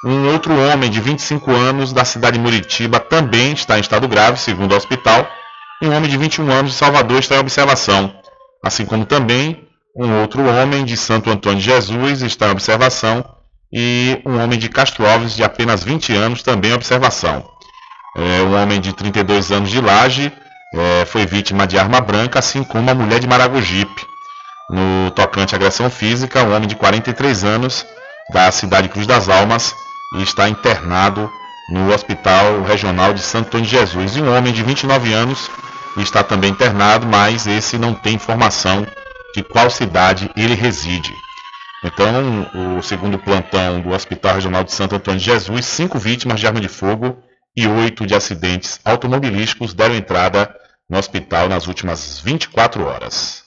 Um 0.04 0.32
outro 0.32 0.52
homem 0.58 0.90
de 0.90 1.00
25 1.00 1.52
anos, 1.52 1.92
da 1.92 2.04
cidade 2.04 2.36
de 2.36 2.42
Muritiba, 2.42 2.98
também 2.98 3.52
está 3.52 3.78
em 3.78 3.80
estado 3.80 4.08
grave, 4.08 4.36
segundo 4.36 4.72
o 4.72 4.76
hospital. 4.76 5.30
Um 5.80 5.94
homem 5.94 6.10
de 6.10 6.16
21 6.16 6.50
anos, 6.50 6.72
de 6.72 6.76
Salvador, 6.76 7.20
está 7.20 7.36
em 7.36 7.38
observação. 7.38 8.12
Assim 8.64 8.84
como 8.84 9.06
também 9.06 9.68
um 9.96 10.20
outro 10.20 10.44
homem 10.44 10.84
de 10.84 10.96
Santo 10.96 11.30
Antônio 11.30 11.60
de 11.60 11.66
Jesus 11.66 12.22
está 12.22 12.48
em 12.48 12.50
observação 12.50 13.24
e 13.72 14.20
um 14.26 14.42
homem 14.42 14.58
de 14.58 14.68
Castro 14.68 15.06
Alves 15.06 15.36
de 15.36 15.44
apenas 15.44 15.84
20 15.84 16.14
anos 16.14 16.42
também 16.42 16.72
em 16.72 16.74
observação. 16.74 17.44
É, 18.16 18.42
um 18.42 18.60
homem 18.60 18.80
de 18.80 18.92
32 18.92 19.52
anos 19.52 19.70
de 19.70 19.80
Laje 19.80 20.32
é, 20.74 21.04
foi 21.04 21.26
vítima 21.26 21.64
de 21.64 21.78
arma 21.78 22.00
branca, 22.00 22.40
assim 22.40 22.64
como 22.64 22.82
uma 22.82 22.94
mulher 22.94 23.20
de 23.20 23.28
Maragogipe. 23.28 24.04
No 24.68 25.12
tocante 25.12 25.54
à 25.54 25.58
agressão 25.58 25.88
física, 25.88 26.42
um 26.42 26.54
homem 26.54 26.68
de 26.68 26.74
43 26.74 27.44
anos 27.44 27.86
da 28.32 28.50
cidade 28.50 28.88
Cruz 28.88 29.06
das 29.06 29.28
Almas 29.28 29.74
está 30.14 30.48
internado 30.48 31.30
no 31.70 31.92
Hospital 31.92 32.62
Regional 32.62 33.14
de 33.14 33.22
Santo 33.22 33.46
Antônio 33.46 33.66
de 33.66 33.72
Jesus. 33.72 34.16
E 34.16 34.22
um 34.22 34.36
homem 34.36 34.52
de 34.52 34.62
29 34.62 35.12
anos 35.12 35.50
está 35.96 36.22
também 36.22 36.50
internado, 36.50 37.06
mas 37.06 37.46
esse 37.46 37.78
não 37.78 37.94
tem 37.94 38.14
informação 38.14 38.86
de 39.34 39.42
qual 39.42 39.70
cidade 39.70 40.30
ele 40.36 40.54
reside. 40.54 41.12
Então, 41.84 42.76
o 42.78 42.82
segundo 42.82 43.18
plantão 43.18 43.80
do 43.80 43.90
Hospital 43.90 44.34
Regional 44.34 44.62
de 44.62 44.72
Santo 44.72 44.94
Antônio 44.94 45.18
de 45.18 45.26
Jesus, 45.26 45.66
cinco 45.66 45.98
vítimas 45.98 46.38
de 46.38 46.46
arma 46.46 46.60
de 46.60 46.68
fogo 46.68 47.18
e 47.56 47.66
oito 47.66 48.06
de 48.06 48.14
acidentes 48.14 48.80
automobilísticos 48.84 49.74
deram 49.74 49.94
entrada 49.94 50.54
no 50.88 50.98
hospital 50.98 51.48
nas 51.48 51.66
últimas 51.66 52.20
24 52.20 52.84
horas. 52.84 53.41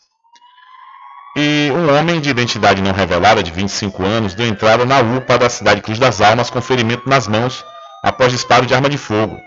E 1.37 1.69
um 1.71 1.93
homem 1.93 2.21
de 2.21 2.29
identidade 2.29 2.81
não 2.81 2.93
revelada, 2.93 3.43
de 3.43 3.51
25 3.51 4.03
anos, 4.03 4.33
deu 4.33 4.47
entrada 4.47 4.85
na 4.85 4.99
UPA 5.01 5.37
da 5.37 5.49
cidade 5.49 5.81
Cruz 5.81 5.99
das 5.99 6.21
Almas 6.21 6.49
com 6.49 6.61
ferimento 6.61 7.09
nas 7.09 7.27
mãos 7.27 7.65
após 8.01 8.31
disparo 8.31 8.65
de 8.65 8.73
arma 8.73 8.89
de 8.89 8.97
fogo. 8.97 9.37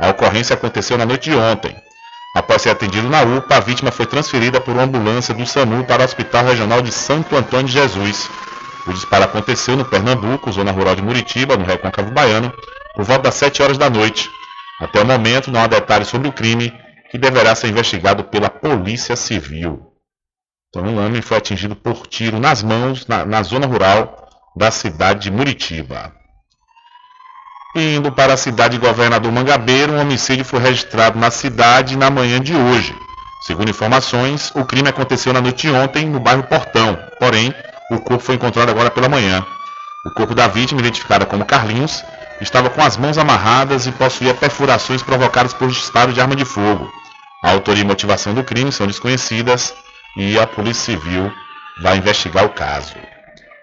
A 0.00 0.10
ocorrência 0.10 0.54
aconteceu 0.54 0.96
na 0.96 1.04
noite 1.04 1.30
de 1.30 1.36
ontem. 1.36 1.76
Após 2.36 2.62
ser 2.62 2.70
atendido 2.70 3.08
na 3.08 3.22
UPA, 3.22 3.56
a 3.56 3.60
vítima 3.60 3.90
foi 3.90 4.06
transferida 4.06 4.60
por 4.60 4.72
uma 4.72 4.84
ambulância 4.84 5.34
do 5.34 5.44
SAMU 5.44 5.84
para 5.84 6.02
o 6.02 6.04
Hospital 6.04 6.44
Regional 6.44 6.80
de 6.80 6.92
Santo 6.92 7.36
Antônio 7.36 7.66
de 7.66 7.72
Jesus. 7.72 8.30
O 8.86 8.92
disparo 8.92 9.24
aconteceu 9.24 9.76
no 9.76 9.84
Pernambuco, 9.84 10.52
zona 10.52 10.70
rural 10.70 10.94
de 10.94 11.02
Muritiba, 11.02 11.56
no 11.56 11.64
Recôncavo 11.64 12.12
Baiano, 12.12 12.52
por 12.94 13.04
volta 13.04 13.24
das 13.24 13.34
7 13.34 13.62
horas 13.62 13.78
da 13.78 13.90
noite. 13.90 14.30
Até 14.80 15.02
o 15.02 15.06
momento, 15.06 15.50
não 15.50 15.60
há 15.60 15.66
detalhes 15.66 16.08
sobre 16.08 16.28
o 16.28 16.32
crime, 16.32 16.72
que 17.10 17.18
deverá 17.18 17.54
ser 17.54 17.68
investigado 17.68 18.24
pela 18.24 18.48
Polícia 18.48 19.16
Civil. 19.16 19.91
Então, 20.74 20.88
um 20.88 21.04
homem 21.04 21.20
foi 21.20 21.36
atingido 21.36 21.76
por 21.76 22.06
tiro 22.06 22.40
nas 22.40 22.62
mãos 22.62 23.06
na, 23.06 23.26
na 23.26 23.42
zona 23.42 23.66
rural 23.66 24.26
da 24.56 24.70
cidade 24.70 25.24
de 25.24 25.30
Muritiba. 25.30 26.10
Indo 27.76 28.10
para 28.10 28.32
a 28.32 28.38
cidade 28.38 28.78
de 28.78 28.86
Governador 28.86 29.30
Mangabeira, 29.30 29.92
um 29.92 30.00
homicídio 30.00 30.46
foi 30.46 30.60
registrado 30.60 31.18
na 31.18 31.30
cidade 31.30 31.94
na 31.94 32.08
manhã 32.10 32.40
de 32.40 32.56
hoje. 32.56 32.96
Segundo 33.46 33.68
informações, 33.68 34.50
o 34.54 34.64
crime 34.64 34.88
aconteceu 34.88 35.34
na 35.34 35.42
noite 35.42 35.66
de 35.66 35.74
ontem 35.74 36.08
no 36.08 36.18
bairro 36.18 36.44
Portão, 36.44 36.98
porém, 37.18 37.54
o 37.90 37.98
corpo 37.98 38.24
foi 38.24 38.36
encontrado 38.36 38.70
agora 38.70 38.90
pela 38.90 39.10
manhã. 39.10 39.44
O 40.06 40.10
corpo 40.14 40.34
da 40.34 40.48
vítima, 40.48 40.80
identificada 40.80 41.26
como 41.26 41.44
Carlinhos, 41.44 42.02
estava 42.40 42.70
com 42.70 42.80
as 42.80 42.96
mãos 42.96 43.18
amarradas 43.18 43.86
e 43.86 43.92
possuía 43.92 44.32
perfurações 44.32 45.02
provocadas 45.02 45.52
por 45.52 45.68
disparo 45.68 46.14
de 46.14 46.20
arma 46.22 46.34
de 46.34 46.46
fogo. 46.46 46.90
A 47.44 47.50
autoria 47.50 47.82
e 47.82 47.86
motivação 47.86 48.32
do 48.32 48.42
crime 48.42 48.72
são 48.72 48.86
desconhecidas 48.86 49.74
e 50.16 50.38
a 50.38 50.46
Polícia 50.46 50.94
Civil 50.94 51.32
vai 51.80 51.96
investigar 51.96 52.44
o 52.44 52.50
caso. 52.50 52.94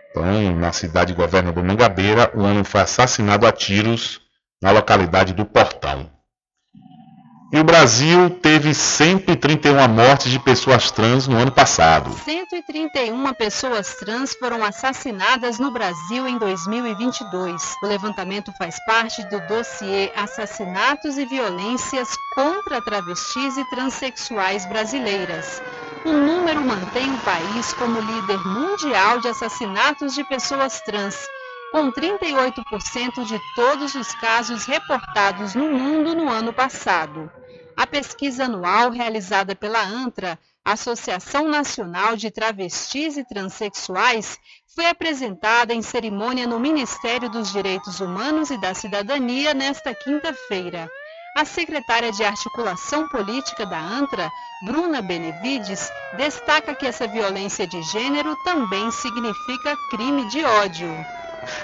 Então, 0.10 0.56
na 0.56 0.72
cidade 0.72 1.14
de 1.14 1.18
Governador 1.18 1.64
Mangabeira, 1.64 2.32
um 2.36 2.44
homem 2.44 2.64
foi 2.64 2.82
assassinado 2.82 3.46
a 3.46 3.52
tiros 3.52 4.20
na 4.62 4.72
localidade 4.72 5.34
do 5.34 5.46
Portão. 5.46 6.10
E 7.52 7.60
o 7.60 7.64
Brasil 7.64 8.30
teve 8.30 8.76
131 8.76 9.88
mortes 9.88 10.32
de 10.32 10.38
pessoas 10.38 10.92
trans 10.92 11.28
no 11.28 11.36
ano 11.36 11.52
passado. 11.52 12.14
131 12.14 13.34
pessoas 13.34 13.96
trans 13.96 14.36
foram 14.36 14.64
assassinadas 14.64 15.58
no 15.58 15.72
Brasil 15.72 16.28
em 16.28 16.38
2022. 16.38 17.76
O 17.82 17.88
levantamento 17.88 18.52
faz 18.56 18.76
parte 18.86 19.24
do 19.30 19.40
dossiê 19.48 20.12
Assassinatos 20.16 21.18
e 21.18 21.26
Violências 21.26 22.10
contra 22.36 22.84
Travestis 22.84 23.58
e 23.58 23.68
Transsexuais 23.72 24.68
Brasileiras. 24.68 25.60
O 26.06 26.14
número 26.14 26.62
mantém 26.62 27.14
o 27.14 27.20
país 27.20 27.74
como 27.74 28.00
líder 28.00 28.40
mundial 28.46 29.20
de 29.20 29.28
assassinatos 29.28 30.16
de 30.16 30.24
pessoas 30.24 30.80
trans, 30.82 31.28
com 31.72 31.92
38% 31.92 33.26
de 33.26 33.40
todos 33.54 33.96
os 33.96 34.14
casos 34.16 34.66
reportados 34.66 35.56
no 35.56 35.70
mundo 35.70 36.16
no 36.16 36.30
ano 36.30 36.54
passado. 36.54 37.30
A 37.76 37.86
pesquisa 37.86 38.46
anual 38.46 38.92
realizada 38.92 39.56
pela 39.56 39.82
ANTRA, 39.82 40.40
Associação 40.64 41.48
Nacional 41.48 42.16
de 42.16 42.32
Travestis 42.32 43.18
e 43.18 43.24
Transsexuais, 43.24 44.40
foi 44.74 44.86
apresentada 44.86 45.74
em 45.74 45.82
cerimônia 45.82 46.48
no 46.48 46.60
Ministério 46.60 47.30
dos 47.30 47.52
Direitos 47.52 48.00
Humanos 48.00 48.50
e 48.50 48.58
da 48.58 48.74
Cidadania 48.74 49.54
nesta 49.54 49.94
quinta-feira. 49.94 50.90
A 51.40 51.46
secretária 51.46 52.12
de 52.12 52.22
Articulação 52.22 53.08
Política 53.08 53.66
da 53.66 53.80
ANTRA, 53.80 54.30
Bruna 54.62 55.02
Benevides, 55.02 55.90
destaca 56.18 56.76
que 56.76 56.86
essa 56.86 57.08
violência 57.08 57.66
de 57.66 57.82
gênero 57.82 58.36
também 58.44 58.92
significa 58.92 59.74
crime 59.90 60.28
de 60.28 60.44
ódio. 60.44 60.94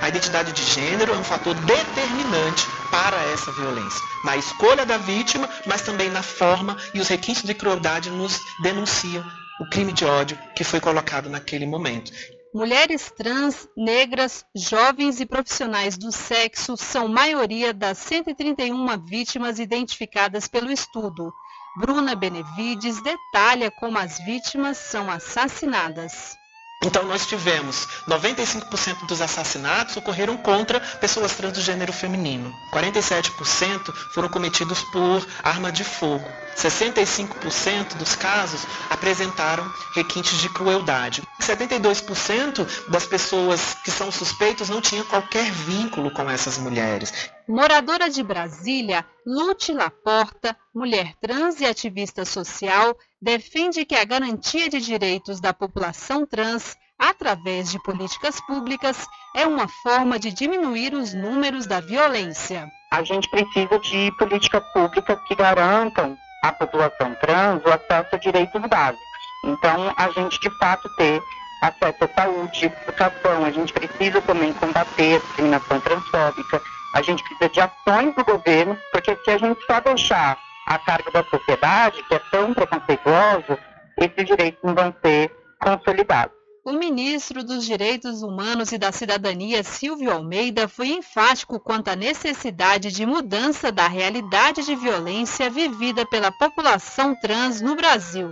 A 0.02 0.07
identidade 0.07 0.53
de 0.53 0.64
gênero 0.64 1.14
é 1.14 1.18
um 1.18 1.26
fator 1.26 1.53
determinante 1.56 2.65
para 2.89 3.22
essa 3.34 3.52
violência, 3.52 3.99
na 4.23 4.38
escolha 4.38 4.85
da 4.85 4.97
vítima, 4.97 5.49
mas 5.65 5.81
também 5.81 6.10
na 6.10 6.23
forma 6.23 6.77
e 6.93 7.02
os 7.02 7.10
requintes 7.10 7.43
de 7.43 7.53
crueldade 7.53 8.10
nos 8.10 8.39
denunciam 8.64 9.26
o 9.60 9.65
crime 9.65 9.91
de 9.91 10.06
ódio 10.06 10.39
que 10.56 10.64
foi 10.64 10.80
colocado 10.80 11.30
naquele 11.30 11.65
momento. 11.65 12.14
Mulheres 12.56 13.11
trans, 13.11 13.68
negras, 13.76 14.45
jovens 14.56 15.19
e 15.19 15.26
profissionais 15.26 15.98
do 15.98 16.10
sexo 16.10 16.77
são 16.77 17.06
maioria 17.06 17.73
das 17.73 17.98
131 17.98 18.98
vítimas 19.03 19.60
identificadas 19.60 20.48
pelo 20.48 20.72
estudo. 20.72 21.34
Bruna 21.77 22.15
Benevides 22.15 23.03
detalha 23.03 23.69
como 23.69 23.98
as 23.98 24.19
vítimas 24.19 24.77
são 24.77 25.11
assassinadas. 25.11 26.38
Então 26.84 27.03
nós 27.03 27.26
tivemos 27.26 27.88
95% 28.07 29.06
dos 29.07 29.22
assassinatos 29.22 29.97
ocorreram 29.97 30.38
contra 30.38 30.80
pessoas 30.80 31.34
trans 31.35 31.53
do 31.53 31.61
gênero 31.61 31.91
feminino. 31.91 32.56
47% 32.72 33.93
foram 34.14 34.30
cometidos 34.30 34.84
por 34.84 35.26
arma 35.43 35.72
de 35.72 35.84
fogo. 35.84 36.30
65% 36.56 37.95
dos 37.97 38.15
casos 38.15 38.61
apresentaram 38.89 39.69
requintes 39.93 40.38
de 40.39 40.47
crueldade. 40.49 41.23
72% 41.41 42.65
das 42.88 43.06
pessoas 43.06 43.76
que 43.84 43.91
são 43.91 44.11
suspeitos 44.11 44.69
não 44.69 44.80
tinham 44.80 45.06
qualquer 45.06 45.52
vínculo 45.52 46.11
com 46.11 46.30
essas 46.30 46.57
mulheres. 46.57 47.11
Moradora 47.47 48.09
de 48.09 48.23
Brasília, 48.23 49.05
Lute 49.23 49.72
Laporta, 49.72 50.57
mulher 50.73 51.13
trans 51.22 51.61
e 51.61 51.65
ativista 51.65 52.26
social, 52.26 52.97
defende 53.22 53.85
que 53.85 53.93
a 53.93 54.03
garantia 54.03 54.67
de 54.67 54.81
direitos 54.81 55.39
da 55.39 55.53
população 55.53 56.26
trans, 56.26 56.76
através 56.97 57.69
de 57.69 57.81
políticas 57.84 58.41
públicas, 58.41 59.05
é 59.35 59.45
uma 59.45 59.67
forma 59.67 60.17
de 60.17 60.31
diminuir 60.31 60.95
os 60.95 61.13
números 61.13 61.67
da 61.67 61.80
violência. 61.80 62.67
A 62.91 63.03
gente 63.03 63.30
precisa 63.30 63.77
de 63.77 64.11
políticas 64.17 64.63
públicas 64.73 65.19
que 65.27 65.35
garantam 65.35 66.17
à 66.43 66.51
população 66.51 67.13
trans 67.22 67.63
o 67.63 67.69
acesso 67.69 68.15
a 68.15 68.17
direitos 68.17 68.61
básicos. 68.61 69.05
Então, 69.45 69.93
a 69.95 70.09
gente 70.09 70.39
de 70.39 70.49
fato 70.57 70.89
ter 70.95 71.22
acesso 71.61 72.03
à 72.03 72.07
saúde, 72.07 72.65
educação, 72.65 73.45
a 73.45 73.51
gente 73.51 73.72
precisa 73.72 74.19
também 74.22 74.51
combater 74.53 75.17
a 75.17 75.19
discriminação 75.19 75.80
transfóbica, 75.80 76.61
a 76.95 77.01
gente 77.01 77.22
precisa 77.23 77.49
de 77.49 77.59
ações 77.59 78.15
do 78.15 78.23
governo, 78.23 78.80
porque 78.89 79.17
se 79.17 79.30
a 79.30 79.38
gente 79.38 79.59
só 79.65 79.81
deixar 79.81 80.39
a 80.65 80.80
carga 80.80 81.11
da 81.11 81.23
sociedade, 81.26 82.01
que 82.03 82.15
é 82.15 82.19
tão 82.31 82.53
preconceituosa, 82.53 83.59
esses 83.97 84.26
direitos 84.26 84.61
não 84.63 84.73
vão 84.73 84.95
ser 85.03 85.30
consolidados. 85.59 86.34
O 86.63 86.72
ministro 86.72 87.43
dos 87.43 87.65
Direitos 87.65 88.23
Humanos 88.23 88.72
e 88.72 88.77
da 88.77 88.93
Cidadania, 88.93 89.61
Silvio 89.61 90.11
Almeida, 90.11 90.69
foi 90.69 90.88
enfático 90.88 91.59
quanto 91.59 91.89
à 91.89 91.97
necessidade 91.97 92.91
de 92.91 93.05
mudança 93.05 93.73
da 93.73 93.88
realidade 93.89 94.63
de 94.63 94.73
violência 94.73 95.49
vivida 95.49 96.05
pela 96.07 96.31
população 96.31 97.13
trans 97.19 97.59
no 97.61 97.76
Brasil. 97.76 98.31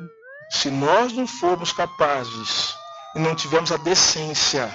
Se 0.50 0.72
nós 0.72 1.12
não 1.12 1.28
formos 1.28 1.74
capazes 1.74 2.74
e 3.14 3.20
não 3.20 3.36
tivermos 3.36 3.74
a 3.74 3.78
decência 3.78 4.72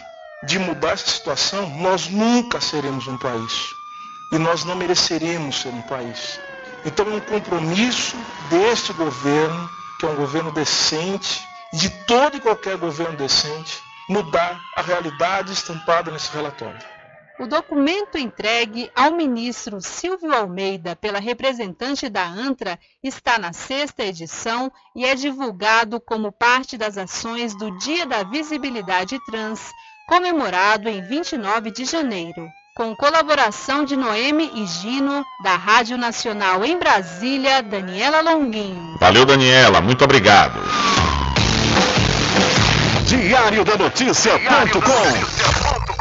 de 0.46 0.58
mudar 0.58 0.92
essa 0.92 1.08
situação, 1.08 1.68
nós 1.80 2.06
nunca 2.08 2.60
seremos 2.60 3.08
um 3.08 3.16
país. 3.16 3.77
E 4.30 4.38
nós 4.38 4.64
não 4.64 4.76
mereceremos 4.76 5.62
ser 5.62 5.68
um 5.68 5.82
país. 5.82 6.38
Então 6.84 7.06
é 7.10 7.14
um 7.14 7.20
compromisso 7.20 8.16
deste 8.50 8.92
governo, 8.92 9.70
que 9.98 10.06
é 10.06 10.08
um 10.08 10.16
governo 10.16 10.52
decente, 10.52 11.46
de 11.72 11.90
todo 12.06 12.36
e 12.36 12.40
qualquer 12.40 12.76
governo 12.76 13.16
decente, 13.16 13.80
mudar 14.08 14.60
a 14.76 14.82
realidade 14.82 15.52
estampada 15.52 16.10
nesse 16.10 16.30
relatório. 16.32 16.78
O 17.38 17.46
documento 17.46 18.18
entregue 18.18 18.90
ao 18.96 19.12
ministro 19.12 19.80
Silvio 19.80 20.34
Almeida 20.34 20.96
pela 20.96 21.20
representante 21.20 22.08
da 22.08 22.24
ANTRA 22.24 22.76
está 23.00 23.38
na 23.38 23.52
sexta 23.52 24.02
edição 24.02 24.72
e 24.96 25.04
é 25.04 25.14
divulgado 25.14 26.00
como 26.00 26.32
parte 26.32 26.76
das 26.76 26.98
ações 26.98 27.54
do 27.54 27.78
Dia 27.78 28.04
da 28.04 28.24
Visibilidade 28.24 29.24
Trans, 29.24 29.70
comemorado 30.08 30.88
em 30.88 31.00
29 31.00 31.70
de 31.70 31.84
janeiro. 31.84 32.50
Com 32.78 32.94
colaboração 32.94 33.84
de 33.84 33.96
Noemi 33.96 34.52
e 34.54 34.64
Gino, 34.64 35.26
da 35.42 35.56
Rádio 35.56 35.98
Nacional 35.98 36.64
em 36.64 36.78
Brasília, 36.78 37.60
Daniela 37.60 38.20
Longuinho. 38.20 38.96
Valeu, 39.00 39.26
Daniela. 39.26 39.80
Muito 39.80 40.04
obrigado. 40.04 40.60
Diário 43.04 43.64
da 43.64 43.76
Notícia.com 43.76 45.77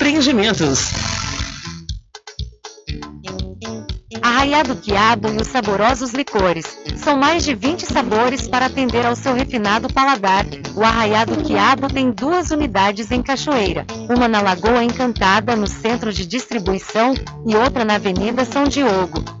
Empreendimentos. 0.01 0.89
Arraiado 4.19 4.75
Quiabo 4.77 5.29
e 5.29 5.37
os 5.39 5.47
saborosos 5.47 6.11
licores. 6.11 6.65
São 6.95 7.15
mais 7.15 7.43
de 7.43 7.53
20 7.53 7.85
sabores 7.85 8.47
para 8.47 8.65
atender 8.65 9.05
ao 9.05 9.15
seu 9.15 9.35
refinado 9.35 9.93
paladar. 9.93 10.47
O 10.75 10.83
Arraiado 10.83 11.43
Quiabo 11.43 11.87
tem 11.87 12.09
duas 12.09 12.49
unidades 12.49 13.11
em 13.11 13.21
Cachoeira. 13.21 13.85
Uma 14.09 14.27
na 14.27 14.41
Lagoa 14.41 14.83
Encantada, 14.83 15.55
no 15.55 15.67
centro 15.67 16.11
de 16.11 16.25
distribuição, 16.25 17.13
e 17.45 17.55
outra 17.55 17.85
na 17.85 17.93
Avenida 17.93 18.43
São 18.43 18.63
Diogo. 18.63 19.40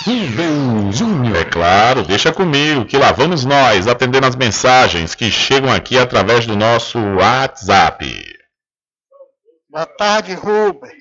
Rubem 0.06 0.92
Júnior. 0.92 1.38
É 1.38 1.46
claro, 1.46 2.04
deixa 2.04 2.34
comigo, 2.34 2.86
que 2.86 2.98
lá 2.98 3.14
vamos 3.14 3.46
nós 3.46 3.88
atendendo 3.88 4.28
as 4.28 4.36
mensagens 4.36 5.16
que 5.16 5.32
chegam 5.32 5.72
aqui 5.72 5.98
através 5.98 6.46
do 6.46 6.58
nosso 6.58 7.00
WhatsApp. 7.00 8.06
Boa 9.70 9.86
tarde, 9.86 10.34
Rubem. 10.34 10.92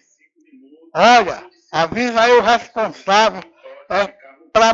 Olha, 0.94 1.42
avisa 1.72 2.20
aí 2.20 2.32
o 2.32 2.42
responsável 2.42 3.42
é, 3.90 4.06
pra, 4.52 4.72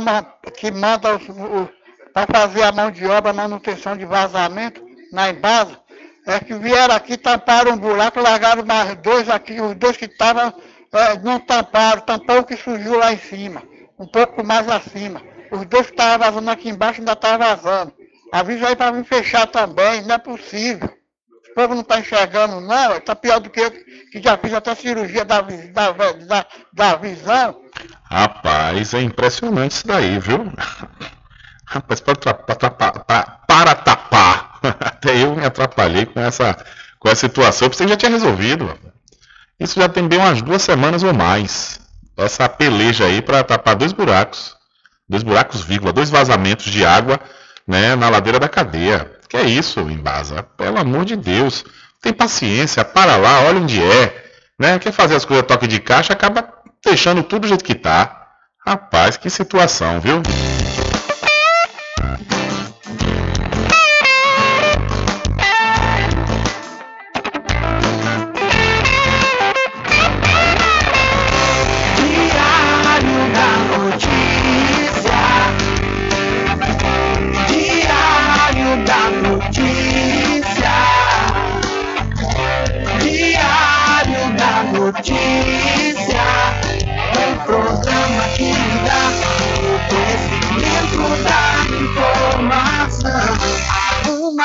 que 0.54 0.70
manda 0.70 1.16
os, 1.16 1.22
para 2.12 2.26
fazer 2.30 2.64
a 2.64 2.72
mão 2.72 2.90
de 2.90 3.06
obra, 3.06 3.32
manutenção 3.32 3.96
de 3.96 4.04
vazamento 4.04 4.84
na 5.10 5.30
embasa. 5.30 5.80
É 6.26 6.38
que 6.38 6.52
vieram 6.52 6.94
aqui, 6.94 7.16
tamparam 7.16 7.72
um 7.72 7.78
buraco, 7.78 8.20
largaram 8.20 8.62
mais 8.62 8.94
dois 8.96 9.30
aqui, 9.30 9.58
os 9.58 9.74
dois 9.74 9.96
que 9.96 10.04
estavam 10.04 10.52
é, 10.92 11.18
não 11.18 11.40
tamparam, 11.40 12.02
tampou 12.02 12.40
o 12.40 12.44
que 12.44 12.56
surgiu 12.56 12.98
lá 12.98 13.12
em 13.12 13.18
cima, 13.18 13.62
um 13.98 14.06
pouco 14.06 14.44
mais 14.44 14.68
acima. 14.68 15.20
Os 15.50 15.64
dois 15.66 15.86
que 15.86 15.92
estavam 15.92 16.18
vazando 16.18 16.50
aqui 16.50 16.68
embaixo 16.68 17.00
ainda 17.00 17.12
estavam 17.12 17.38
vazando. 17.38 17.92
Avisa 18.32 18.68
aí 18.68 18.76
para 18.76 18.92
me 18.92 19.04
fechar 19.04 19.46
também, 19.46 20.02
não 20.02 20.14
é 20.14 20.18
possível. 20.18 20.88
O 21.50 21.54
povo 21.54 21.74
não 21.74 21.80
está 21.82 21.98
enxergando, 21.98 22.60
não. 22.60 22.96
Está 22.96 23.16
pior 23.16 23.40
do 23.40 23.48
que 23.50 23.58
eu, 23.60 23.70
que 23.70 24.20
já 24.22 24.36
fiz 24.36 24.52
até 24.52 24.74
cirurgia 24.74 25.24
da, 25.24 25.40
da, 25.40 25.90
da, 25.92 26.46
da 26.72 26.96
visão. 26.96 27.60
Rapaz, 28.04 28.94
é 28.94 29.00
impressionante 29.02 29.72
isso 29.72 29.86
daí, 29.86 30.18
viu? 30.18 30.52
Rapaz, 31.66 32.00
para, 32.00 32.14
pra- 32.14 32.34
para 33.46 33.74
tapar. 33.74 34.58
Até 34.80 35.22
eu 35.22 35.36
me 35.36 35.44
atrapalhei 35.44 36.06
com 36.06 36.18
essa, 36.20 36.56
com 36.98 37.08
essa 37.08 37.20
situação. 37.28 37.66
Eu 37.66 37.70
pensei 37.70 37.86
que 37.86 37.92
já 37.92 37.96
tinha 37.96 38.10
resolvido. 38.10 38.76
Isso 39.60 39.78
já 39.80 39.88
tem 39.88 40.06
bem 40.08 40.18
umas 40.18 40.40
duas 40.42 40.62
semanas 40.62 41.02
ou 41.02 41.12
mais. 41.12 41.80
Essa 42.18 42.48
peleja 42.48 43.04
aí 43.04 43.22
para 43.22 43.44
tapar 43.44 43.76
dois 43.76 43.92
buracos. 43.92 44.56
Dois 45.08 45.22
buracos, 45.22 45.62
vírgula, 45.62 45.92
dois 45.92 46.10
vazamentos 46.10 46.66
de 46.66 46.84
água 46.84 47.20
né, 47.66 47.94
na 47.94 48.08
ladeira 48.08 48.40
da 48.40 48.48
cadeia. 48.48 49.10
Que 49.28 49.36
é 49.36 49.44
isso, 49.44 49.80
Embasa? 49.80 50.42
Pelo 50.42 50.78
amor 50.78 51.04
de 51.04 51.14
Deus. 51.14 51.64
Tem 52.02 52.12
paciência, 52.12 52.84
para 52.84 53.16
lá, 53.16 53.42
olha 53.42 53.60
onde 53.60 53.80
é. 53.80 54.24
Né? 54.58 54.78
Quer 54.78 54.92
fazer 54.92 55.14
as 55.14 55.24
coisas 55.24 55.46
toque 55.46 55.66
de 55.68 55.78
caixa, 55.78 56.12
acaba 56.12 56.52
deixando 56.84 57.22
tudo 57.22 57.42
do 57.42 57.48
jeito 57.48 57.64
que 57.64 57.74
tá. 57.74 58.26
Rapaz, 58.66 59.16
que 59.16 59.30
situação, 59.30 60.00
viu? 60.00 60.20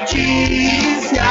Notícia. 0.00 1.24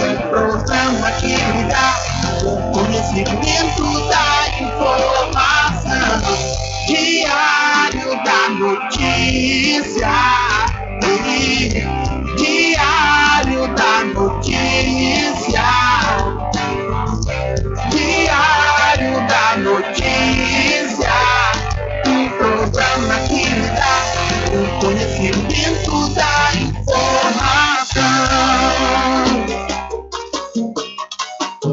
Um 0.00 0.16
programa 0.28 1.12
que 1.12 1.28
lhe 1.28 1.64
dá 1.68 1.94
o 2.42 2.72
conhecimento 2.72 4.08
da 4.08 4.48
informação. 4.60 6.20
Diário 6.88 8.10
da 8.24 8.48
Notícia. 8.58 10.10
Diário 12.36 13.68
da 13.76 14.04
Notícia. 14.06 15.62
Diário 17.90 19.14
da 19.28 19.56
Notícia. 19.56 21.12
Um 22.06 22.28
programa 22.30 23.14
que 23.28 23.44
lhe 23.44 23.68
dá 23.68 24.02
o 24.52 24.80
conhecimento 24.80 26.08
da 26.14 26.52
informação. 26.54 27.67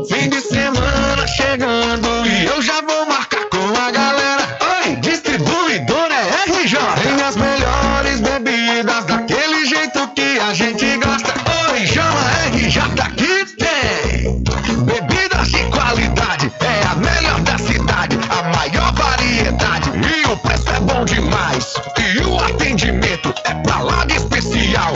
Fim 0.08 0.30
de 0.30 0.40
semana 0.40 1.28
chegando 1.28 2.26
e 2.26 2.46
eu 2.46 2.62
já 2.62 2.80
vou 2.82 3.06
marcar 3.06 3.44
com 3.50 3.58
a 3.78 3.92
galera. 3.92 4.58
Oi, 4.86 4.96
distribuidora 4.98 6.16
RJ. 6.48 6.80
Tem 7.04 7.22
as 7.22 7.36
melhores 7.36 8.22
bebidas 8.22 9.06
daquele 9.06 9.66
jeito 9.66 10.08
que 10.16 10.40
a 10.40 10.54
gente 10.54 10.98
gosta. 10.98 11.34
Oi, 11.74 11.86
chama 11.86 12.22
RJ 12.54 12.82
que 13.18 13.46
tem. 13.58 14.42
Bebidas 14.86 15.50
de 15.50 15.64
qualidade, 15.66 16.50
é 16.62 16.88
a 16.88 16.96
melhor 16.96 17.42
da 17.42 17.58
cidade, 17.58 18.18
a 18.30 18.44
maior 18.58 18.94
variedade. 18.94 19.92
E 19.96 20.26
o 20.32 20.38
preço 20.38 20.70
é 20.70 20.80
bom 20.80 21.04
demais. 21.04 21.74
E 21.98 22.20
o 22.20 22.40
atendimento 22.40 23.34
é 23.44 23.54
pra 23.56 23.82
lá 23.82 24.06
de 24.06 24.16
especial. 24.16 24.94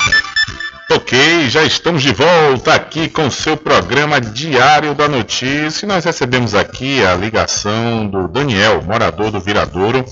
Ok, 0.93 1.49
já 1.49 1.63
estamos 1.63 2.01
de 2.01 2.11
volta 2.11 2.73
aqui 2.73 3.07
com 3.07 3.27
o 3.27 3.31
seu 3.31 3.55
programa 3.55 4.19
Diário 4.19 4.93
da 4.93 5.07
Notícia. 5.07 5.85
E 5.85 5.87
nós 5.87 6.03
recebemos 6.03 6.53
aqui 6.53 7.01
a 7.01 7.15
ligação 7.15 8.05
do 8.05 8.27
Daniel, 8.27 8.81
morador 8.83 9.31
do 9.31 9.39
Viradouro, 9.39 10.03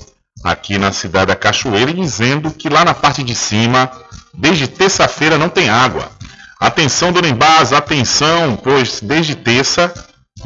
aqui 0.42 0.78
na 0.78 0.90
cidade 0.90 1.26
da 1.26 1.36
Cachoeira, 1.36 1.92
dizendo 1.92 2.50
que 2.50 2.70
lá 2.70 2.82
na 2.82 2.94
parte 2.94 3.22
de 3.22 3.34
cima, 3.34 3.90
desde 4.32 4.66
terça-feira, 4.68 5.36
não 5.36 5.50
tem 5.50 5.68
água. 5.68 6.10
Atenção, 6.58 7.12
dona 7.12 7.28
Embás, 7.28 7.74
atenção, 7.74 8.56
pois 8.56 9.02
desde 9.02 9.34
terça, 9.34 9.92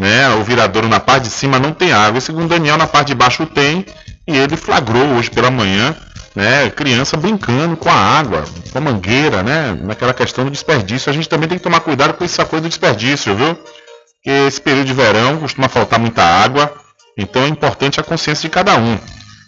né, 0.01 0.29
o 0.31 0.43
Viradouro 0.43 0.89
na 0.89 0.99
parte 0.99 1.25
de 1.25 1.31
cima 1.31 1.61
não 1.61 1.73
tem 1.73 1.93
água. 1.93 2.19
E 2.19 2.23
segundo 2.23 2.49
Daniel, 2.49 2.77
na 2.77 2.89
parte 2.89 3.09
de 3.09 3.15
baixo 3.15 3.47
tem, 3.47 3.87
e 4.27 4.37
ele 4.37 4.57
flagrou 4.57 5.15
hoje 5.15 5.31
pela 5.31 5.49
manhã 5.49 5.95
né, 6.35 6.69
criança 6.71 7.17
brincando 7.17 7.77
com 7.77 7.89
a 7.89 7.95
água, 7.95 8.45
com 8.73 8.79
a 8.79 8.81
mangueira, 8.81 9.43
né, 9.43 9.79
naquela 9.83 10.13
questão 10.13 10.45
do 10.45 10.51
desperdício. 10.51 11.11
A 11.11 11.13
gente 11.13 11.29
também 11.29 11.49
tem 11.49 11.59
que 11.59 11.65
tomar 11.65 11.81
cuidado 11.81 12.15
com 12.15 12.25
essa 12.25 12.45
coisa 12.45 12.63
do 12.63 12.69
desperdício, 12.69 13.35
viu? 13.35 13.55
Porque 13.55 14.31
esse 14.49 14.61
período 14.61 14.87
de 14.87 14.95
verão 14.95 15.39
costuma 15.39 15.69
faltar 15.69 15.99
muita 15.99 16.23
água, 16.23 16.73
então 17.17 17.45
é 17.45 17.49
importante 17.49 18.01
a 18.01 18.03
consciência 18.03 18.49
de 18.49 18.53
cada 18.53 18.77
um. 18.77 18.99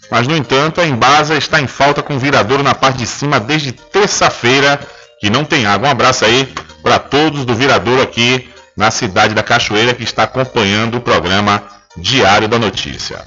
Mas, 0.09 0.25
no 0.27 0.37
entanto, 0.37 0.79
a 0.79 0.87
Embasa 0.87 1.35
está 1.35 1.59
em 1.59 1.67
falta 1.67 2.01
com 2.01 2.15
o 2.15 2.19
viradouro 2.19 2.63
na 2.63 2.73
parte 2.73 2.99
de 2.99 3.07
cima 3.07 3.39
desde 3.39 3.73
terça-feira, 3.73 4.79
que 5.19 5.29
não 5.29 5.43
tem 5.43 5.65
água. 5.65 5.89
Um 5.89 5.91
abraço 5.91 6.23
aí 6.23 6.47
para 6.81 6.99
todos 6.99 7.43
do 7.43 7.53
viradouro 7.53 8.01
aqui 8.01 8.49
na 8.77 8.91
cidade 8.91 9.33
da 9.33 9.43
Cachoeira 9.43 9.93
que 9.93 10.03
está 10.03 10.23
acompanhando 10.23 10.97
o 10.97 11.01
programa 11.01 11.63
Diário 11.97 12.47
da 12.47 12.59
Notícia. 12.59 13.25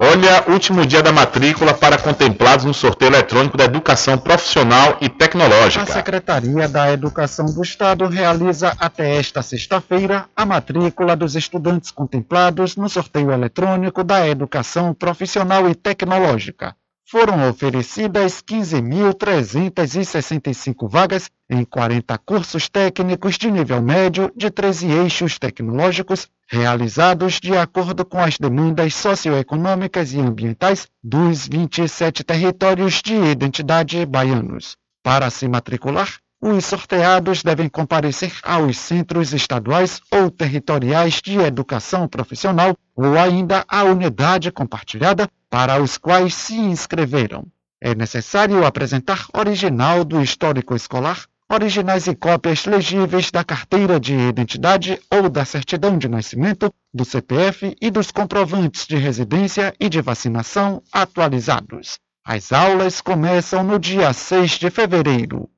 Olha, 0.00 0.44
último 0.46 0.86
dia 0.86 1.02
da 1.02 1.10
matrícula 1.10 1.74
para 1.74 1.98
contemplados 1.98 2.64
no 2.64 2.72
sorteio 2.72 3.10
eletrônico 3.10 3.56
da 3.56 3.64
educação 3.64 4.16
profissional 4.16 4.96
e 5.00 5.06
A 5.06 5.08
tecnológica. 5.08 5.86
Secretaria 5.86 6.68
da 6.68 6.92
Educação 6.92 7.46
do 7.46 7.60
Estado 7.60 8.06
realiza 8.06 8.76
até 8.78 9.16
esta 9.16 9.42
sexta-feira 9.42 10.26
a 10.36 10.46
matrícula 10.46 11.16
dos 11.16 11.34
estudantes 11.34 11.90
contemplados 11.90 12.76
no 12.76 12.88
sorteio 12.88 13.32
eletrônico 13.32 14.04
da 14.04 14.24
Educação 14.24 14.94
Profissional 14.94 15.68
e 15.68 15.74
Tecnológica. 15.74 16.76
Foram 17.10 17.48
oferecidas 17.48 18.42
15.365 18.42 20.86
vagas 20.86 21.30
em 21.48 21.64
40 21.64 22.18
cursos 22.18 22.68
técnicos 22.68 23.38
de 23.38 23.50
nível 23.50 23.80
médio 23.80 24.30
de 24.36 24.50
13 24.50 24.90
eixos 24.90 25.38
tecnológicos 25.38 26.28
realizados 26.46 27.40
de 27.40 27.56
acordo 27.56 28.04
com 28.04 28.18
as 28.18 28.36
demandas 28.36 28.94
socioeconômicas 28.94 30.12
e 30.12 30.20
ambientais 30.20 30.86
dos 31.02 31.48
27 31.48 32.22
territórios 32.22 33.00
de 33.02 33.14
identidade 33.14 34.04
baianos. 34.04 34.76
Para 35.02 35.30
se 35.30 35.48
matricular, 35.48 36.18
os 36.42 36.66
sorteados 36.66 37.42
devem 37.42 37.70
comparecer 37.70 38.34
aos 38.42 38.76
centros 38.76 39.32
estaduais 39.32 40.02
ou 40.10 40.30
territoriais 40.30 41.22
de 41.24 41.38
educação 41.38 42.06
profissional 42.06 42.76
ou 42.94 43.18
ainda 43.18 43.64
à 43.66 43.84
unidade 43.84 44.52
compartilhada 44.52 45.26
para 45.50 45.80
os 45.82 45.96
quais 45.98 46.34
se 46.34 46.54
inscreveram. 46.54 47.46
É 47.80 47.94
necessário 47.94 48.66
apresentar 48.66 49.26
original 49.32 50.04
do 50.04 50.20
histórico 50.20 50.74
escolar, 50.74 51.26
originais 51.50 52.06
e 52.06 52.14
cópias 52.14 52.66
legíveis 52.66 53.30
da 53.30 53.42
carteira 53.42 53.98
de 53.98 54.14
identidade 54.14 55.00
ou 55.10 55.30
da 55.30 55.44
certidão 55.44 55.96
de 55.96 56.08
nascimento, 56.08 56.72
do 56.92 57.04
CPF 57.04 57.74
e 57.80 57.90
dos 57.90 58.10
comprovantes 58.10 58.86
de 58.86 58.96
residência 58.96 59.72
e 59.80 59.88
de 59.88 60.00
vacinação 60.00 60.82
atualizados. 60.92 61.98
As 62.24 62.52
aulas 62.52 63.00
começam 63.00 63.62
no 63.62 63.78
dia 63.78 64.12
6 64.12 64.50
de 64.52 64.70
fevereiro. 64.70 65.48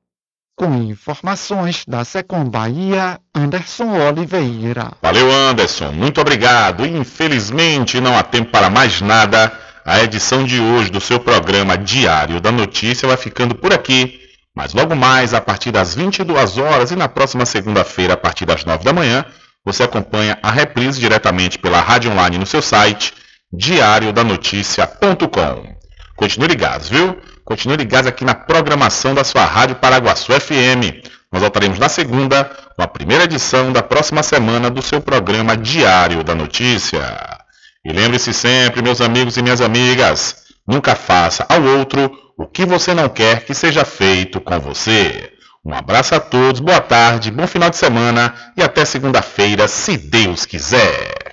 Com 0.55 0.75
informações 0.75 1.83
da 1.85 2.05
Secom 2.05 2.45
Bahia, 2.45 3.19
Anderson 3.33 3.91
Oliveira. 4.07 4.93
Valeu, 5.01 5.29
Anderson. 5.29 5.91
Muito 5.91 6.21
obrigado. 6.21 6.85
Infelizmente, 6.85 7.99
não 7.99 8.15
há 8.15 8.23
tempo 8.23 8.51
para 8.51 8.69
mais 8.69 9.01
nada. 9.01 9.51
A 9.83 10.03
edição 10.03 10.43
de 10.43 10.59
hoje 10.59 10.91
do 10.91 11.01
seu 11.01 11.19
programa 11.19 11.75
Diário 11.75 12.39
da 12.39 12.51
Notícia 12.51 13.07
vai 13.07 13.17
ficando 13.17 13.55
por 13.55 13.73
aqui. 13.73 14.19
Mas 14.55 14.73
logo 14.73 14.95
mais, 14.95 15.33
a 15.33 15.41
partir 15.41 15.71
das 15.71 15.95
22 15.95 16.59
horas 16.59 16.91
e 16.91 16.95
na 16.95 17.09
próxima 17.09 17.45
segunda-feira, 17.45 18.13
a 18.13 18.17
partir 18.17 18.45
das 18.45 18.63
9 18.63 18.83
da 18.83 18.93
manhã, 18.93 19.25
você 19.65 19.81
acompanha 19.83 20.37
a 20.43 20.51
reprise 20.51 20.99
diretamente 20.99 21.57
pela 21.57 21.79
rádio 21.79 22.11
online 22.11 22.37
no 22.37 22.45
seu 22.45 22.61
site, 22.61 23.13
diariodanoticia.com. 23.51 25.75
Continue 26.15 26.49
ligados, 26.49 26.89
viu? 26.89 27.17
Continue 27.43 27.77
ligados 27.77 28.07
aqui 28.07 28.23
na 28.23 28.35
programação 28.35 29.15
da 29.15 29.23
sua 29.23 29.45
Rádio 29.45 29.77
Paraguaçu 29.77 30.31
FM. 30.33 31.09
Nós 31.31 31.41
voltaremos 31.41 31.79
na 31.79 31.89
segunda 31.89 32.43
com 32.75 32.83
a 32.83 32.87
primeira 32.87 33.23
edição 33.23 33.71
da 33.71 33.81
próxima 33.81 34.21
semana 34.21 34.69
do 34.69 34.81
seu 34.81 35.01
programa 35.01 35.57
Diário 35.57 36.23
da 36.23 36.35
Notícia. 36.35 37.40
E 37.83 37.91
lembre-se 37.91 38.31
sempre, 38.31 38.81
meus 38.81 39.01
amigos 39.01 39.37
e 39.37 39.41
minhas 39.41 39.59
amigas, 39.59 40.35
nunca 40.67 40.95
faça 40.95 41.45
ao 41.49 41.63
outro 41.63 42.11
o 42.37 42.45
que 42.45 42.63
você 42.63 42.93
não 42.93 43.09
quer 43.09 43.43
que 43.43 43.55
seja 43.55 43.83
feito 43.83 44.39
com 44.39 44.59
você. 44.59 45.31
Um 45.65 45.73
abraço 45.73 46.13
a 46.13 46.19
todos, 46.19 46.59
boa 46.59 46.79
tarde, 46.79 47.31
bom 47.31 47.47
final 47.47 47.69
de 47.69 47.77
semana 47.77 48.33
e 48.55 48.61
até 48.61 48.85
segunda-feira, 48.85 49.67
se 49.67 49.97
Deus 49.97 50.45
quiser. 50.45 51.30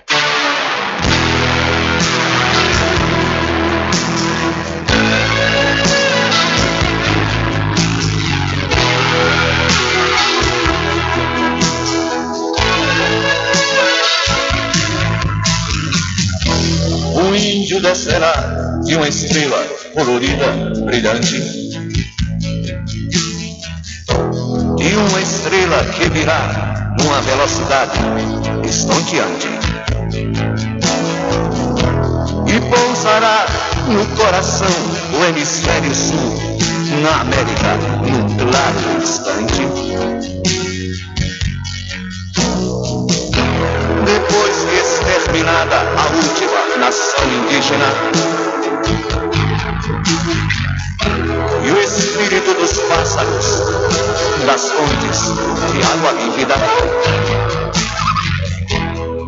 Descerá 17.98 18.32
de 18.84 18.94
uma 18.94 19.08
estrela 19.08 19.58
colorida, 19.92 20.46
brilhante. 20.84 21.42
E 24.80 24.94
uma 24.94 25.20
estrela 25.20 25.84
que 25.84 26.08
virá 26.10 26.94
numa 27.00 27.20
velocidade 27.22 27.98
estonteante. 28.64 29.48
E 32.46 32.60
pousará 32.70 33.46
no 33.88 34.06
coração 34.16 34.68
do 35.10 35.24
hemisfério 35.24 35.92
sul, 35.92 36.36
na 37.02 37.22
América, 37.22 37.76
num 38.06 38.36
claro 38.36 39.02
instante. 39.02 39.66
Depois 44.04 44.47
exterminada 45.28 45.76
a 45.76 46.06
última 46.16 46.76
nação 46.78 47.24
indígena, 47.28 47.86
e 51.62 51.70
o 51.70 51.80
espírito 51.80 52.54
dos 52.54 52.72
pássaros, 52.78 53.62
das 54.46 54.70
fontes 54.70 55.20
de 55.72 55.82
água 55.82 56.12
vívida, 56.14 56.54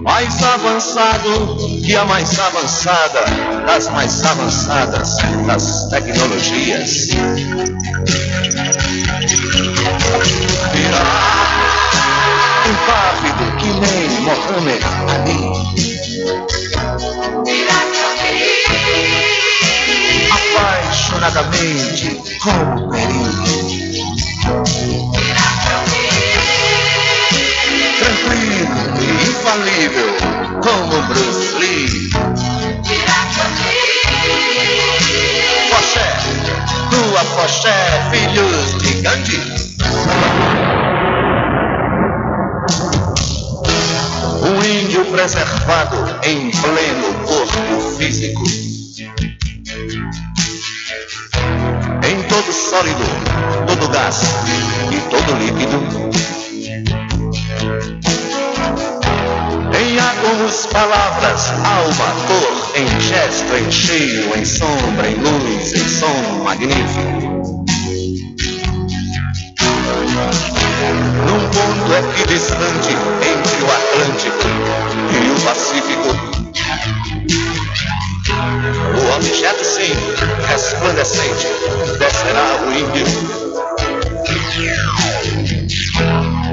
mais 0.03 0.43
avançado 0.43 1.57
que 1.85 1.95
a 1.95 2.05
mais 2.07 2.39
avançada 2.39 3.25
das 3.67 3.89
mais 3.91 4.25
avançadas 4.25 5.17
das 5.47 5.89
tecnologias. 5.91 7.09
Virá 10.73 11.70
impávido 12.71 13.45
que 13.59 13.67
nem 13.67 14.09
Mohamed 14.21 14.83
Ali. 15.11 15.41
Apaixonadamente 20.31 22.09
como 22.41 22.89
Peri. 22.91 23.25
Tranquilo 27.99 28.77
e 29.01 29.05
infalível 29.29 30.11
como 30.63 31.03
Bruce 31.09 31.53
Lee. 31.59 32.11
Foché, 35.71 36.09
tua 36.91 37.23
Foché, 37.25 37.79
filhos 38.11 38.83
de 38.83 38.93
Gandhi. 39.03 39.41
Índio 44.91 45.05
preservado 45.05 46.19
em 46.25 46.51
pleno 46.51 47.15
corpo 47.25 47.97
físico. 47.97 48.43
Em 52.03 52.23
todo 52.25 52.53
sólido, 52.53 53.05
todo 53.69 53.89
gás 53.93 54.21
e 54.91 55.01
todo 55.09 55.39
líquido. 55.39 55.79
Em 59.79 59.97
átomos, 59.97 60.67
palavras, 60.73 61.51
alma, 61.51 62.11
cor, 62.27 62.73
em 62.75 63.01
gesto, 63.01 63.55
em 63.55 63.71
cheio, 63.71 64.37
em 64.37 64.45
sombra, 64.45 65.09
em 65.09 65.15
luz, 65.15 65.73
em 65.73 65.89
som 65.89 66.43
magnífico. 66.43 67.31
Num 71.27 71.41
ponto 71.51 71.93
equidistante 71.95 72.91
entre 73.23 73.63
o 73.63 73.71
Atlântico 73.71 74.47
e 75.13 75.31
o 75.31 75.41
Pacífico. 75.45 76.11
O 78.97 79.17
objeto, 79.17 79.65
sim, 79.65 79.93
resplandecente, 80.49 81.49
descerá 81.99 82.57
o 82.65 82.73
índio. 82.73 83.07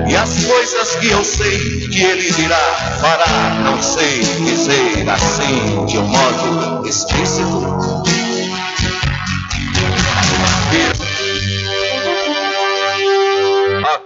E 0.09 0.15
as 0.15 0.45
coisas 0.45 0.95
que 0.97 1.09
eu 1.09 1.23
sei 1.23 1.87
que 1.89 2.01
ele 2.01 2.31
dirá, 2.31 2.59
fará, 3.01 3.59
não 3.63 3.81
sei 3.81 4.19
dizer 4.19 5.09
assim 5.09 5.85
de 5.85 5.97
um 5.97 6.07
modo 6.07 6.87
explícito. 6.87 7.77